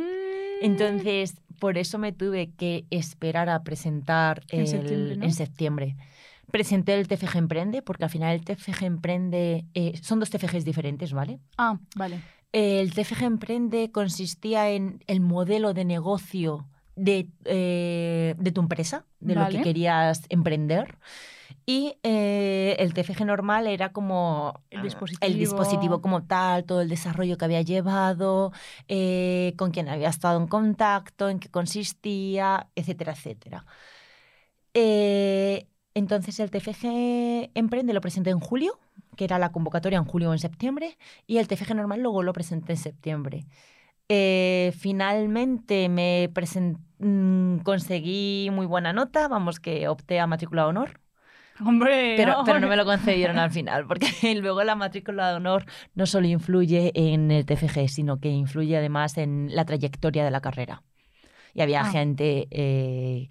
Entonces, 0.60 1.40
por 1.58 1.78
eso 1.78 1.98
me 1.98 2.12
tuve 2.12 2.50
que 2.52 2.84
esperar 2.90 3.48
a 3.48 3.62
presentar 3.62 4.42
En 4.48 4.60
el- 4.60 4.66
septiembre, 4.66 5.16
¿no? 5.16 5.24
en 5.24 5.32
septiembre. 5.32 5.96
Presenté 6.50 6.94
el 6.94 7.06
TFG 7.08 7.36
Emprende 7.38 7.82
porque 7.82 8.04
al 8.04 8.10
final 8.10 8.34
el 8.34 8.44
TFG 8.44 8.84
Emprende 8.84 9.66
eh, 9.74 9.98
son 10.02 10.18
dos 10.20 10.30
TFGs 10.30 10.64
diferentes, 10.64 11.12
¿vale? 11.12 11.40
Ah, 11.56 11.78
vale. 11.96 12.20
El 12.52 12.92
TFG 12.94 13.22
Emprende 13.24 13.90
consistía 13.92 14.70
en 14.70 15.02
el 15.06 15.20
modelo 15.20 15.74
de 15.74 15.84
negocio 15.84 16.66
de, 16.98 17.30
eh, 17.44 18.34
de 18.38 18.52
tu 18.52 18.60
empresa, 18.60 19.04
de 19.20 19.34
lo 19.34 19.48
que 19.48 19.62
querías 19.62 20.22
emprender. 20.28 20.98
Y 21.66 21.98
eh, 22.02 22.76
el 22.78 22.94
TFG 22.94 23.26
normal 23.26 23.66
era 23.66 23.92
como 23.92 24.62
El 24.70 24.80
ah, 24.80 24.82
dispositivo. 24.82 25.26
el 25.30 25.38
dispositivo 25.38 26.00
como 26.00 26.24
tal, 26.24 26.64
todo 26.64 26.80
el 26.80 26.88
desarrollo 26.88 27.36
que 27.36 27.44
había 27.44 27.60
llevado, 27.60 28.52
eh, 28.88 29.52
con 29.58 29.70
quién 29.70 29.88
había 29.90 30.08
estado 30.08 30.40
en 30.40 30.46
contacto, 30.46 31.28
en 31.28 31.38
qué 31.40 31.50
consistía, 31.50 32.68
etcétera, 32.74 33.12
etcétera. 33.12 33.66
Eh, 34.72 35.66
entonces 35.92 36.40
el 36.40 36.50
TFG 36.50 37.50
Emprende 37.54 37.92
lo 37.92 38.00
presenté 38.00 38.30
en 38.30 38.40
julio, 38.40 38.78
que 39.16 39.24
era 39.24 39.38
la 39.38 39.52
convocatoria 39.52 39.98
en 39.98 40.04
julio 40.04 40.30
o 40.30 40.32
en 40.32 40.38
septiembre, 40.38 40.96
y 41.26 41.36
el 41.36 41.48
TFG 41.48 41.74
normal 41.74 42.00
luego 42.00 42.22
lo 42.22 42.32
presenté 42.32 42.72
en 42.72 42.78
septiembre. 42.78 43.46
Eh, 44.08 44.72
finalmente 44.78 45.88
me 45.88 46.30
mm, 46.98 47.58
conseguí 47.58 48.48
muy 48.50 48.66
buena 48.66 48.92
nota, 48.92 49.28
vamos 49.28 49.60
que 49.60 49.86
opté 49.88 50.18
a 50.20 50.26
matrícula 50.26 50.62
de 50.62 50.68
honor, 50.68 51.00
Hombre, 51.64 52.14
pero, 52.16 52.42
pero 52.44 52.60
no 52.60 52.68
me 52.68 52.76
lo 52.76 52.84
concedieron 52.84 53.38
al 53.38 53.50
final, 53.58 53.86
porque 53.86 54.06
luego 54.40 54.62
la 54.64 54.76
matrícula 54.76 55.30
de 55.30 55.36
honor 55.36 55.64
no 55.94 56.06
solo 56.06 56.26
influye 56.26 56.92
en 56.94 57.30
el 57.30 57.44
TFG, 57.44 57.88
sino 57.88 58.18
que 58.20 58.28
influye 58.28 58.76
además 58.76 59.18
en 59.18 59.48
la 59.54 59.64
trayectoria 59.64 60.24
de 60.24 60.30
la 60.30 60.40
carrera. 60.40 60.82
Y 61.54 61.60
había 61.62 61.80
Ah. 61.80 61.90
gente, 61.90 62.46
eh, 62.50 63.28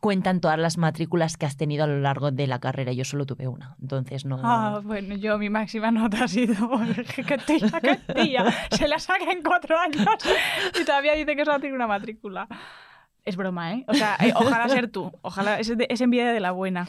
cuentan 0.00 0.40
todas 0.40 0.58
las 0.58 0.76
matrículas 0.76 1.36
que 1.36 1.46
has 1.46 1.56
tenido 1.56 1.84
a 1.84 1.86
lo 1.86 1.98
largo 2.00 2.30
de 2.30 2.46
la 2.46 2.58
carrera, 2.58 2.92
yo 2.92 3.04
solo 3.04 3.24
tuve 3.24 3.48
una, 3.48 3.76
entonces 3.80 4.24
no... 4.26 4.38
Ah, 4.42 4.80
bueno, 4.84 5.14
yo 5.16 5.38
mi 5.38 5.48
máxima 5.48 5.90
nota 5.90 6.24
ha 6.24 6.28
sido 6.28 6.68
que 7.26 7.38
tía, 7.38 7.80
que 7.80 7.96
tía, 8.14 8.44
se 8.70 8.86
la 8.88 8.98
saca 8.98 9.30
en 9.32 9.42
cuatro 9.42 9.78
años 9.78 10.06
y 10.80 10.84
todavía 10.84 11.14
dice 11.14 11.34
que 11.34 11.44
solo 11.44 11.60
tiene 11.60 11.74
una 11.74 11.86
matrícula. 11.86 12.46
Es 13.24 13.36
broma, 13.36 13.72
¿eh? 13.74 13.84
O 13.88 13.94
sea, 13.94 14.16
eh, 14.20 14.32
ojalá 14.34 14.68
ser 14.68 14.88
tú, 14.90 15.10
ojalá, 15.22 15.58
es, 15.58 15.76
de- 15.76 15.86
es 15.90 16.00
envidia 16.00 16.30
de 16.32 16.40
la 16.40 16.50
buena. 16.52 16.86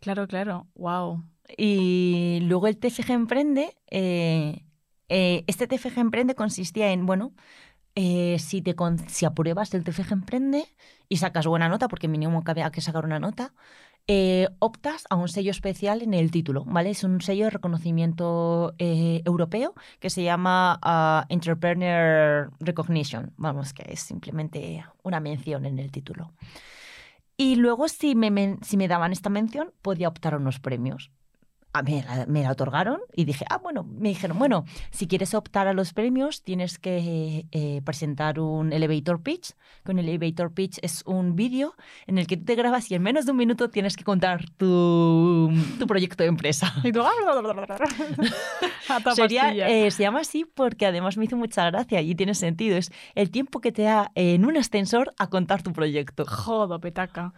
Claro, 0.00 0.26
claro, 0.26 0.66
wow. 0.74 1.22
Y 1.56 2.40
luego 2.42 2.66
el 2.66 2.78
TFG 2.78 3.10
Emprende, 3.10 3.74
eh, 3.90 4.64
eh, 5.08 5.44
este 5.46 5.66
TFG 5.66 5.98
Emprende 5.98 6.34
consistía 6.34 6.92
en, 6.92 7.04
bueno, 7.06 7.32
eh, 7.94 8.38
si, 8.38 8.62
te 8.62 8.74
si 9.08 9.24
apruebas 9.26 9.74
el 9.74 9.84
TFG 9.84 10.12
Emprende 10.12 10.64
y 11.08 11.18
sacas 11.18 11.46
buena 11.46 11.68
nota, 11.68 11.88
porque 11.88 12.08
mínimo 12.08 12.42
había 12.46 12.70
que 12.70 12.80
sacar 12.80 13.04
una 13.04 13.18
nota, 13.18 13.52
eh, 14.08 14.48
optas 14.58 15.04
a 15.10 15.16
un 15.16 15.28
sello 15.28 15.52
especial 15.52 16.02
en 16.02 16.12
el 16.14 16.30
título, 16.30 16.64
¿vale? 16.64 16.90
Es 16.90 17.04
un 17.04 17.20
sello 17.20 17.44
de 17.44 17.50
reconocimiento 17.50 18.74
eh, 18.78 19.22
europeo 19.24 19.74
que 20.00 20.10
se 20.10 20.24
llama 20.24 20.80
ah, 20.82 21.26
Entrepreneur 21.28 22.50
Recognition, 22.58 23.32
vamos, 23.36 23.72
que 23.72 23.84
es 23.92 24.00
simplemente 24.00 24.84
una 25.02 25.20
mención 25.20 25.66
en 25.66 25.78
el 25.78 25.92
título. 25.92 26.32
Y 27.36 27.56
luego, 27.56 27.88
si 27.88 28.14
me, 28.14 28.58
si 28.62 28.76
me 28.76 28.88
daban 28.88 29.12
esta 29.12 29.30
mención, 29.30 29.72
podía 29.82 30.08
optar 30.08 30.34
a 30.34 30.38
unos 30.38 30.58
premios. 30.60 31.10
A 31.74 31.82
mí 31.82 32.02
la- 32.02 32.26
me 32.26 32.42
la 32.42 32.50
otorgaron 32.52 33.00
y 33.14 33.24
dije, 33.24 33.44
ah, 33.48 33.56
bueno, 33.58 33.84
me 33.84 34.10
dijeron, 34.10 34.38
bueno, 34.38 34.64
si 34.90 35.06
quieres 35.06 35.32
optar 35.34 35.68
a 35.68 35.72
los 35.72 35.92
premios, 35.94 36.42
tienes 36.42 36.78
que 36.78 37.46
eh, 37.50 37.80
presentar 37.84 38.38
un 38.40 38.72
elevator 38.72 39.22
pitch. 39.22 39.52
Que 39.84 39.92
un 39.92 39.98
elevator 39.98 40.52
pitch 40.52 40.78
es 40.82 41.02
un 41.06 41.34
vídeo 41.34 41.74
en 42.06 42.18
el 42.18 42.26
que 42.26 42.36
tú 42.36 42.44
te 42.44 42.54
grabas 42.56 42.90
y 42.90 42.94
en 42.94 43.02
menos 43.02 43.24
de 43.24 43.32
un 43.32 43.38
minuto 43.38 43.70
tienes 43.70 43.96
que 43.96 44.04
contar 44.04 44.50
tu, 44.58 45.50
tu 45.78 45.86
proyecto 45.86 46.22
de 46.22 46.28
empresa. 46.28 46.72
Y 46.84 46.92
tú... 46.92 47.00
a 48.88 49.00
toda 49.00 49.14
Sería, 49.14 49.50
eh, 49.68 49.90
se 49.90 50.02
llama 50.02 50.20
así 50.20 50.44
porque 50.44 50.86
además 50.86 51.16
me 51.16 51.24
hizo 51.24 51.36
mucha 51.36 51.70
gracia 51.70 52.00
y 52.00 52.14
tiene 52.14 52.34
sentido. 52.34 52.76
Es 52.76 52.90
el 53.14 53.30
tiempo 53.30 53.60
que 53.60 53.72
te 53.72 53.82
da 53.82 54.10
en 54.14 54.44
un 54.44 54.56
ascensor 54.56 55.12
a 55.18 55.28
contar 55.28 55.62
tu 55.62 55.72
proyecto. 55.72 56.24
Jodo, 56.26 56.80
petaca. 56.80 57.32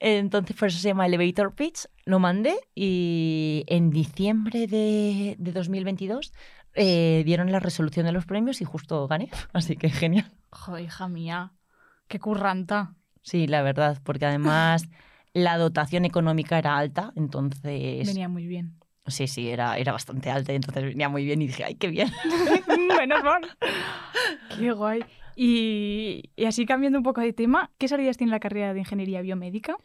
Entonces, 0.00 0.56
por 0.56 0.68
eso 0.68 0.78
se 0.78 0.88
llama 0.88 1.06
Elevator 1.06 1.54
Pitch. 1.54 1.86
Lo 2.04 2.18
mandé 2.18 2.56
y 2.74 3.64
en 3.66 3.90
diciembre 3.90 4.66
de, 4.66 5.36
de 5.38 5.52
2022 5.52 6.32
eh, 6.74 7.22
dieron 7.24 7.50
la 7.50 7.60
resolución 7.60 8.06
de 8.06 8.12
los 8.12 8.24
premios 8.24 8.60
y 8.60 8.64
justo 8.64 9.08
gané. 9.08 9.30
Así 9.52 9.76
que 9.76 9.90
genial. 9.90 10.30
Joder, 10.50 10.84
hija 10.84 11.08
mía. 11.08 11.52
Qué 12.06 12.18
curranta. 12.18 12.94
Sí, 13.22 13.46
la 13.46 13.62
verdad, 13.62 13.98
porque 14.04 14.26
además 14.26 14.88
la 15.32 15.58
dotación 15.58 16.04
económica 16.04 16.58
era 16.58 16.78
alta, 16.78 17.12
entonces... 17.16 18.06
Venía 18.06 18.28
muy 18.28 18.46
bien. 18.46 18.78
Sí, 19.06 19.26
sí, 19.26 19.48
era, 19.48 19.76
era 19.78 19.92
bastante 19.92 20.30
alta, 20.30 20.52
entonces 20.52 20.84
venía 20.84 21.08
muy 21.08 21.24
bien 21.24 21.40
y 21.42 21.46
dije, 21.46 21.64
ay, 21.64 21.74
qué 21.74 21.88
bien. 21.88 22.10
Menos 22.98 23.24
mal. 23.24 23.42
Qué 24.56 24.70
guay. 24.72 25.04
Y, 25.40 26.30
así 26.44 26.66
cambiando 26.66 26.98
un 26.98 27.04
poco 27.04 27.20
de 27.20 27.32
tema, 27.32 27.70
¿qué 27.78 27.86
salidas 27.86 28.16
tiene 28.16 28.32
la 28.32 28.40
carrera 28.40 28.74
de 28.74 28.80
ingeniería 28.80 29.22
biomédica? 29.22 29.76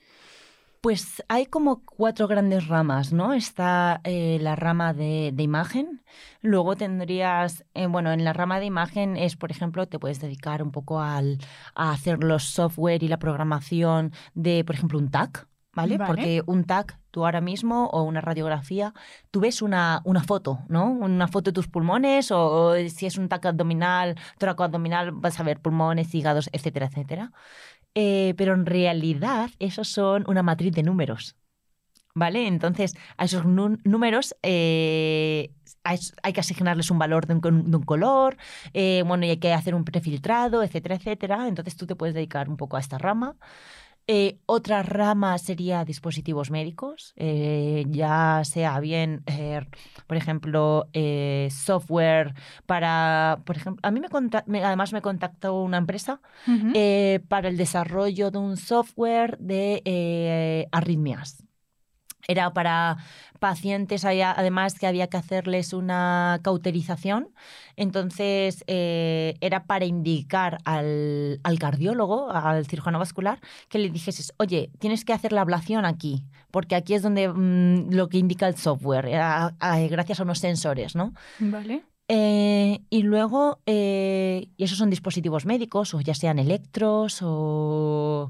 Pues 0.81 1.23
hay 1.27 1.45
como 1.45 1.85
cuatro 1.85 2.27
grandes 2.27 2.67
ramas, 2.67 3.13
¿no? 3.13 3.33
Está 3.33 4.01
eh, 4.03 4.39
la 4.41 4.55
rama 4.55 4.95
de, 4.95 5.29
de 5.31 5.43
imagen, 5.43 6.01
luego 6.41 6.75
tendrías, 6.75 7.65
eh, 7.75 7.85
bueno, 7.85 8.11
en 8.11 8.23
la 8.23 8.33
rama 8.33 8.59
de 8.59 8.65
imagen 8.65 9.15
es, 9.15 9.35
por 9.35 9.51
ejemplo, 9.51 9.87
te 9.87 9.99
puedes 9.99 10.19
dedicar 10.19 10.63
un 10.63 10.71
poco 10.71 10.99
al, 10.99 11.37
a 11.75 11.91
hacer 11.91 12.23
los 12.23 12.45
software 12.45 13.03
y 13.03 13.07
la 13.07 13.19
programación 13.19 14.11
de, 14.33 14.63
por 14.65 14.73
ejemplo, 14.73 14.97
un 14.97 15.11
TAC, 15.11 15.47
¿vale? 15.73 15.97
Vale. 15.97 16.07
Porque 16.07 16.43
un 16.45 16.63
TAC, 16.63 16.99
tú 17.11 17.25
ahora 17.25 17.41
mismo, 17.41 17.87
o 17.87 18.03
una 18.03 18.21
radiografía, 18.21 18.93
tú 19.31 19.39
ves 19.39 19.61
una, 19.61 20.01
una 20.05 20.23
foto, 20.23 20.59
¿no? 20.69 20.91
Una 20.91 21.27
foto 21.27 21.51
de 21.51 21.55
tus 21.55 21.67
pulmones, 21.67 22.31
o, 22.31 22.69
o 22.69 22.75
si 22.89 23.05
es 23.05 23.17
un 23.17 23.29
TAC 23.29 23.47
abdominal, 23.47 24.15
tóraco 24.37 24.63
abdominal, 24.63 25.11
vas 25.11 25.39
a 25.39 25.43
ver 25.43 25.59
pulmones, 25.59 26.13
hígados, 26.15 26.49
etcétera, 26.51 26.87
etcétera. 26.87 27.31
Eh, 27.95 28.33
pero 28.37 28.53
en 28.53 28.65
realidad 28.65 29.51
esos 29.59 29.87
son 29.87 30.23
una 30.27 30.43
matriz 30.43 30.73
de 30.73 30.83
números. 30.83 31.35
¿Vale? 32.15 32.45
Entonces, 32.47 32.93
a 33.17 33.25
esos 33.25 33.43
números 33.43 34.35
eh, 34.43 35.51
hay 35.83 36.33
que 36.33 36.39
asignarles 36.39 36.91
un 36.91 36.99
valor 36.99 37.25
de 37.25 37.33
un, 37.33 37.71
de 37.71 37.77
un 37.77 37.83
color, 37.83 38.37
eh, 38.73 39.03
bueno, 39.07 39.25
y 39.25 39.31
hay 39.31 39.37
que 39.37 39.51
hacer 39.51 39.73
un 39.73 39.83
prefiltrado, 39.83 40.61
etcétera, 40.61 40.95
etcétera. 40.95 41.47
Entonces, 41.47 41.75
tú 41.75 41.87
te 41.87 41.95
puedes 41.95 42.13
dedicar 42.13 42.49
un 42.49 42.57
poco 42.57 42.77
a 42.77 42.79
esta 42.79 42.99
rama. 42.99 43.35
Eh, 44.05 44.39
otra 44.47 44.83
rama 44.83 45.37
sería 45.37 45.85
dispositivos 45.85 46.51
médicos, 46.51 47.13
eh, 47.15 47.85
ya 47.87 48.41
sea 48.43 48.79
bien, 48.81 49.23
eh, 49.27 49.61
por 50.07 50.17
ejemplo, 50.17 50.89
eh, 50.91 51.47
software 51.51 52.33
para, 52.65 53.39
por 53.45 53.55
ejemplo, 53.55 53.79
a 53.87 53.91
mí 53.91 54.01
me, 54.01 54.07
me- 54.47 54.63
además 54.63 54.91
me 54.91 55.01
contactó 55.01 55.61
una 55.61 55.77
empresa 55.77 56.19
para 57.29 57.47
el 57.49 57.55
desarrollo 57.57 58.29
de 58.31 58.37
un 58.39 58.57
software 58.57 59.37
de 59.39 60.67
arritmias. 60.71 61.43
Era 62.27 62.53
para 62.53 62.97
pacientes, 63.39 64.05
había- 64.05 64.31
además 64.31 64.79
que 64.79 64.87
había 64.87 65.07
que 65.07 65.17
hacerles 65.17 65.73
una 65.73 66.39
cauterización. 66.43 67.29
Entonces, 67.75 68.63
eh, 68.67 69.35
era 69.41 69.65
para 69.65 69.85
indicar 69.85 70.59
al, 70.63 71.39
al 71.43 71.59
cardiólogo, 71.59 72.31
al 72.31 72.65
cirujano 72.65 72.99
vascular, 72.99 73.39
que 73.67 73.79
le 73.79 73.89
dijeses, 73.89 74.33
oye, 74.37 74.71
tienes 74.79 75.03
que 75.03 75.13
hacer 75.13 75.33
la 75.33 75.41
ablación 75.41 75.83
aquí, 75.85 76.23
porque 76.51 76.75
aquí 76.75 76.93
es 76.93 77.01
donde 77.01 77.27
mm, 77.27 77.91
lo 77.93 78.07
que 78.07 78.17
indica 78.19 78.47
el 78.47 78.55
software, 78.57 79.09
ah, 79.15 79.51
gracias 79.89 80.19
a 80.19 80.23
unos 80.23 80.39
sensores, 80.39 80.95
¿no? 80.95 81.13
Vale. 81.39 81.83
Eh, 82.09 82.81
y 82.89 83.03
luego, 83.03 83.59
eh, 83.65 84.49
y 84.57 84.63
esos 84.63 84.77
son 84.77 84.89
dispositivos 84.89 85.45
médicos, 85.45 85.93
o 85.93 86.01
ya 86.01 86.13
sean 86.13 86.37
electros 86.37 87.19
o 87.21 88.29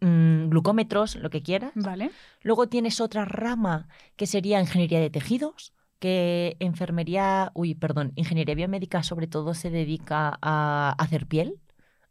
mm, 0.00 0.48
glucómetros, 0.48 1.16
lo 1.16 1.30
que 1.30 1.42
quieras. 1.42 1.72
Vale. 1.74 2.10
Luego 2.42 2.68
tienes 2.68 3.00
otra 3.00 3.24
rama 3.24 3.88
que 4.16 4.26
sería 4.26 4.60
ingeniería 4.60 5.00
de 5.00 5.10
tejidos, 5.10 5.72
que 5.98 6.56
enfermería, 6.60 7.52
uy, 7.54 7.74
perdón, 7.74 8.12
ingeniería 8.16 8.54
biomédica 8.54 9.02
sobre 9.02 9.26
todo 9.26 9.54
se 9.54 9.70
dedica 9.70 10.38
a 10.40 10.94
hacer 10.98 11.26
piel. 11.26 11.60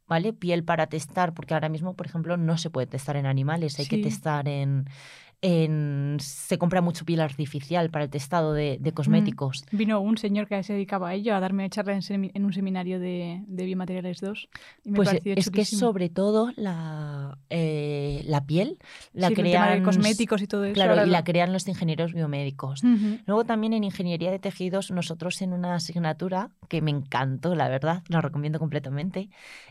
¿Vale? 0.08 0.34
Piel 0.34 0.64
para 0.64 0.88
testar, 0.88 1.36
porque 1.36 1.54
ahora 1.54 1.70
mismo, 1.70 1.96
por 1.96 2.08
ejemplo, 2.08 2.36
no 2.36 2.58
se 2.58 2.72
puede 2.72 2.88
testar 2.88 3.16
en 3.16 3.28
animales, 3.28 3.78
hay 3.78 3.86
Sí. 3.86 3.92
que 3.92 4.02
testar 4.02 4.48
en, 4.48 4.86
en... 5.42 6.18
Se 6.20 6.58
compra 6.58 6.82
mucho 6.82 7.06
piel 7.06 7.22
artificial 7.22 7.90
para 7.90 8.06
el 8.06 8.10
testado 8.10 8.54
de, 8.54 8.78
de 8.80 8.92
cosméticos. 8.92 9.66
Vino 9.72 10.00
un 10.02 10.18
señor 10.18 10.48
que 10.48 10.62
se 10.64 10.74
dedicaba 10.74 11.10
a 11.10 11.14
ello, 11.14 11.36
a 11.36 11.40
darme 11.40 11.70
charla 11.70 11.98
en, 12.10 12.46
un 12.46 12.54
seminario 12.54 13.00
de, 13.00 13.44
de 13.48 13.66
biomateriales 13.66 14.20
2. 14.22 14.50
Y 14.84 14.92
me 14.92 14.96
Pues 14.98 15.20
es 15.24 15.50
que 15.50 15.66
sobre 15.66 16.10
todo 16.10 16.52
la, 16.56 17.38
eh, 17.50 18.24
la 18.26 18.46
piel 18.46 18.78
la 19.14 19.28
Sí, 19.28 19.34
el 19.34 19.36
tema 19.52 19.66
de 19.68 19.72
crean 19.74 19.84
cosméticos 19.84 20.42
y 20.42 20.48
todo 20.48 20.66
eso. 20.66 20.74
claro 20.74 20.94
y 20.94 20.98
lo- 20.98 21.06
la 21.06 21.24
crean 21.24 21.54
los 21.54 21.68
ingenieros 21.68 22.14
biomédicos. 22.14 22.82
Luego 23.26 23.46
también 23.46 23.74
en 23.74 23.84
ingeniería 23.84 24.32
de 24.32 24.40
tejidos 24.40 24.92
nosotros 24.92 25.42
en 25.42 25.54
una 25.54 25.76
asignatura 25.76 26.52
que 26.68 26.82
me 26.82 26.92
encantó, 26.92 27.56
la 27.56 27.70
verdad, 27.70 28.04
la 28.08 28.22
recomiendo 28.22 28.60
completamente, 28.60 29.30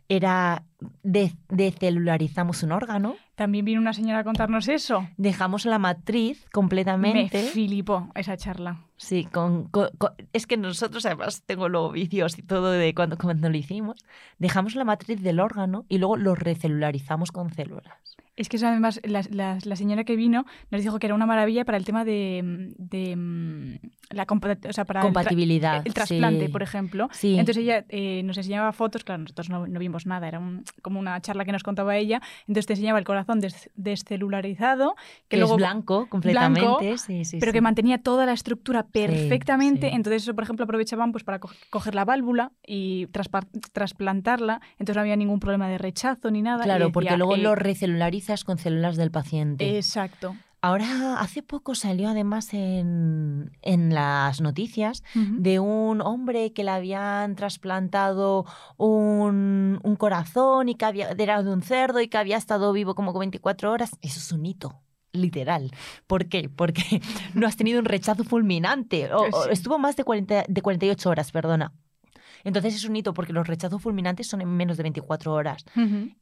era 0.08 0.64
de, 1.02 1.32
decelularizamos 1.48 2.62
un 2.62 2.72
órgano, 2.72 3.16
También 3.34 3.64
vino 3.64 3.80
una 3.80 3.92
señora 3.92 4.20
a 4.20 4.24
contarnos 4.24 4.68
eso. 4.68 5.08
dejamos 5.16 5.64
la 5.64 5.78
matriz 5.78 6.44
Me 6.44 6.50
completamente. 6.52 7.42
filipó 7.42 8.10
esa 8.14 8.36
charla. 8.36 8.80
Sí, 8.98 9.24
con, 9.24 9.68
con- 9.68 9.90
con- 9.96 10.10
es 10.32 10.46
que 10.46 10.56
nosotros 10.56 11.06
además 11.06 11.42
tengo 11.46 11.68
luego 11.68 11.92
vídeos 11.92 12.36
y 12.38 12.42
todo 12.42 12.70
de 12.72 12.94
cuando, 12.94 13.16
cuando 13.16 13.48
lo 13.48 13.56
hicimos. 13.56 14.04
Dejamos 14.38 14.74
la 14.74 14.84
matriz 14.84 15.22
del 15.22 15.40
órgano 15.40 15.86
y 15.88 15.98
luego 15.98 16.16
lo 16.16 16.34
recelularizamos 16.34 17.30
con 17.32 17.50
células. 17.54 17.94
Es 18.36 18.48
que 18.48 18.56
eso 18.56 18.68
además 18.68 19.00
la, 19.02 19.22
la- 19.30 19.58
la 19.64 19.76
señora 19.76 20.04
que 20.04 20.14
vino 20.14 20.44
nos 20.70 20.82
dijo 20.82 20.98
que 21.00 21.06
era 21.06 21.14
una 21.16 21.26
maravilla 21.26 21.64
para 21.64 21.76
el 21.76 21.84
tema 21.84 22.04
de, 22.04 22.72
de, 22.78 23.16
mm, 23.16 23.78
la 24.10 24.26
o 24.28 24.72
sea, 24.72 24.84
para 24.84 25.00
el 25.00 25.06
tra- 25.06 25.08
Compatibilidad. 25.08 25.82
el, 25.84 25.92
trasplante, 25.92 26.46
sí. 26.46 26.52
por 26.52 26.62
ejemplo. 26.62 27.08
Sí. 27.10 27.32
Entonces 27.36 27.64
ella 27.64 27.84
eh, 27.88 28.22
nos 28.22 28.36
enseñaba 28.36 28.72
fotos, 28.72 29.02
claro, 29.02 29.22
nosotros 29.22 29.48
no, 29.50 29.66
no 29.66 29.80
vimos 29.80 30.06
nada, 30.06 30.28
era 30.28 30.38
un- 30.38 30.62
como 30.82 31.00
una 31.00 31.20
charla 31.20 31.44
que 31.44 31.50
nos 31.50 31.64
contaba 31.64 31.96
ella. 31.96 32.20
Entonces 32.42 32.66
te 32.66 32.74
enseñaba 32.74 33.00
el 33.00 33.04
corazón 33.04 33.40
des- 33.40 33.70
descelularizado, 33.74 34.94
que, 34.94 35.02
que 35.30 35.36
luego 35.38 35.54
es 35.54 35.58
blanco 35.58 36.06
completamente. 36.08 36.98
sí, 36.98 37.24
sí, 37.24 37.38
pero 37.40 37.52
que 37.52 37.60
mantenía 37.60 37.98
toda 37.98 38.24
la 38.24 38.32
estructura 38.34 38.84
perfectamente. 38.92 39.88
sí. 39.88 39.94
Entonces, 39.94 40.22
eso, 40.22 40.34
por 40.34 40.44
ejemplo, 40.44 40.64
aprovechaban 40.64 41.12
pues, 41.12 41.24
para 41.24 41.38
co- 41.38 41.50
coger 41.70 41.94
la 41.94 42.04
válvula 42.04 42.52
y 42.66 43.06
trasplantarla. 43.72 44.60
Entonces, 44.72 44.96
no 44.96 45.00
había 45.02 45.16
ningún 45.16 45.40
problema 45.40 45.68
de 45.68 45.78
rechazo 45.78 46.30
ni 46.30 46.42
nada. 46.42 46.64
Claro, 46.64 46.86
decía, 46.86 46.92
porque 46.92 47.16
luego 47.16 47.36
eh, 47.36 47.38
lo 47.42 47.54
recelularizas 47.54 48.44
con 48.44 48.58
células 48.58 48.96
del 48.96 49.10
paciente. 49.10 49.76
Exacto. 49.78 50.36
Ahora, 50.60 51.20
hace 51.20 51.44
poco 51.44 51.76
salió 51.76 52.08
además 52.08 52.52
en, 52.52 53.52
en 53.62 53.94
las 53.94 54.40
noticias 54.40 55.04
de 55.14 55.60
un 55.60 56.00
hombre 56.00 56.52
que 56.52 56.64
le 56.64 56.70
habían 56.72 57.36
trasplantado 57.36 58.44
un, 58.76 59.78
un 59.84 59.96
corazón 59.96 60.68
y 60.68 60.74
que 60.74 60.84
había, 60.84 61.10
era 61.10 61.42
de 61.44 61.52
un 61.52 61.62
cerdo 61.62 62.00
y 62.00 62.08
que 62.08 62.18
había 62.18 62.36
estado 62.36 62.72
vivo 62.72 62.96
como 62.96 63.16
24 63.16 63.70
horas. 63.70 63.90
Eso 64.02 64.18
es 64.18 64.32
un 64.32 64.44
hito. 64.46 64.80
Literal. 65.12 65.70
¿Por 66.06 66.28
qué? 66.28 66.48
Porque 66.48 66.82
no 67.34 67.46
has 67.46 67.56
tenido 67.56 67.78
un 67.78 67.84
rechazo 67.84 68.24
fulminante. 68.24 69.12
O, 69.12 69.48
estuvo 69.48 69.78
más 69.78 69.96
de, 69.96 70.04
40, 70.04 70.44
de 70.48 70.62
48 70.62 71.10
horas, 71.10 71.32
perdona. 71.32 71.72
Entonces 72.44 72.74
es 72.74 72.84
un 72.84 72.94
hito 72.94 73.14
porque 73.14 73.32
los 73.32 73.46
rechazos 73.46 73.82
fulminantes 73.82 74.28
son 74.28 74.40
en 74.40 74.48
menos 74.48 74.76
de 74.76 74.84
24 74.84 75.32
horas. 75.32 75.64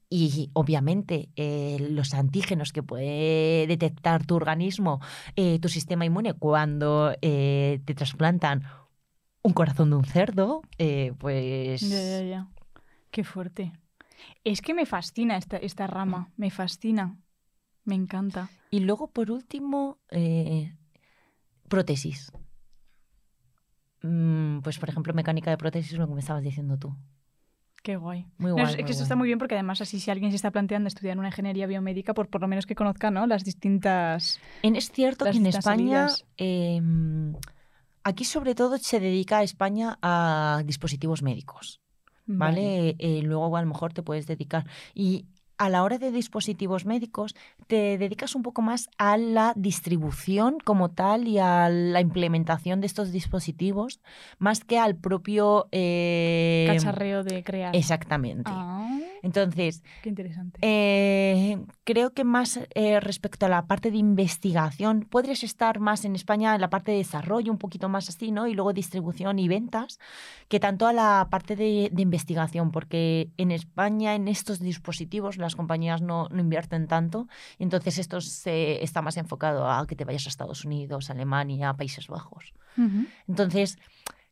Y 0.08 0.50
obviamente 0.54 1.28
eh, 1.36 1.76
los 1.90 2.14
antígenos 2.14 2.72
que 2.72 2.82
puede 2.82 3.66
detectar 3.66 4.24
tu 4.24 4.36
organismo, 4.36 5.00
eh, 5.34 5.58
tu 5.60 5.68
sistema 5.68 6.06
inmune 6.06 6.32
cuando 6.34 7.14
eh, 7.20 7.80
te 7.84 7.94
trasplantan 7.94 8.62
un 9.42 9.52
corazón 9.52 9.90
de 9.90 9.96
un 9.96 10.04
cerdo, 10.04 10.62
eh, 10.78 11.12
pues 11.18 11.80
Ya, 11.82 12.02
ya, 12.02 12.22
ya. 12.22 12.48
Qué 13.10 13.22
fuerte. 13.22 13.72
Es 14.42 14.60
que 14.60 14.74
me 14.74 14.86
fascina 14.86 15.36
esta, 15.36 15.56
esta 15.56 15.86
rama, 15.86 16.32
me 16.36 16.50
fascina, 16.50 17.16
me 17.86 17.94
encanta. 17.94 18.50
Y 18.70 18.80
luego, 18.80 19.06
por 19.08 19.30
último, 19.30 19.98
eh, 20.10 20.74
prótesis. 21.68 22.30
Mm, 24.02 24.60
pues, 24.60 24.78
por 24.78 24.88
ejemplo, 24.88 25.14
mecánica 25.14 25.50
de 25.50 25.56
prótesis, 25.56 25.96
lo 25.98 26.06
que 26.06 26.14
me 26.14 26.20
estabas 26.20 26.42
diciendo 26.42 26.78
tú. 26.78 26.94
Qué 27.82 27.96
guay. 27.96 28.26
Muy 28.38 28.50
guay. 28.50 28.64
es, 28.64 28.70
es 28.70 28.76
muy 28.76 28.84
que 28.84 28.90
esto 28.92 29.02
está 29.04 29.16
muy 29.16 29.26
bien 29.28 29.38
porque 29.38 29.54
además 29.54 29.80
así 29.80 30.00
si 30.00 30.10
alguien 30.10 30.32
se 30.32 30.36
está 30.36 30.50
planteando 30.50 30.88
estudiar 30.88 31.18
una 31.18 31.28
ingeniería 31.28 31.66
biomédica, 31.66 32.14
por, 32.14 32.28
por 32.28 32.40
lo 32.40 32.48
menos 32.48 32.66
que 32.66 32.74
conozca 32.74 33.10
¿no? 33.10 33.26
las 33.26 33.44
distintas... 33.44 34.40
En- 34.62 34.74
Es 34.76 34.90
cierto 34.90 35.24
que 35.24 35.36
en 35.36 35.46
España, 35.46 36.08
em, 36.36 37.34
aquí 38.02 38.24
sobre 38.24 38.54
todo 38.56 38.76
se 38.78 38.98
dedica 38.98 39.38
a 39.38 39.42
España 39.44 39.98
a 40.02 40.62
dispositivos 40.66 41.22
médicos. 41.22 41.80
¿vale? 42.26 42.96
Eh, 42.98 43.22
luego 43.22 43.56
a 43.56 43.60
lo 43.60 43.68
mejor 43.68 43.92
te 43.92 44.02
puedes 44.02 44.26
dedicar. 44.26 44.66
Y 44.92 45.26
a 45.58 45.68
la 45.70 45.82
hora 45.82 45.98
de 45.98 46.10
dispositivos 46.10 46.84
médicos, 46.86 47.34
te 47.66 47.98
dedicas 47.98 48.34
un 48.34 48.42
poco 48.42 48.62
más 48.62 48.88
a 48.98 49.16
la 49.16 49.52
distribución 49.56 50.58
como 50.64 50.90
tal 50.90 51.28
y 51.28 51.38
a 51.38 51.68
la 51.68 52.00
implementación 52.00 52.80
de 52.80 52.86
estos 52.86 53.12
dispositivos, 53.12 54.00
más 54.38 54.60
que 54.64 54.78
al 54.78 54.96
propio... 54.96 55.68
eh, 55.72 56.66
Cacharreo 56.68 57.24
de 57.24 57.42
crear. 57.42 57.74
Exactamente. 57.74 58.50
Ah, 58.52 58.88
Entonces, 59.22 59.82
qué 60.02 60.08
interesante. 60.10 60.58
eh, 60.62 61.58
creo 61.84 62.12
que 62.12 62.24
más 62.24 62.60
eh, 62.74 63.00
respecto 63.00 63.46
a 63.46 63.48
la 63.48 63.66
parte 63.66 63.90
de 63.90 63.96
investigación, 63.96 65.06
podrías 65.08 65.42
estar 65.42 65.80
más 65.80 66.04
en 66.04 66.14
España 66.14 66.54
en 66.54 66.60
la 66.60 66.70
parte 66.70 66.92
de 66.92 66.98
desarrollo, 66.98 67.50
un 67.52 67.58
poquito 67.58 67.88
más 67.88 68.08
así, 68.08 68.30
¿no? 68.30 68.46
Y 68.46 68.54
luego 68.54 68.72
distribución 68.72 69.38
y 69.38 69.48
ventas, 69.48 69.98
que 70.48 70.60
tanto 70.60 70.86
a 70.86 70.92
la 70.92 71.28
parte 71.30 71.56
de, 71.56 71.88
de 71.92 72.02
investigación, 72.02 72.70
porque 72.70 73.30
en 73.36 73.50
España 73.50 74.14
en 74.14 74.28
estos 74.28 74.60
dispositivos 74.60 75.38
las 75.46 75.56
compañías 75.56 76.02
no, 76.02 76.28
no 76.30 76.40
invierten 76.40 76.86
tanto, 76.86 77.28
y 77.58 77.62
entonces 77.64 77.98
esto 77.98 78.20
se, 78.20 78.82
está 78.82 79.02
más 79.02 79.16
enfocado 79.16 79.70
a 79.70 79.86
que 79.86 79.96
te 79.96 80.04
vayas 80.04 80.26
a 80.26 80.28
Estados 80.28 80.64
Unidos, 80.64 81.10
Alemania, 81.10 81.74
Países 81.74 82.08
Bajos. 82.08 82.52
Entonces, 83.26 83.78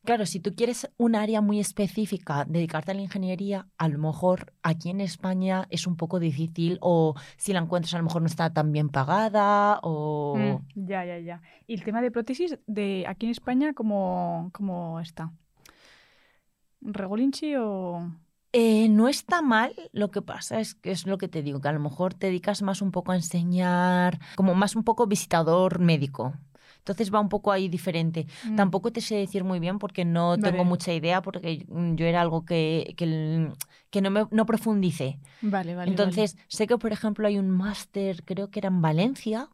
claro, 0.05 0.27
si 0.27 0.39
tú 0.39 0.55
quieres 0.55 0.91
un 0.99 1.15
área 1.15 1.41
muy 1.41 1.61
específica, 1.61 2.45
dedicarte 2.47 2.91
a 2.91 2.95
la 2.95 3.01
ingeniería, 3.01 3.67
a 3.79 3.89
lo 3.89 3.99
mejor 3.99 4.53
aquí 4.63 4.91
en 4.91 5.01
España 5.01 5.67
es 5.71 5.87
un 5.87 5.97
poco 5.97 6.21
difícil 6.21 6.79
o 6.81 7.15
si 7.37 7.53
la 7.53 7.61
encuentras 7.61 7.95
a 7.95 7.99
lo 7.99 8.05
mejor 8.05 8.23
no 8.23 8.27
está 8.27 8.53
tan 8.53 8.71
bien 8.71 8.91
pagada 8.91 9.81
o... 9.83 10.37
Mm, 10.37 10.87
ya, 10.87 11.05
ya, 11.05 11.19
ya. 11.19 11.43
¿Y 11.67 11.75
el 11.75 11.85
tema 11.85 12.03
de 12.03 12.11
prótesis 12.11 12.59
de 12.67 13.05
aquí 13.09 13.27
en 13.27 13.33
España 13.33 13.73
cómo, 13.73 14.51
cómo 14.53 15.01
está? 15.01 15.33
¿Regolinchi 16.83 17.57
o...? 17.57 18.13
Eh, 18.57 18.89
no 18.89 19.09
está 19.09 19.43
mal, 19.43 19.75
lo 19.93 20.13
que 20.13 20.23
pasa 20.23 20.61
es 20.61 20.75
que 20.77 20.93
es 20.93 21.07
lo 21.07 21.19
que 21.19 21.27
te 21.27 21.43
digo, 21.43 21.61
que 21.61 21.67
a 21.69 21.73
lo 21.73 21.81
mejor 21.81 22.15
te 22.15 22.29
dedicas 22.29 22.63
más 22.63 22.83
un 22.83 22.93
poco 22.93 23.11
a 23.11 23.17
enseñar, 23.17 24.21
como 24.37 24.55
más 24.55 24.77
un 24.77 24.85
poco 24.85 25.09
visitador 25.09 25.81
médico. 25.81 26.33
Entonces 26.79 27.13
va 27.13 27.19
un 27.19 27.31
poco 27.31 27.51
ahí 27.51 27.69
diferente. 27.69 28.27
Mm, 28.45 28.57
Tampoco 28.57 28.93
te 28.93 29.01
sé 29.01 29.17
decir 29.17 29.43
muy 29.43 29.59
bien 29.59 29.79
porque 29.79 30.05
no 30.05 30.37
tengo 30.39 30.65
mucha 30.65 30.93
idea, 30.93 31.21
porque 31.23 31.67
yo 31.69 32.07
era 32.07 32.21
algo 32.21 32.45
que, 32.45 32.95
que, 32.97 33.51
que 33.91 34.03
no, 34.03 34.11
me, 34.11 34.27
no 34.31 34.47
profundicé. 34.47 35.19
Vale, 35.41 35.75
vale. 35.75 35.91
Entonces, 35.91 36.37
sé 36.47 36.67
que, 36.67 36.77
por 36.77 36.93
ejemplo, 36.93 37.27
hay 37.27 37.39
un 37.39 37.51
máster, 37.51 38.23
creo 38.25 38.51
que 38.51 38.61
era 38.61 38.69
en 38.69 38.83
Valencia, 38.83 39.49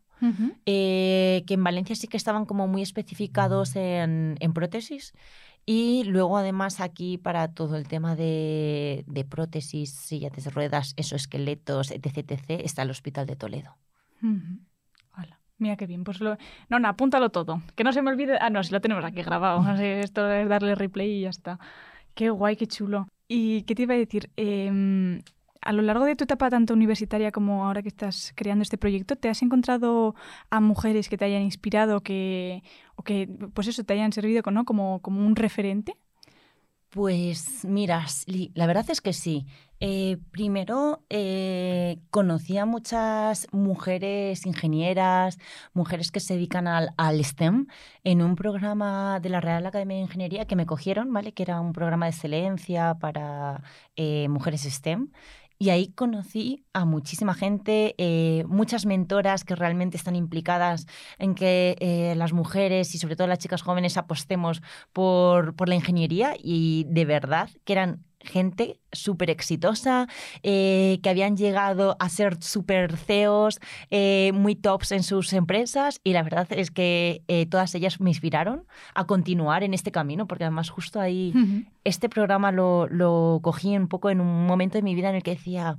eh, 0.67 1.45
que 1.47 1.55
en 1.55 1.65
Valencia 1.65 1.95
sí 1.97 2.07
que 2.07 2.17
estaban 2.19 2.45
como 2.45 2.67
muy 2.67 2.83
especificados 2.83 3.77
en, 3.77 4.37
en 4.41 4.53
prótesis. 4.53 5.15
Y 5.73 6.03
luego, 6.03 6.37
además, 6.37 6.81
aquí 6.81 7.17
para 7.17 7.55
todo 7.55 7.77
el 7.77 7.87
tema 7.87 8.17
de, 8.17 9.05
de 9.07 9.25
prótesis, 9.25 9.93
sillas 9.93 10.33
de 10.33 10.51
ruedas, 10.51 10.95
exoesqueletos, 10.97 11.93
etc., 11.93 12.29
etc., 12.29 12.61
está 12.65 12.83
el 12.83 12.91
Hospital 12.91 13.25
de 13.25 13.37
Toledo. 13.37 13.77
Hala, 15.13 15.39
Mira 15.59 15.77
qué 15.77 15.87
bien. 15.87 16.03
Pues 16.03 16.21
lo... 16.21 16.37
No, 16.71 16.81
no, 16.81 16.89
apúntalo 16.89 17.31
todo. 17.31 17.63
Que 17.77 17.85
no 17.85 17.93
se 17.93 18.03
me 18.03 18.11
olvide. 18.11 18.37
Ah, 18.41 18.51
no, 18.51 18.65
si 18.65 18.73
lo 18.73 18.81
tenemos 18.81 19.05
aquí 19.05 19.23
grabado. 19.23 19.61
Así, 19.65 19.85
Esto 19.85 20.29
es 20.29 20.49
darle 20.49 20.75
replay 20.75 21.19
y 21.19 21.21
ya 21.21 21.29
está. 21.29 21.61
Qué 22.15 22.31
guay, 22.31 22.57
qué 22.57 22.67
chulo. 22.67 23.07
¿Y 23.29 23.63
qué 23.63 23.77
te 23.77 23.83
iba 23.83 23.95
a 23.95 23.99
decir? 23.99 24.29
Em, 24.35 25.23
a 25.61 25.73
lo 25.73 25.83
largo 25.83 26.05
de 26.05 26.17
tu 26.17 26.25
etapa 26.25 26.51
tanto 26.51 26.75
universitaria 26.75 27.33
como 27.33 27.65
ahora 27.65 27.83
que 27.83 27.89
estás 27.89 28.33
creando 28.35 28.63
este 28.63 28.79
proyecto, 28.79 29.17
¿te 29.17 29.29
has 29.29 29.43
encontrado 29.43 30.15
a 30.51 30.61
mujeres 30.61 31.09
que 31.09 31.19
te 31.19 31.25
hayan 31.27 31.43
inspirado 31.43 32.03
que, 32.03 32.63
o 32.97 33.03
que, 33.03 33.29
pues 33.55 33.69
eso, 33.69 33.85
te 33.85 33.93
hayan 33.93 34.13
servido 34.13 34.43
¿no? 34.51 34.65
como, 34.65 35.01
como 35.01 35.27
un 35.27 35.37
referente? 35.37 35.97
Pues 36.91 37.65
mira, 37.65 38.05
la 38.55 38.67
verdad 38.67 38.91
es 38.91 39.01
que 39.01 39.13
sí. 39.13 39.47
Eh, 39.79 40.19
primero 40.33 41.05
eh, 41.09 42.01
conocí 42.11 42.59
a 42.59 42.67
muchas 42.67 43.47
mujeres 43.53 44.45
ingenieras, 44.45 45.39
mujeres 45.73 46.11
que 46.11 46.19
se 46.21 46.35
dedican 46.35 46.67
al, 46.67 46.91
al 46.97 47.25
STEM, 47.25 47.67
en 48.03 48.23
un 48.23 48.35
programa 48.35 49.21
de 49.21 49.29
la 49.31 49.41
Real 49.41 49.65
Academia 49.67 49.99
de 49.99 50.03
Ingeniería 50.03 50.47
que 50.47 50.57
me 50.57 50.67
cogieron, 50.67 51.13
¿vale? 51.13 51.33
Que 51.33 51.45
era 51.45 51.61
un 51.61 51.73
programa 51.73 52.07
de 52.07 52.11
excelencia 52.11 52.97
para 53.01 53.63
eh, 53.95 54.29
mujeres 54.29 54.63
STEM. 54.63 55.13
Y 55.63 55.69
ahí 55.69 55.93
conocí 55.93 56.65
a 56.73 56.87
muchísima 56.87 57.35
gente, 57.35 57.95
eh, 57.99 58.45
muchas 58.49 58.87
mentoras 58.87 59.45
que 59.45 59.55
realmente 59.55 59.99
están 59.99 60.17
implicadas 60.17 60.87
en 61.19 61.35
que 61.35 61.77
eh, 61.81 62.15
las 62.17 62.33
mujeres 62.33 62.95
y 62.95 62.99
sobre 62.99 63.15
todo 63.15 63.27
las 63.27 63.41
chicas 63.41 63.61
jóvenes 63.61 63.99
apostemos 63.99 64.63
por, 64.95 65.55
por 65.55 65.69
la 65.69 65.75
ingeniería 65.75 66.35
y 66.43 66.87
de 66.89 67.05
verdad 67.05 67.51
que 67.65 67.75
eran 67.75 68.07
gente 68.23 68.79
súper 68.93 69.31
exitosa, 69.31 70.07
eh, 70.43 70.99
que 71.03 71.11
habían 71.11 71.37
llegado 71.37 71.97
a 72.01 72.09
ser 72.09 72.43
súper 72.43 72.97
CEOs, 72.97 73.61
eh, 73.91 74.33
muy 74.35 74.55
tops 74.55 74.93
en 74.93 75.03
sus 75.03 75.33
empresas. 75.33 76.01
Y 76.05 76.13
la 76.13 76.23
verdad 76.23 76.47
es 76.51 76.71
que 76.71 77.23
eh, 77.29 77.47
todas 77.47 77.75
ellas 77.75 78.01
me 78.01 78.11
inspiraron 78.11 78.67
a 78.95 79.07
continuar 79.07 79.63
en 79.63 79.75
este 79.75 79.93
camino 79.93 80.27
porque 80.27 80.45
además 80.45 80.71
justo 80.71 81.01
ahí 81.01 81.33
este 81.85 82.09
programa 82.09 82.53
lo, 82.53 82.87
lo 82.89 83.41
cogí 83.43 83.77
un 83.77 83.89
poco 83.89 84.11
en 84.11 84.21
un 84.21 84.47
momento 84.47 84.79
de 84.79 84.83
mi 84.83 84.95
vida 84.95 85.11
en 85.11 85.17
el 85.17 85.23
que 85.23 85.33
decía, 85.33 85.79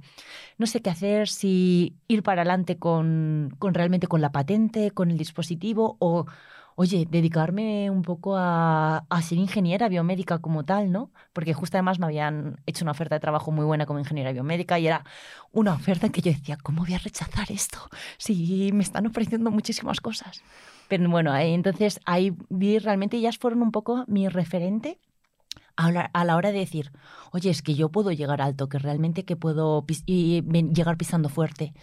no 0.58 0.66
sé 0.66 0.82
qué 0.82 0.90
hacer, 0.90 1.28
si 1.28 1.96
ir 2.08 2.24
para 2.24 2.42
adelante 2.42 2.78
con, 2.78 3.56
con 3.60 3.74
realmente 3.74 4.08
con 4.08 4.22
la 4.22 4.32
patente, 4.32 4.92
con 4.92 5.12
el 5.12 5.18
dispositivo 5.18 5.98
o, 6.00 6.26
oye, 6.76 7.08
dedicarme 7.10 7.90
un 7.90 8.02
poco 8.02 8.36
a, 8.38 9.06
a 9.10 9.22
ser 9.22 9.38
ingeniera 9.38 9.90
biomédica 9.90 10.40
como 10.40 10.64
tal, 10.66 10.92
¿no? 10.92 11.12
Porque 11.34 11.54
justo 11.54 11.78
además 11.78 12.00
me 12.00 12.06
habían 12.06 12.62
hecho 12.66 12.84
una 12.86 12.92
oferta 12.92 13.16
de 13.16 13.20
trabajo 13.20 13.52
muy 13.52 13.66
buena 13.66 13.86
como 13.86 14.00
ingeniera 14.00 14.32
biomédica 14.32 14.80
y 14.80 14.88
era 14.88 15.06
una 15.52 15.74
oferta 15.74 16.08
en 16.08 16.12
que 16.12 16.22
yo 16.22 16.32
decía, 16.32 16.58
¿cómo 16.62 16.82
voy 16.84 16.94
a 16.94 16.98
rechazar 17.00 17.52
esto? 17.52 17.78
Si 18.18 18.72
me 18.74 18.84
están 18.84 19.06
ofreciendo 19.08 19.52
muchísimas 19.52 20.02
cosas. 20.02 20.44
Pero 20.88 21.10
bueno, 21.10 21.36
entonces 21.38 22.00
ahí 22.06 22.34
vi 22.50 22.80
realmente 22.80 23.18
ellas 23.18 23.38
fueron 23.38 23.62
un 23.62 23.72
poco 23.72 24.04
mi 24.08 24.28
referente 24.28 25.00
a 25.76 25.92
la, 25.92 26.36
hora 26.36 26.52
de 26.52 26.60
decir, 26.60 26.92
oye, 27.32 27.50
es 27.50 27.62
que 27.62 27.74
yo 27.76 27.90
puedo 27.90 28.12
llegar 28.12 28.42
alto, 28.42 28.70
que 28.70 28.78
realmente 28.80 29.26
que 29.26 29.36
puedo 29.36 29.86
pis- 29.86 30.04
y 30.06 30.42
llegar 30.74 30.98
pisando 30.98 31.30
fuerte. 31.30 31.74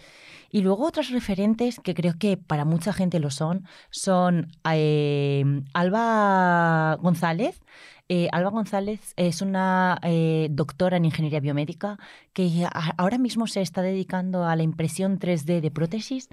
Y 0.51 0.61
luego 0.61 0.85
otros 0.85 1.09
referentes 1.09 1.79
que 1.79 1.93
creo 1.93 2.13
que 2.17 2.37
para 2.37 2.65
mucha 2.65 2.93
gente 2.93 3.19
lo 3.19 3.31
son, 3.31 3.65
son 3.91 4.47
eh, 4.71 5.43
Alba 5.73 6.97
González. 7.01 7.61
Eh, 8.09 8.27
Alba 8.31 8.49
González 8.49 9.13
es 9.17 9.41
una 9.41 9.99
eh, 10.01 10.47
doctora 10.51 10.97
en 10.97 11.05
ingeniería 11.05 11.39
biomédica 11.39 11.99
que 12.33 12.67
ahora 12.97 13.19
mismo 13.19 13.45
se 13.45 13.61
está 13.61 13.83
dedicando 13.83 14.45
a 14.45 14.55
la 14.55 14.63
impresión 14.63 15.19
3D 15.19 15.61
de 15.61 15.71
prótesis 15.71 16.29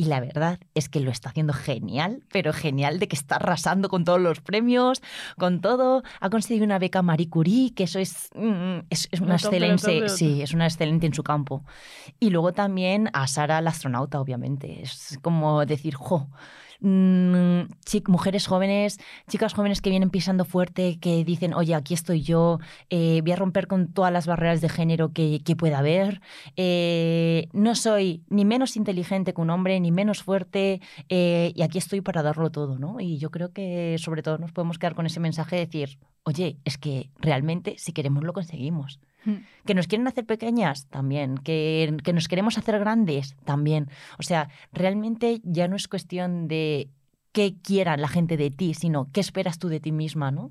y 0.00 0.04
la 0.04 0.20
verdad 0.20 0.60
es 0.74 0.88
que 0.88 1.00
lo 1.00 1.10
está 1.10 1.30
haciendo 1.30 1.52
genial, 1.52 2.22
pero 2.30 2.52
genial 2.52 3.00
de 3.00 3.08
que 3.08 3.16
está 3.16 3.34
arrasando 3.34 3.88
con 3.88 4.04
todos 4.04 4.20
los 4.20 4.40
premios, 4.40 5.02
con 5.36 5.60
todo. 5.60 6.04
Ha 6.20 6.30
conseguido 6.30 6.64
una 6.64 6.78
beca 6.78 7.02
Marie 7.02 7.28
Curie, 7.28 7.74
que 7.74 7.82
eso 7.82 7.98
es, 7.98 8.30
mm, 8.36 8.86
es, 8.90 9.08
es 9.10 9.20
una 9.20 9.34
excelente, 9.34 10.08
sí, 10.08 10.40
es 10.40 10.54
una 10.54 10.66
excelente 10.66 11.06
en 11.06 11.14
su 11.14 11.24
campo. 11.24 11.64
Y 12.20 12.30
luego 12.30 12.52
también 12.52 13.10
a 13.12 13.26
Sara, 13.26 13.60
la 13.60 13.70
astronauta, 13.70 14.20
obviamente. 14.20 14.82
Es 14.82 15.18
como 15.20 15.66
decir, 15.66 15.96
jo, 15.96 16.28
mm, 16.80 17.60
mujeres 18.06 18.46
jóvenes, 18.46 18.98
chicas 19.28 19.54
jóvenes 19.54 19.80
que 19.80 19.90
vienen 19.90 20.10
pisando 20.10 20.44
fuerte, 20.44 20.98
que 21.00 21.24
dicen, 21.24 21.54
oye, 21.54 21.74
aquí 21.74 21.94
estoy 21.94 22.22
yo, 22.22 22.58
eh, 22.90 23.20
voy 23.22 23.32
a 23.32 23.36
romper 23.36 23.66
con 23.66 23.92
todas 23.92 24.12
las 24.12 24.26
barreras 24.26 24.60
de 24.60 24.68
género 24.68 25.12
que, 25.12 25.40
que 25.44 25.56
pueda 25.56 25.78
haber. 25.78 26.20
Eh, 26.56 27.48
no 27.52 27.74
soy 27.74 28.22
ni 28.28 28.44
menos 28.44 28.76
inteligente 28.76 29.34
que 29.34 29.40
un 29.40 29.50
hombre, 29.50 29.80
ni 29.80 29.90
menos 29.90 30.22
fuerte, 30.22 30.80
eh, 31.08 31.52
y 31.54 31.62
aquí 31.62 31.78
estoy 31.78 32.00
para 32.00 32.22
darlo 32.22 32.50
todo, 32.50 32.78
¿no? 32.78 33.00
Y 33.00 33.18
yo 33.18 33.30
creo 33.30 33.52
que 33.52 33.96
sobre 33.98 34.22
todo 34.22 34.38
nos 34.38 34.52
podemos 34.52 34.78
quedar 34.78 34.94
con 34.94 35.06
ese 35.06 35.20
mensaje 35.20 35.56
de 35.56 35.66
decir, 35.66 35.98
oye, 36.24 36.58
es 36.64 36.78
que 36.78 37.10
realmente 37.18 37.74
si 37.78 37.92
queremos 37.92 38.24
lo 38.24 38.32
conseguimos. 38.32 39.00
Mm. 39.28 39.44
Que 39.66 39.74
nos 39.74 39.86
quieren 39.86 40.08
hacer 40.08 40.24
pequeñas, 40.24 40.86
también. 40.86 41.36
Que, 41.38 41.96
que 42.02 42.12
nos 42.12 42.28
queremos 42.28 42.56
hacer 42.56 42.78
grandes, 42.78 43.36
también. 43.44 43.90
O 44.18 44.22
sea, 44.22 44.48
realmente 44.72 45.40
ya 45.44 45.68
no 45.68 45.76
es 45.76 45.86
cuestión 45.86 46.48
de 46.48 46.88
qué 47.32 47.54
quiera 47.62 47.96
la 47.96 48.08
gente 48.08 48.36
de 48.36 48.50
ti, 48.50 48.74
sino 48.74 49.10
qué 49.12 49.20
esperas 49.20 49.58
tú 49.58 49.68
de 49.68 49.80
ti 49.80 49.92
misma, 49.92 50.30
¿no? 50.30 50.50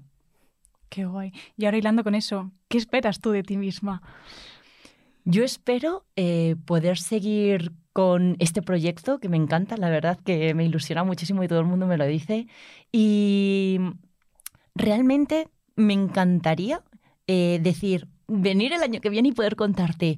Qué 0.90 1.06
guay. 1.06 1.34
Y 1.58 1.66
ahora 1.66 1.78
hilando 1.78 2.04
con 2.04 2.16
eso, 2.16 2.52
¿qué 2.68 2.78
esperas 2.78 3.20
tú 3.20 3.32
de 3.32 3.44
ti 3.44 3.58
misma? 3.58 4.02
Yo 5.26 5.44
espero 5.44 6.06
eh, 6.16 6.56
poder 6.66 6.98
seguir 6.98 7.74
con 7.92 8.38
este 8.40 8.62
proyecto 8.62 9.20
que 9.20 9.28
me 9.28 9.38
encanta, 9.38 9.76
la 9.76 9.90
verdad 9.90 10.20
que 10.24 10.54
me 10.54 10.64
ilusiona 10.64 11.04
muchísimo 11.04 11.44
y 11.44 11.48
todo 11.48 11.60
el 11.60 11.66
mundo 11.66 11.88
me 11.88 11.98
lo 11.98 12.06
dice. 12.06 12.48
Y 12.92 13.80
realmente 14.76 15.50
me 15.76 15.94
encantaría 15.94 16.84
eh, 17.26 17.60
decir, 17.62 18.08
venir 18.28 18.74
el 18.74 18.84
año 18.84 19.00
que 19.02 19.10
viene 19.10 19.30
y 19.30 19.32
poder 19.32 19.56
contarte, 19.56 20.18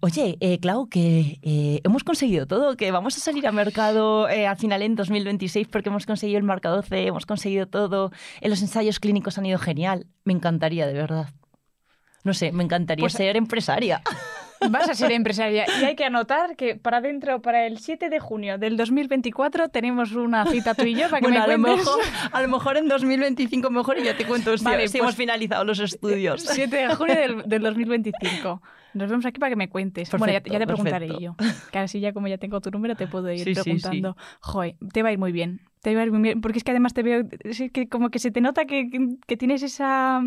oye, 0.00 0.36
eh, 0.40 0.58
Clau, 0.60 0.88
que 0.88 1.38
eh, 1.42 1.80
hemos 1.84 2.04
conseguido 2.04 2.46
todo, 2.46 2.76
que 2.76 2.90
vamos 2.90 3.16
a 3.16 3.20
salir 3.20 3.46
a 3.46 3.52
mercado 3.52 4.28
eh, 4.28 4.46
al 4.46 4.56
final 4.56 4.82
en 4.82 4.94
2026 4.94 5.68
porque 5.68 5.88
hemos 5.88 6.06
conseguido 6.06 6.38
el 6.38 6.44
marca 6.44 6.68
12, 6.68 7.06
hemos 7.08 7.26
conseguido 7.26 7.66
todo, 7.66 8.12
en 8.40 8.50
los 8.50 8.62
ensayos 8.62 9.00
clínicos 9.00 9.38
han 9.38 9.46
ido 9.46 9.58
genial. 9.58 10.06
Me 10.24 10.32
encantaría, 10.32 10.86
de 10.86 10.92
verdad. 10.94 11.30
No 12.24 12.34
sé, 12.34 12.52
me 12.52 12.62
encantaría 12.64 13.02
Pues- 13.02 13.14
ser 13.14 13.36
empresaria. 13.36 14.02
Vas 14.70 14.88
a 14.88 14.94
ser 14.94 15.12
empresaria 15.12 15.66
y 15.80 15.84
hay 15.84 15.94
que 15.96 16.04
anotar 16.04 16.56
que 16.56 16.74
para 16.76 17.00
dentro, 17.00 17.40
para 17.42 17.66
el 17.66 17.78
7 17.78 18.08
de 18.08 18.18
junio 18.20 18.58
del 18.58 18.76
2024, 18.76 19.68
tenemos 19.68 20.12
una 20.12 20.44
cita 20.46 20.74
tú 20.74 20.84
y 20.84 20.94
yo 20.94 21.08
para 21.08 21.20
que 21.20 21.26
Bueno, 21.28 21.38
me 21.46 21.52
a, 21.54 21.56
lo 21.56 21.62
cuentes. 21.62 21.86
mejor, 21.86 22.00
a 22.32 22.42
lo 22.42 22.48
mejor 22.48 22.76
en 22.76 22.88
2025 22.88 23.70
mejor 23.70 23.98
y 23.98 24.04
ya 24.04 24.16
te 24.16 24.26
cuento 24.26 24.56
si, 24.58 24.64
Vale, 24.64 24.88
si 24.88 24.98
pues- 24.98 25.02
hemos 25.02 25.14
finalizado 25.16 25.64
los 25.64 25.78
estudios. 25.78 26.42
7 26.42 26.74
de 26.76 26.94
junio 26.94 27.14
del, 27.14 27.42
del 27.48 27.62
2025. 27.62 28.62
Nos 28.94 29.10
vemos 29.10 29.26
aquí 29.26 29.38
para 29.38 29.50
que 29.50 29.56
me 29.56 29.68
cuentes. 29.68 30.10
bueno, 30.12 30.32
ya, 30.32 30.40
te 30.40 30.50
preguntaré 30.66 31.06
perfecto. 31.08 31.20
yo. 31.20 31.36
Que 31.70 31.78
así 31.78 32.00
ya 32.00 32.12
como 32.12 32.26
ya 32.26 32.38
tengo 32.38 32.60
tu 32.60 32.70
número 32.70 32.96
te 32.96 33.06
puedo 33.06 33.30
ir 33.30 33.38
Sí, 33.40 33.54
sí, 33.54 33.54
sí. 33.54 33.62
preguntando. 33.62 34.16
Joder, 34.40 34.76
te 34.92 35.02
va 35.02 35.10
a 35.10 35.12
ir 35.12 35.18
muy 35.18 35.30
bien. 35.30 35.60
Te 35.82 35.94
va 35.94 36.00
a 36.00 36.04
ir 36.04 36.10
muy 36.10 36.20
bien. 36.22 36.40
Porque 36.40 36.58
es 36.58 36.64
que 36.64 36.70
además 36.72 36.94
te 36.94 37.02
veo, 37.02 37.22
es 37.44 37.62
que 37.72 37.88
como 37.88 38.08
que 38.10 38.18
se 38.18 38.30
te 38.30 38.40
nota 38.40 38.64
que, 38.64 38.90
que- 38.90 39.16
que 39.26 39.36
tienes 39.36 39.62
esa... 39.62 40.22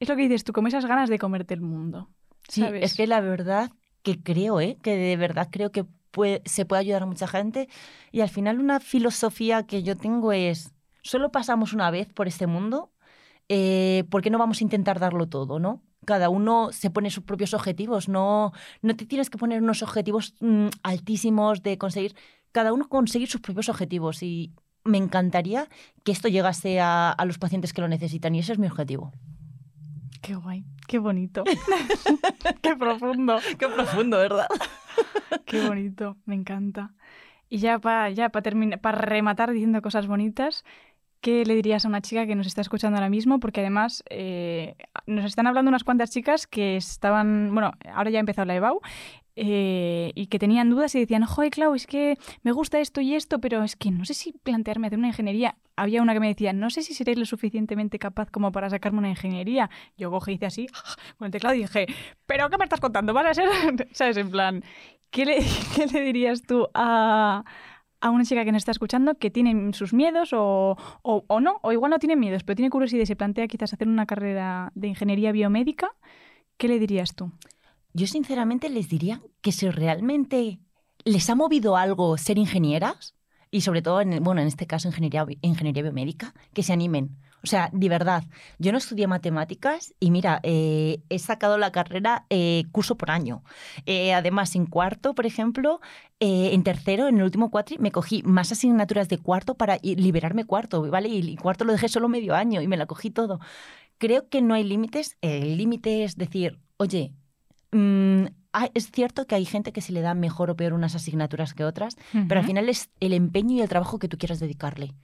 Es 0.00 0.08
lo 0.08 0.16
que 0.16 0.22
dices 0.22 0.42
tú, 0.42 0.52
como 0.52 0.66
esas 0.68 0.84
ganas 0.84 1.08
de 1.08 1.18
comerte 1.18 1.54
el 1.54 1.60
mundo. 1.60 2.10
Sí, 2.52 2.60
¿sabes? 2.62 2.84
es 2.84 2.94
que 2.94 3.06
la 3.06 3.20
verdad 3.20 3.70
que 4.02 4.22
creo, 4.22 4.60
¿eh? 4.60 4.76
que 4.82 4.96
de 4.96 5.16
verdad 5.16 5.48
creo 5.50 5.72
que 5.72 5.84
puede- 6.10 6.42
se 6.44 6.66
puede 6.66 6.80
ayudar 6.80 7.02
a 7.02 7.06
mucha 7.06 7.26
gente. 7.26 7.68
Y 8.10 8.20
al 8.20 8.28
final 8.28 8.58
una 8.60 8.78
filosofía 8.80 9.64
que 9.66 9.82
yo 9.82 9.96
tengo 9.96 10.32
es, 10.32 10.72
solo 11.02 11.30
pasamos 11.32 11.72
una 11.72 11.90
vez 11.90 12.08
por 12.12 12.28
este 12.28 12.46
mundo, 12.46 12.92
eh, 13.48 14.04
¿por 14.10 14.22
qué 14.22 14.30
no 14.30 14.38
vamos 14.38 14.60
a 14.60 14.64
intentar 14.64 14.98
darlo 15.00 15.28
todo, 15.28 15.58
no? 15.58 15.82
Cada 16.04 16.28
uno 16.28 16.72
se 16.72 16.90
pone 16.90 17.10
sus 17.10 17.24
propios 17.24 17.54
objetivos, 17.54 18.08
no, 18.08 18.52
no 18.82 18.96
te 18.96 19.06
tienes 19.06 19.30
que 19.30 19.38
poner 19.38 19.62
unos 19.62 19.82
objetivos 19.82 20.34
mm, 20.40 20.68
altísimos 20.82 21.62
de 21.62 21.78
conseguir, 21.78 22.14
cada 22.52 22.72
uno 22.72 22.88
conseguir 22.88 23.28
sus 23.28 23.40
propios 23.40 23.68
objetivos 23.68 24.22
y 24.22 24.52
me 24.84 24.98
encantaría 24.98 25.68
que 26.04 26.12
esto 26.12 26.28
llegase 26.28 26.80
a, 26.80 27.10
a 27.12 27.24
los 27.24 27.38
pacientes 27.38 27.72
que 27.72 27.80
lo 27.82 27.88
necesitan 27.88 28.34
y 28.34 28.40
ese 28.40 28.52
es 28.52 28.58
mi 28.58 28.66
objetivo. 28.66 29.12
Qué 30.22 30.36
guay, 30.36 30.64
qué 30.86 30.98
bonito. 30.98 31.42
qué 32.62 32.76
profundo. 32.76 33.38
Qué 33.58 33.68
profundo, 33.68 34.18
¿verdad? 34.18 34.46
Qué 35.46 35.66
bonito, 35.66 36.16
me 36.26 36.34
encanta. 36.34 36.92
Y 37.48 37.58
ya 37.58 37.78
para 37.78 38.10
ya 38.10 38.28
terminar, 38.28 38.80
para 38.80 38.98
rematar 38.98 39.50
diciendo 39.50 39.82
cosas 39.82 40.06
bonitas, 40.06 40.64
¿qué 41.20 41.44
le 41.44 41.54
dirías 41.54 41.84
a 41.84 41.88
una 41.88 42.02
chica 42.02 42.26
que 42.26 42.34
nos 42.34 42.46
está 42.46 42.60
escuchando 42.60 42.96
ahora 42.98 43.10
mismo? 43.10 43.40
Porque 43.40 43.60
además 43.60 44.04
eh, 44.10 44.76
nos 45.06 45.24
están 45.24 45.46
hablando 45.46 45.70
unas 45.70 45.84
cuantas 45.84 46.10
chicas 46.10 46.46
que 46.46 46.76
estaban, 46.76 47.52
bueno, 47.52 47.72
ahora 47.92 48.10
ya 48.10 48.18
ha 48.18 48.20
empezado 48.20 48.46
la 48.46 48.54
EBAU, 48.54 48.80
eh, 49.34 50.12
y 50.14 50.26
que 50.26 50.38
tenían 50.38 50.68
dudas 50.70 50.94
y 50.94 51.00
decían, 51.00 51.24
joder, 51.24 51.50
Clau, 51.50 51.74
es 51.74 51.86
que 51.86 52.18
me 52.42 52.52
gusta 52.52 52.80
esto 52.80 53.00
y 53.00 53.14
esto, 53.14 53.40
pero 53.40 53.62
es 53.62 53.76
que 53.76 53.90
no 53.90 54.04
sé 54.04 54.14
si 54.14 54.32
plantearme 54.32 54.88
hacer 54.88 54.98
una 54.98 55.08
ingeniería. 55.08 55.56
Había 55.76 56.02
una 56.02 56.12
que 56.12 56.20
me 56.20 56.28
decía, 56.28 56.52
no 56.52 56.68
sé 56.70 56.82
si 56.82 56.92
seré 56.94 57.16
lo 57.16 57.24
suficientemente 57.24 57.98
capaz 57.98 58.30
como 58.30 58.52
para 58.52 58.68
sacarme 58.68 58.98
una 58.98 59.08
ingeniería. 59.08 59.70
Yo 59.96 60.10
cogí 60.10 60.32
y 60.32 60.34
hice 60.34 60.46
así, 60.46 60.66
con 61.18 61.26
el 61.26 61.32
teclado 61.32 61.54
y 61.54 61.60
dije, 61.60 61.86
¿pero 62.26 62.50
qué 62.50 62.58
me 62.58 62.64
estás 62.64 62.80
contando? 62.80 63.14
¿Vas 63.14 63.26
a 63.26 63.34
ser? 63.34 63.48
¿Sabes? 63.92 64.16
En 64.18 64.30
plan, 64.30 64.64
¿qué 65.10 65.24
le, 65.24 65.38
qué 65.76 65.86
le 65.86 66.00
dirías 66.02 66.42
tú 66.42 66.68
a, 66.74 67.44
a 68.00 68.10
una 68.10 68.24
chica 68.24 68.44
que 68.44 68.52
nos 68.52 68.60
está 68.60 68.72
escuchando 68.72 69.14
que 69.14 69.30
tiene 69.30 69.72
sus 69.72 69.94
miedos 69.94 70.32
o, 70.34 70.76
o, 71.02 71.24
o 71.26 71.40
no? 71.40 71.58
O 71.62 71.72
igual 71.72 71.90
no 71.90 71.98
tiene 71.98 72.16
miedos, 72.16 72.44
pero 72.44 72.56
tiene 72.56 72.70
curiosidad 72.70 73.02
y 73.02 73.06
se 73.06 73.16
plantea 73.16 73.48
quizás 73.48 73.72
hacer 73.72 73.88
una 73.88 74.04
carrera 74.04 74.72
de 74.74 74.88
ingeniería 74.88 75.32
biomédica. 75.32 75.92
¿Qué 76.58 76.68
le 76.68 76.78
dirías 76.78 77.14
tú? 77.14 77.32
Yo 77.92 78.06
sinceramente 78.06 78.68
les 78.70 78.88
diría 78.88 79.22
que 79.40 79.52
si 79.52 79.68
realmente 79.70 80.60
les 81.04 81.28
ha 81.30 81.34
movido 81.34 81.76
algo 81.76 82.16
ser 82.16 82.38
ingenieras, 82.38 83.14
y 83.50 83.60
sobre 83.60 83.82
todo, 83.82 84.00
en, 84.00 84.22
bueno, 84.24 84.40
en 84.40 84.48
este 84.48 84.66
caso 84.66 84.88
ingeniería, 84.88 85.26
ingeniería 85.42 85.82
biomédica, 85.82 86.34
que 86.54 86.62
se 86.62 86.72
animen. 86.72 87.18
O 87.44 87.46
sea, 87.46 87.68
de 87.72 87.88
verdad, 87.88 88.24
yo 88.58 88.72
no 88.72 88.78
estudié 88.78 89.06
matemáticas 89.06 89.94
y 90.00 90.10
mira, 90.10 90.40
eh, 90.42 91.02
he 91.10 91.18
sacado 91.18 91.58
la 91.58 91.70
carrera 91.70 92.24
eh, 92.30 92.64
curso 92.72 92.96
por 92.96 93.10
año. 93.10 93.42
Eh, 93.84 94.14
además, 94.14 94.54
en 94.54 94.64
cuarto, 94.64 95.14
por 95.14 95.26
ejemplo, 95.26 95.80
eh, 96.20 96.50
en 96.54 96.62
tercero, 96.62 97.08
en 97.08 97.18
el 97.18 97.24
último 97.24 97.50
cuatri, 97.50 97.76
me 97.78 97.92
cogí 97.92 98.22
más 98.22 98.52
asignaturas 98.52 99.08
de 99.08 99.18
cuarto 99.18 99.54
para 99.54 99.78
liberarme 99.82 100.46
cuarto, 100.46 100.88
¿vale? 100.88 101.08
Y 101.08 101.18
el 101.32 101.38
cuarto 101.40 101.64
lo 101.64 101.72
dejé 101.72 101.88
solo 101.88 102.08
medio 102.08 102.34
año 102.34 102.62
y 102.62 102.68
me 102.68 102.76
la 102.78 102.86
cogí 102.86 103.10
todo. 103.10 103.38
Creo 103.98 104.28
que 104.28 104.40
no 104.40 104.54
hay 104.54 104.64
límites. 104.64 105.18
El 105.20 105.58
límite 105.58 106.04
es 106.04 106.16
decir, 106.16 106.60
oye, 106.78 107.12
Mm, 107.72 108.26
es 108.74 108.90
cierto 108.90 109.26
que 109.26 109.34
hay 109.34 109.44
gente 109.44 109.72
que 109.72 109.80
se 109.80 109.92
le 109.92 110.02
da 110.02 110.14
mejor 110.14 110.50
o 110.50 110.56
peor 110.56 110.72
unas 110.74 110.94
asignaturas 110.94 111.54
que 111.54 111.64
otras, 111.64 111.96
pero 112.28 112.40
al 112.40 112.46
final 112.46 112.68
es 112.68 112.90
el 113.00 113.12
empeño 113.14 113.56
y 113.56 113.62
el 113.62 113.68
trabajo 113.68 113.98
que 113.98 114.08
tú 114.08 114.18
quieras 114.18 114.40
dedicarle. 114.40 114.94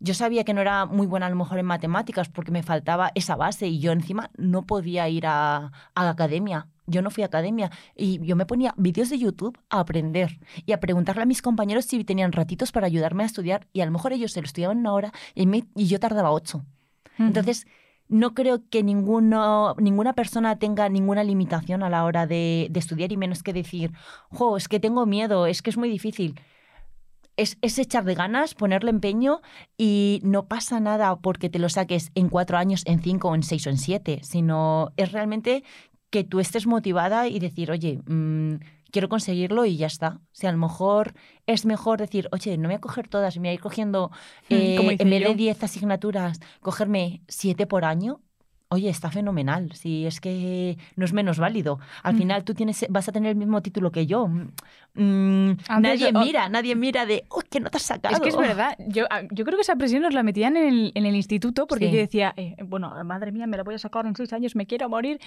Yo 0.00 0.14
sabía 0.14 0.44
que 0.44 0.54
no 0.54 0.60
era 0.60 0.86
muy 0.86 1.06
buena 1.08 1.26
a 1.26 1.30
lo 1.30 1.34
mejor 1.36 1.58
en 1.58 1.66
matemáticas 1.66 2.28
porque 2.28 2.52
me 2.52 2.62
faltaba 2.62 3.10
esa 3.16 3.34
base 3.34 3.66
y 3.66 3.80
yo 3.80 3.90
encima 3.92 4.30
no 4.36 4.64
podía 4.66 5.08
ir 5.08 5.26
a, 5.26 5.72
a 5.94 6.04
la 6.04 6.10
academia. 6.10 6.68
Yo 6.86 7.02
no 7.02 7.10
fui 7.10 7.22
a 7.22 7.26
academia 7.26 7.70
y 7.96 8.24
yo 8.24 8.34
me 8.36 8.46
ponía 8.46 8.74
vídeos 8.76 9.10
de 9.10 9.18
YouTube 9.18 9.58
a 9.70 9.80
aprender 9.80 10.38
y 10.66 10.72
a 10.72 10.80
preguntarle 10.80 11.22
a 11.22 11.26
mis 11.26 11.42
compañeros 11.42 11.84
si 11.84 12.02
tenían 12.04 12.32
ratitos 12.32 12.70
para 12.72 12.86
ayudarme 12.86 13.24
a 13.24 13.26
estudiar 13.26 13.66
y 13.72 13.80
a 13.80 13.86
lo 13.86 13.92
mejor 13.92 14.12
ellos 14.12 14.32
se 14.32 14.40
lo 14.40 14.46
estudiaban 14.46 14.78
una 14.78 14.92
hora 14.92 15.12
y, 15.34 15.46
me- 15.46 15.66
y 15.74 15.86
yo 15.88 15.98
tardaba 16.00 16.30
ocho. 16.30 16.64
Entonces, 17.18 17.66
no 18.08 18.34
creo 18.34 18.68
que 18.68 18.82
ninguno, 18.82 19.74
ninguna 19.78 20.14
persona 20.14 20.58
tenga 20.58 20.88
ninguna 20.88 21.24
limitación 21.24 21.82
a 21.82 21.90
la 21.90 22.04
hora 22.04 22.26
de, 22.26 22.68
de 22.70 22.80
estudiar 22.80 23.12
y 23.12 23.16
menos 23.16 23.42
que 23.42 23.52
decir, 23.52 23.92
jo, 24.30 24.56
es 24.56 24.68
que 24.68 24.80
tengo 24.80 25.06
miedo, 25.06 25.46
es 25.46 25.62
que 25.62 25.70
es 25.70 25.76
muy 25.76 25.90
difícil. 25.90 26.40
Es, 27.36 27.56
es 27.62 27.78
echar 27.78 28.04
de 28.04 28.16
ganas, 28.16 28.54
ponerle 28.54 28.90
empeño 28.90 29.42
y 29.76 30.20
no 30.24 30.48
pasa 30.48 30.80
nada 30.80 31.14
porque 31.16 31.48
te 31.48 31.60
lo 31.60 31.68
saques 31.68 32.10
en 32.16 32.28
cuatro 32.30 32.58
años, 32.58 32.82
en 32.84 33.00
cinco, 33.00 33.32
en 33.34 33.44
seis 33.44 33.66
o 33.66 33.70
en 33.70 33.78
siete, 33.78 34.20
sino 34.22 34.90
es 34.96 35.12
realmente 35.12 35.62
que 36.10 36.24
tú 36.24 36.40
estés 36.40 36.66
motivada 36.66 37.28
y 37.28 37.38
decir, 37.38 37.70
oye, 37.70 38.00
mm, 38.06 38.56
quiero 38.90 39.08
conseguirlo 39.08 39.64
y 39.64 39.76
ya 39.76 39.86
está. 39.86 40.20
O 40.22 40.28
sea, 40.32 40.50
a 40.50 40.52
lo 40.52 40.58
mejor 40.58 41.14
es 41.46 41.64
mejor 41.66 41.98
decir, 42.00 42.28
oye, 42.32 42.56
no 42.56 42.62
me 42.62 42.68
voy 42.68 42.74
a 42.76 42.80
coger 42.80 43.08
todas, 43.08 43.36
me 43.36 43.42
voy 43.42 43.48
a 43.50 43.52
ir 43.54 43.60
cogiendo 43.60 44.10
eh, 44.48 44.76
en 44.98 45.10
vez 45.10 45.22
yo. 45.22 45.28
de 45.28 45.34
10 45.34 45.62
asignaturas, 45.62 46.40
cogerme 46.60 47.22
7 47.28 47.66
por 47.66 47.84
año, 47.84 48.20
oye, 48.70 48.90
está 48.90 49.10
fenomenal. 49.10 49.72
Si 49.72 50.04
es 50.06 50.20
que 50.20 50.76
no 50.96 51.04
es 51.06 51.12
menos 51.14 51.38
válido. 51.38 51.78
Al 52.02 52.14
Mm. 52.14 52.18
final 52.18 52.44
tú 52.44 52.52
tienes, 52.54 52.84
vas 52.90 53.08
a 53.08 53.12
tener 53.12 53.30
el 53.30 53.36
mismo 53.36 53.62
título 53.62 53.90
que 53.90 54.06
yo. 54.06 54.28
Mm, 54.94 55.52
nadie 55.80 56.12
de- 56.12 56.18
o- 56.18 56.20
mira, 56.22 56.48
nadie 56.48 56.74
mira 56.74 57.06
de, 57.06 57.24
uy, 57.34 57.44
que 57.48 57.60
no 57.60 57.70
te 57.70 57.76
has 57.78 57.82
sacado. 57.84 58.14
Es 58.14 58.20
que 58.20 58.28
es 58.28 58.36
verdad. 58.58 58.76
Yo, 58.88 59.04
ah, 59.10 59.22
yo 59.30 59.44
creo 59.44 59.56
que 59.56 59.62
esa 59.62 59.76
presión 59.76 60.02
nos 60.02 60.12
la 60.14 60.22
metían 60.22 60.56
en 60.56 60.66
el, 60.68 60.92
en 60.94 61.06
el 61.06 61.14
instituto 61.16 61.66
porque 61.66 61.86
Sí. 61.86 61.92
yo 61.92 61.98
decía, 61.98 62.34
eh, 62.36 62.56
bueno, 62.64 62.92
madre 63.04 63.32
mía, 63.32 63.46
me 63.46 63.56
la 63.56 63.62
voy 63.62 63.74
a 63.74 63.78
sacar 63.78 64.06
en 64.06 64.14
seis 64.16 64.32
años, 64.32 64.54
me 64.56 64.66
quiero 64.66 64.88
morir. 64.88 65.20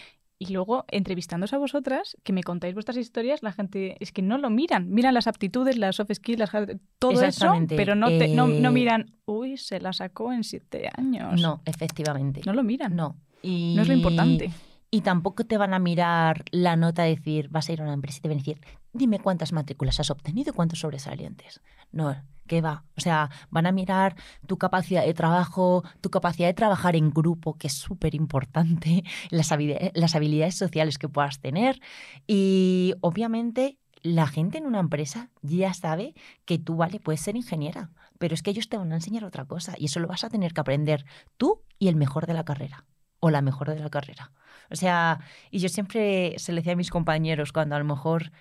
Y 0.44 0.52
luego, 0.54 0.86
entrevistándoos 0.88 1.54
a 1.54 1.60
vosotras, 1.60 2.18
que 2.24 2.34
me 2.34 2.42
contáis 2.42 2.74
vuestras 2.74 2.98
historias, 2.98 3.44
la 3.44 3.52
gente 3.52 3.96
es 4.00 4.12
que 4.12 4.24
no 4.24 4.40
lo 4.40 4.50
miran. 4.50 4.90
Miran 4.90 5.14
las 5.14 5.28
aptitudes, 5.28 5.78
las 5.78 5.98
soft 5.98 6.12
skills, 6.16 6.40
las 6.40 6.52
hard- 6.52 6.80
todo 6.98 7.22
eso, 7.22 7.54
pero 7.68 7.94
no, 7.94 8.08
te- 8.08 8.30
no, 8.30 8.48
no 8.48 8.70
Eh, 8.70 8.72
miran, 8.72 9.14
uy, 9.26 9.58
se 9.58 9.80
la 9.80 9.94
sacó 9.94 10.34
en 10.34 10.44
siete 10.44 10.90
años. 10.98 11.40
No, 11.40 11.62
efectivamente. 11.66 12.42
No 12.44 12.54
lo 12.54 12.64
miran. 12.64 12.96
No, 12.96 13.10
No. 13.10 13.18
Y, 13.44 13.78
es 13.80 13.88
lo 13.88 13.94
importante. 13.94 14.50
Y 14.90 15.02
tampoco 15.02 15.44
te 15.46 15.58
van 15.60 15.76
a 15.76 15.80
mirar 15.80 16.44
la 16.52 16.76
nota, 16.76 17.04
decir, 17.04 17.48
vas 17.50 17.70
a 17.70 17.74
ir 17.74 17.82
a 17.82 17.84
una 17.84 17.94
empresa 17.94 18.18
y 18.18 18.22
te 18.22 18.28
van 18.28 18.38
a 18.38 18.42
decir, 18.42 18.62
dime 18.94 19.20
cuántas 19.20 19.52
matrículas 19.54 20.00
has 20.00 20.10
obtenido 20.10 20.50
y 20.52 20.54
cuántos 20.56 20.80
sobresalientes. 20.80 21.62
No, 21.92 22.16
O 22.60 23.02
sea, 23.02 23.30
van 23.50 23.66
a 23.66 23.72
mirar 23.72 24.16
tu 24.48 24.58
capacidad 24.58 25.06
de 25.06 25.14
trabajo, 25.14 25.84
tu 26.02 26.10
capacidad 26.10 26.48
de 26.48 26.54
trabajar 26.54 26.96
en 26.96 27.12
grupo, 27.12 27.58
que 27.58 27.68
es 27.68 27.74
súper 27.74 28.14
importante, 28.16 29.04
las, 29.30 29.52
habili- 29.52 29.92
las 29.94 30.16
habilidades 30.16 30.56
sociales 30.56 30.98
que 30.98 31.10
puedas 31.10 31.40
tener. 31.40 31.80
Y 32.28 32.94
obviamente 33.02 33.78
la 34.04 34.28
gente 34.28 34.58
en 34.58 34.66
una 34.66 34.80
empresa 34.80 35.30
ya 35.42 35.74
sabe 35.74 36.16
que 36.46 36.58
tú, 36.60 36.76
vale, 36.76 37.00
puedes 37.00 37.22
ser 37.22 37.36
ingeniera, 37.36 37.92
pero 38.18 38.34
es 38.34 38.42
que 38.42 38.52
ellos 38.52 38.68
te 38.70 38.78
van 38.78 38.92
a 38.92 38.96
enseñar 38.96 39.24
otra 39.26 39.46
cosa 39.46 39.76
y 39.78 39.86
eso 39.86 40.00
lo 40.00 40.08
vas 40.08 40.24
a 40.24 40.30
tener 40.30 40.54
que 40.54 40.62
aprender 40.62 41.06
tú 41.38 41.62
y 41.80 41.88
el 41.88 41.96
mejor 41.96 42.26
de 42.28 42.34
la 42.34 42.44
carrera 42.46 42.86
o 43.20 43.30
la 43.30 43.42
mejor 43.42 43.70
de 43.70 43.80
la 43.80 43.90
carrera. 43.90 44.32
O 44.72 44.76
sea, 44.76 45.20
y 45.52 45.60
yo 45.60 45.70
siempre 45.70 46.36
se 46.38 46.52
le 46.52 46.62
decía 46.62 46.74
a 46.74 46.76
mis 46.76 46.90
compañeros 46.90 47.52
cuando 47.52 47.76
a 47.76 47.80
lo 47.80 47.86
mejor 47.86 48.32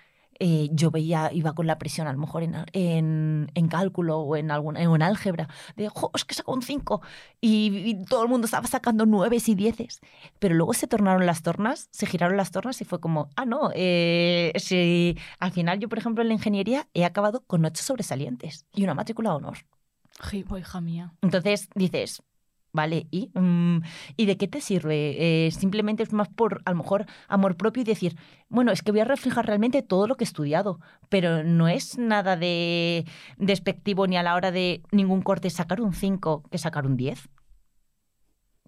eh, 0.43 0.69
yo 0.71 0.89
veía, 0.89 1.29
iba 1.31 1.53
con 1.53 1.67
la 1.67 1.77
presión 1.77 2.07
a 2.07 2.13
lo 2.13 2.17
mejor 2.17 2.41
en, 2.41 2.55
en, 2.73 3.51
en 3.53 3.67
cálculo 3.67 4.21
o 4.21 4.35
en, 4.35 4.49
alguna, 4.49 4.81
en 4.81 5.01
álgebra, 5.03 5.47
de, 5.75 5.87
jo, 5.87 6.09
es 6.15 6.25
que 6.25 6.33
saco 6.33 6.51
un 6.51 6.63
5 6.63 6.99
y, 7.39 8.03
todo 8.09 8.23
el 8.23 8.29
mundo 8.29 8.45
estaba 8.45 8.65
sacando 8.65 9.05
9 9.05 9.37
y 9.45 9.53
10. 9.53 10.01
Pero 10.39 10.55
luego 10.55 10.73
se 10.73 10.87
tornaron 10.87 11.27
las 11.27 11.43
tornas, 11.43 11.89
se 11.91 12.07
giraron 12.07 12.37
las 12.37 12.49
tornas 12.49 12.81
y 12.81 12.85
fue 12.85 12.99
como, 12.99 13.29
ah, 13.35 13.45
no, 13.45 13.69
eh, 13.75 14.51
si, 14.55 15.15
al 15.37 15.51
final 15.51 15.79
yo, 15.79 15.87
por 15.87 15.99
ejemplo, 15.99 16.23
en 16.23 16.29
la 16.29 16.33
ingeniería 16.33 16.87
he 16.95 17.05
acabado 17.05 17.41
con 17.45 17.63
8 17.63 17.83
sobresalientes 17.83 18.65
y 18.73 18.83
una 18.83 18.95
matrícula 18.95 19.35
honor. 19.35 19.59
hija 20.33 20.81
mía. 20.81 21.13
Entonces 21.21 21.69
dices, 21.75 22.23
¿vale? 22.73 23.07
¿Y, 23.11 23.29
mm, 23.33 23.81
¿y 24.17 24.25
de 24.25 24.37
qué 24.37 24.47
te 24.47 24.61
sirve? 24.61 25.45
Eh, 25.47 25.51
simplemente 25.51 26.03
es 26.03 26.13
más 26.13 26.29
por, 26.29 26.61
a 26.65 26.71
lo 26.71 26.77
mejor, 26.77 27.05
amor 27.27 27.57
propio 27.57 27.81
y 27.81 27.85
decir, 27.85 28.17
bueno, 28.49 28.71
es 28.71 28.81
que 28.81 28.91
voy 28.91 29.01
a 29.01 29.05
reflejar 29.05 29.45
realmente 29.45 29.81
todo 29.81 30.07
lo 30.07 30.15
que 30.15 30.23
he 30.23 30.27
estudiado, 30.27 30.79
pero 31.09 31.43
no 31.43 31.67
es 31.67 31.97
nada 31.97 32.37
de 32.37 33.05
despectivo 33.37 34.07
ni 34.07 34.17
a 34.17 34.23
la 34.23 34.35
hora 34.35 34.51
de 34.51 34.81
ningún 34.91 35.21
corte 35.21 35.49
sacar 35.49 35.81
un 35.81 35.93
5 35.93 36.43
que 36.49 36.57
sacar 36.57 36.85
un 36.85 36.97
10. 36.97 37.29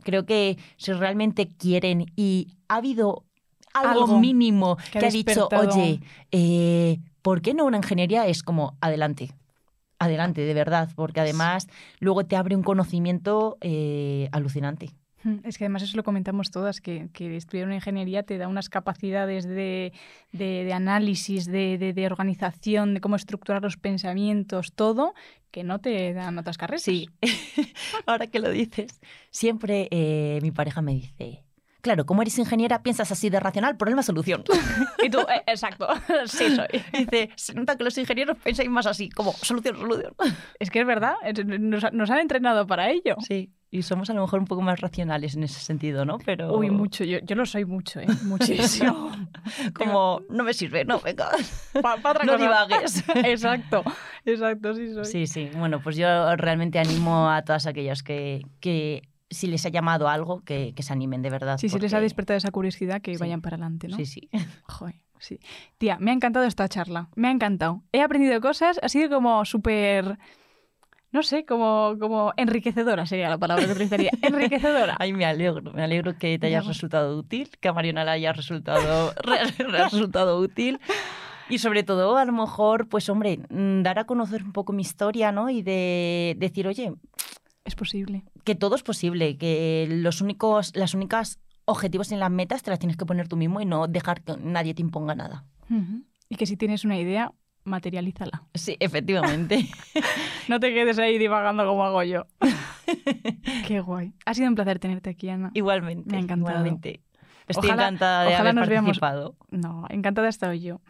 Creo 0.03 0.25
que 0.25 0.57
si 0.77 0.91
realmente 0.91 1.47
quieren 1.47 2.05
y 2.15 2.57
ha 2.67 2.77
habido 2.77 3.25
algo, 3.73 4.19
mínimo 4.19 4.77
que, 4.91 4.99
ha, 4.99 5.09
dicho, 5.09 5.47
oye, 5.51 6.01
eh, 6.31 6.99
¿por 7.21 7.41
qué 7.41 7.53
no 7.53 7.65
una 7.65 7.77
ingeniería? 7.77 8.27
Es 8.27 8.43
como, 8.43 8.77
adelante 8.81 9.33
adelante, 10.03 10.41
de 10.41 10.53
verdad, 10.53 10.89
porque 10.95 11.19
además 11.19 11.67
luego 11.99 12.25
te 12.25 12.35
abre 12.35 12.55
un 12.55 12.63
conocimiento 12.63 13.57
eh, 13.61 14.29
alucinante. 14.31 14.91
Es 15.43 15.57
que 15.57 15.63
además 15.63 15.83
eso 15.83 15.95
lo 15.95 16.03
comentamos 16.03 16.51
todas, 16.51 16.81
que, 16.81 17.07
que 17.13 17.37
estudiar 17.37 17.67
una 17.67 17.75
ingeniería 17.75 18.23
te 18.23 18.37
da 18.37 18.49
unas 18.49 18.67
capacidades 18.69 19.45
de, 19.45 19.93
de, 20.33 20.73
análisis, 20.73 21.45
de, 21.45 21.77
de, 21.77 22.05
organización, 22.05 22.93
de 22.93 22.99
cómo 22.99 23.15
estructurar 23.15 23.61
los 23.61 23.77
pensamientos, 23.77 24.73
todo, 24.73 25.13
que 25.49 25.63
no 25.63 25.79
te 25.79 26.13
dan 26.13 26.37
otras 26.37 26.57
carreras. 26.57 26.81
Sí, 26.81 27.09
ahora 28.05 28.27
que 28.27 28.39
lo 28.39 28.49
dices, 28.49 28.99
siempre 29.29 29.87
eh, 29.91 30.39
mi 30.41 30.51
pareja 30.51 30.81
me 30.81 30.93
dice, 30.93 31.45
Claro, 31.83 32.05
como 32.05 32.21
eres 32.21 32.39
ingeniera, 32.39 32.81
piensas 32.81 33.11
así 33.11 33.29
de 33.29 33.41
racional, 33.41 33.75
problema-solución. 33.75 34.45
y 35.03 35.09
tú, 35.09 35.19
eh, 35.19 35.43
exacto, 35.47 35.85
sí 36.27 36.55
soy. 36.55 36.81
Dice, 36.97 37.29
se 37.35 37.53
nota 37.53 37.75
que 37.75 37.83
los 37.83 37.97
ingenieros 37.97 38.37
pensáis 38.37 38.69
más 38.69 38.85
así, 38.85 39.09
como 39.09 39.33
solución, 39.33 39.75
solución. 39.75 40.13
Es 40.59 40.71
que 40.71 40.79
es 40.79 40.87
verdad, 40.87 41.15
nos, 41.59 42.09
han 42.09 42.19
entrenado 42.19 42.65
para 42.65 42.89
ello. 42.89 43.17
Sí, 43.19 43.51
y 43.69 43.81
somos 43.81 44.09
a 44.09 44.13
lo 44.13 44.21
mejor 44.21 44.39
un 44.39 44.45
poco 44.45 44.61
más 44.61 44.79
racionales 44.79 45.35
en 45.35 45.43
ese 45.43 45.59
sentido, 45.59 46.05
¿no? 46.05 46.19
Pero... 46.19 46.55
Uy, 46.55 46.69
mucho, 46.69 47.03
yo, 47.03 47.19
yo 47.19 47.35
lo 47.35 47.45
soy 47.45 47.65
mucho, 47.65 47.99
¿eh? 47.99 48.07
Muchísimo. 48.23 49.11
como, 49.73 50.21
no 50.29 50.45
me 50.45 50.53
sirve, 50.53 50.85
no, 50.85 51.01
venga, 51.01 51.31
no 52.25 52.37
divagues. 52.37 53.03
exacto, 53.25 53.83
exacto, 54.23 54.73
sí 54.73 54.93
soy. 54.93 55.03
Sí, 55.03 55.27
sí, 55.27 55.49
bueno, 55.57 55.81
pues 55.81 55.97
yo 55.97 56.33
realmente 56.37 56.79
animo 56.79 57.29
a 57.29 57.41
todas 57.41 57.67
aquellas 57.67 58.03
que, 58.03 58.45
que 58.61 59.01
si 59.33 59.47
les 59.47 59.65
ha 59.65 59.69
llamado 59.69 60.07
algo, 60.07 60.41
que, 60.41 60.73
se 60.77 60.93
animen 60.93 61.21
de 61.21 61.29
verdad. 61.29 61.57
Sí, 61.57 61.69
si 61.69 61.79
les 61.79 61.93
ha 61.93 61.99
despertado 61.99 62.37
esa 62.37 62.51
curiosidad, 62.51 63.01
que 63.01 63.17
vayan 63.17 63.41
para 63.41 63.55
adelante, 63.55 63.87
¿no? 63.87 63.97
Sí, 63.97 64.05
sí. 64.05 64.29
Joder, 64.63 64.95
sí. 65.19 65.39
Tía, 65.77 65.97
me 65.99 66.11
ha 66.11 66.13
encantado 66.13 66.45
esta 66.45 66.67
charla. 66.67 67.09
Me 67.15 67.27
ha 67.27 67.31
encantado. 67.31 67.83
He 67.91 68.01
aprendido 68.01 68.39
cosas, 68.41 68.79
ha 68.81 68.89
sido 68.89 69.09
como 69.09 69.45
súper 69.45 70.17
no 71.13 71.21
sé, 71.21 71.45
como, 71.45 71.95
como 71.99 72.33
enriquecedora 72.37 73.05
sería 73.05 73.29
la 73.29 73.37
palabra 73.37 73.65
que 73.65 73.71
utilizaría. 73.71 74.09
Enriquecedora. 74.23 74.97
Ay, 74.99 75.13
me 75.13 75.25
alegro, 75.25 75.71
me 75.71 75.83
alegro 75.83 76.17
que 76.17 76.39
te 76.39 76.47
hayas 76.47 76.65
resultado 76.65 77.15
útil, 77.15 77.51
que 77.61 77.67
a 77.67 77.73
Mariana 77.73 78.03
le 78.03 78.11
haya 78.11 78.33
resultado, 78.33 79.13
resultado 79.57 80.39
útil. 80.39 80.79
Y 81.49 81.59
sobre 81.59 81.83
todo, 81.83 82.17
a 82.17 82.25
lo 82.25 82.33
mejor, 82.33 82.89
pues 82.89 83.09
hombre, 83.09 83.37
mm, 83.47 83.83
dar 83.83 83.99
a 83.99 84.05
conocer 84.05 84.43
un 84.43 84.53
poco 84.53 84.73
mi 84.73 84.81
historia, 84.81 85.31
¿no? 85.31 85.51
Y 85.51 85.61
de 85.61 86.35
decir, 86.39 86.67
oye, 86.67 86.93
es 87.65 87.75
posible. 87.75 88.23
Que 88.43 88.55
todo 88.55 88.75
es 88.75 88.83
posible, 88.83 89.37
que 89.37 89.87
los 89.89 90.21
únicos, 90.21 90.75
las 90.75 90.93
únicas 90.93 91.39
objetivos 91.65 92.11
en 92.11 92.19
las 92.19 92.31
metas 92.31 92.63
te 92.63 92.71
las 92.71 92.79
tienes 92.79 92.97
que 92.97 93.05
poner 93.05 93.27
tú 93.27 93.37
mismo 93.37 93.61
y 93.61 93.65
no 93.65 93.87
dejar 93.87 94.21
que 94.21 94.35
nadie 94.37 94.73
te 94.73 94.81
imponga 94.81 95.15
nada. 95.15 95.45
Y 96.29 96.35
que 96.35 96.45
si 96.45 96.57
tienes 96.57 96.83
una 96.85 96.99
idea, 96.99 97.31
materialízala. 97.63 98.43
Sí, 98.53 98.75
efectivamente. 98.79 99.67
no 100.47 100.59
te 100.59 100.73
quedes 100.73 100.99
ahí 100.99 101.17
divagando 101.17 101.65
como 101.65 101.83
hago 101.83 102.03
yo. 102.03 102.27
Qué 103.67 103.79
guay. 103.79 104.13
Ha 104.25 104.33
sido 104.33 104.49
un 104.49 104.55
placer 104.55 104.79
tenerte 104.79 105.09
aquí, 105.09 105.29
Ana. 105.29 105.51
Igualmente. 105.53 106.11
Me 106.11 106.17
ha 106.17 106.19
encantado. 106.19 106.79
Estoy 107.47 107.71
encantada 107.71 108.25
de 108.25 108.35
haber 108.35 108.55
participado. 108.55 109.35
No, 109.49 109.85
encantada 109.89 110.27
he 110.27 110.29
estado 110.29 110.53
yo. 110.53 110.81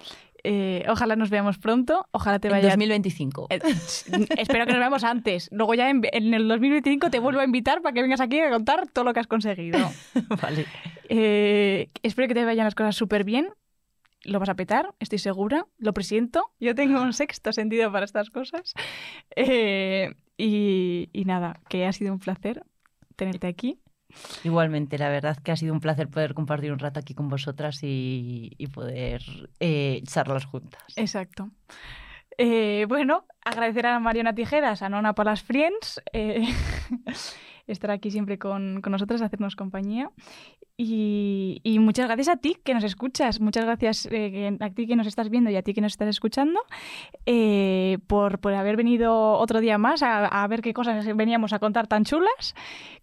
Eh, 0.43 0.83
ojalá 0.89 1.15
nos 1.15 1.29
veamos 1.29 1.57
pronto. 1.57 2.07
Ojalá 2.11 2.39
te 2.39 2.49
vaya. 2.49 2.73
En 2.73 2.79
2025. 2.79 3.47
Eh, 3.49 3.59
espero 4.37 4.65
que 4.65 4.73
nos 4.73 4.79
veamos 4.79 5.03
antes. 5.03 5.49
Luego 5.51 5.73
ya 5.73 5.89
en, 5.89 6.03
el 6.33 6.47
2025 6.47 7.09
te 7.09 7.19
vuelvo 7.19 7.39
a 7.39 7.45
invitar 7.45 7.81
para 7.81 7.93
que 7.93 8.01
vengas 8.01 8.19
aquí 8.19 8.39
a 8.39 8.49
contar 8.49 8.87
todo 8.89 9.05
lo 9.05 9.13
que 9.13 9.21
has 9.21 9.27
conseguido. 9.27 9.79
vale. 10.41 10.65
Eh, 11.09 11.89
espero 12.03 12.27
que 12.27 12.33
te 12.33 12.45
vayan 12.45 12.65
las 12.65 12.75
cosas 12.75 12.95
súper 12.95 13.23
bien. 13.23 13.49
Lo 14.25 14.39
vas 14.39 14.49
a 14.49 14.55
petar, 14.55 14.93
estoy 14.99 15.19
segura. 15.19 15.65
Lo 15.77 15.93
presiento. 15.93 16.51
Yo 16.59 16.75
tengo 16.75 17.01
un 17.01 17.13
sexto 17.13 17.51
sentido 17.51 17.91
para 17.91 18.05
estas 18.05 18.29
cosas. 18.29 18.73
y, 20.37 21.09
y 21.11 21.25
nada, 21.25 21.59
que 21.69 21.85
ha 21.85 21.93
sido 21.93 22.13
un 22.13 22.19
placer 22.19 22.63
tenerte 23.15 23.47
aquí. 23.47 23.79
Igualmente, 24.43 24.97
la 24.97 25.09
verdad 25.09 25.37
que 25.37 25.51
ha 25.51 25.55
sido 25.55 25.73
un 25.73 25.79
placer 25.79 26.09
poder 26.09 26.33
compartir 26.33 26.71
un 26.71 26.79
rato 26.79 26.99
aquí 26.99 27.13
con 27.13 27.29
vosotras 27.29 27.79
y, 27.81 28.67
poder 28.73 29.21
eh, 29.59 30.03
juntas. 30.49 30.83
Exacto. 30.95 31.49
Eh, 32.37 32.85
bueno, 32.87 33.25
agradecer 33.43 33.85
a 33.85 33.99
Mariana 33.99 34.33
Tijeras, 34.33 34.81
a 34.81 34.89
Nona 34.89 35.13
Palas 35.13 35.43
Friends, 35.43 36.01
eh, 36.13 36.45
estar 37.67 37.91
aquí 37.91 38.11
siempre 38.11 38.37
con, 38.37 38.81
con 38.81 38.91
nosotras, 38.91 39.21
hacernos 39.21 39.55
compañía. 39.55 40.11
Y, 40.75 41.77
muchas 41.79 42.07
gracias 42.07 42.29
a 42.29 42.37
ti 42.37 42.57
que 42.63 42.73
nos 42.73 42.83
escuchas, 42.83 43.39
muchas 43.39 43.65
gracias 43.65 44.07
eh, 44.11 44.57
a 44.59 44.69
ti 44.71 44.87
que 44.87 44.95
nos 44.95 45.05
estás 45.05 45.29
viendo 45.29 45.51
y 45.51 45.55
a 45.55 45.61
ti 45.61 45.73
que 45.73 45.81
nos 45.81 45.91
estás 45.91 46.07
escuchando 46.07 46.61
eh, 47.25 47.99
por, 48.07 48.39
por, 48.39 48.53
haber 48.53 48.75
venido 48.75 49.33
otro 49.33 49.59
día 49.59 49.77
más 49.77 50.01
a, 50.01 50.47
ver 50.47 50.61
qué 50.61 50.73
cosas 50.73 51.05
veníamos 51.15 51.53
a 51.53 51.59
contar 51.59 51.87
tan 51.87 52.05
chulas. 52.05 52.55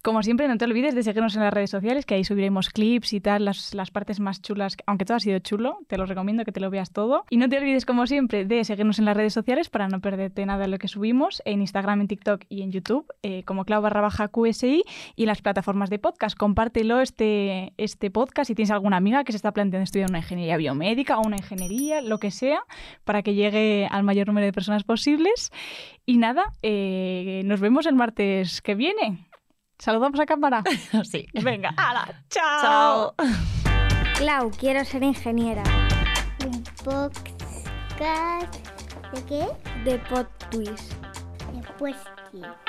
Como 0.03 0.21
siempre, 0.23 0.47
no 0.47 0.57
te 0.57 0.65
olvides 0.65 0.95
de 0.95 1.03
seguirnos 1.03 1.35
en 1.35 1.43
las 1.43 1.53
redes 1.53 1.69
sociales, 1.69 2.05
que 2.05 2.15
ahí 2.15 2.23
subiremos 2.23 2.69
clips 2.69 3.13
y 3.13 3.21
tal, 3.21 3.45
las, 3.45 3.73
las 3.73 3.91
partes 3.91 4.19
más 4.19 4.41
chulas, 4.41 4.75
aunque 4.85 5.05
todo 5.05 5.17
ha 5.17 5.19
sido 5.21 5.39
chulo, 5.39 5.79
te 5.87 5.97
lo 5.97 6.05
recomiendo 6.05 6.43
que 6.43 6.51
te 6.51 6.59
lo 6.59 6.69
veas 6.69 6.91
todo. 6.91 7.23
Y 7.29 7.37
no 7.37 7.47
te 7.47 7.57
olvides, 7.57 7.85
como 7.85 8.05
siempre, 8.05 8.45
de 8.45 8.65
seguirnos 8.65 8.99
en 8.99 9.05
las 9.05 9.15
redes 9.15 9.33
sociales 9.33 9.69
para 9.69 9.87
no 9.87 10.01
perderte 10.01 10.45
nada 10.45 10.63
de 10.63 10.67
lo 10.67 10.77
que 10.77 10.87
subimos 10.87 11.41
en 11.45 11.61
Instagram, 11.61 12.01
en 12.01 12.07
TikTok 12.07 12.43
y 12.49 12.63
en 12.63 12.71
YouTube, 12.71 13.05
eh, 13.23 13.43
como 13.43 13.63
clau 13.63 13.81
barra 13.81 14.01
baja 14.01 14.27
Y 15.15 15.25
las 15.25 15.41
plataformas 15.41 15.89
de 15.89 15.99
podcast. 15.99 16.37
Compártelo 16.37 17.01
este 17.01 17.73
este, 17.77 18.11
podcast, 18.11 18.47
si 18.47 18.55
tienes 18.55 18.71
alguna 18.71 18.97
amiga 18.97 19.23
que 19.23 19.31
se 19.31 19.37
está 19.37 19.51
planteando 19.51 19.83
estudiar 19.83 20.09
una 20.09 20.19
ingeniería 20.19 20.57
biomédica 20.57 21.17
o 21.17 21.25
una 21.25 21.37
ingeniería, 21.37 22.01
lo 22.01 22.17
que 22.17 22.31
sea, 22.31 22.63
para 23.03 23.21
que 23.21 23.33
llegue 23.33 23.87
al 23.89 24.03
mayor 24.03 24.27
número 24.27 24.45
de 24.45 24.53
personas 24.53 24.83
posibles. 24.83 25.51
Y 26.05 26.17
nada, 26.17 26.53
eh, 26.61 27.41
nos 27.45 27.59
vemos 27.59 27.85
el 27.85 27.95
martes 27.95 28.61
que 28.61 28.75
viene. 28.75 29.27
Saludamos 29.77 30.19
a 30.19 30.25
cámara. 30.25 30.63
Sí. 31.03 31.25
Venga, 31.33 31.73
¡hala! 31.77 32.23
¡Chao! 32.29 33.15
Clau, 34.17 34.51
quiero 34.51 34.85
ser 34.85 35.03
ingeniera. 35.03 35.63
Un 36.45 36.63
podcast. 36.83 38.55
¿De 39.13 39.25
qué? 39.25 39.47
De 39.83 39.97
Pod 39.99 40.27
Twist. 40.51 40.93
De 41.51 42.61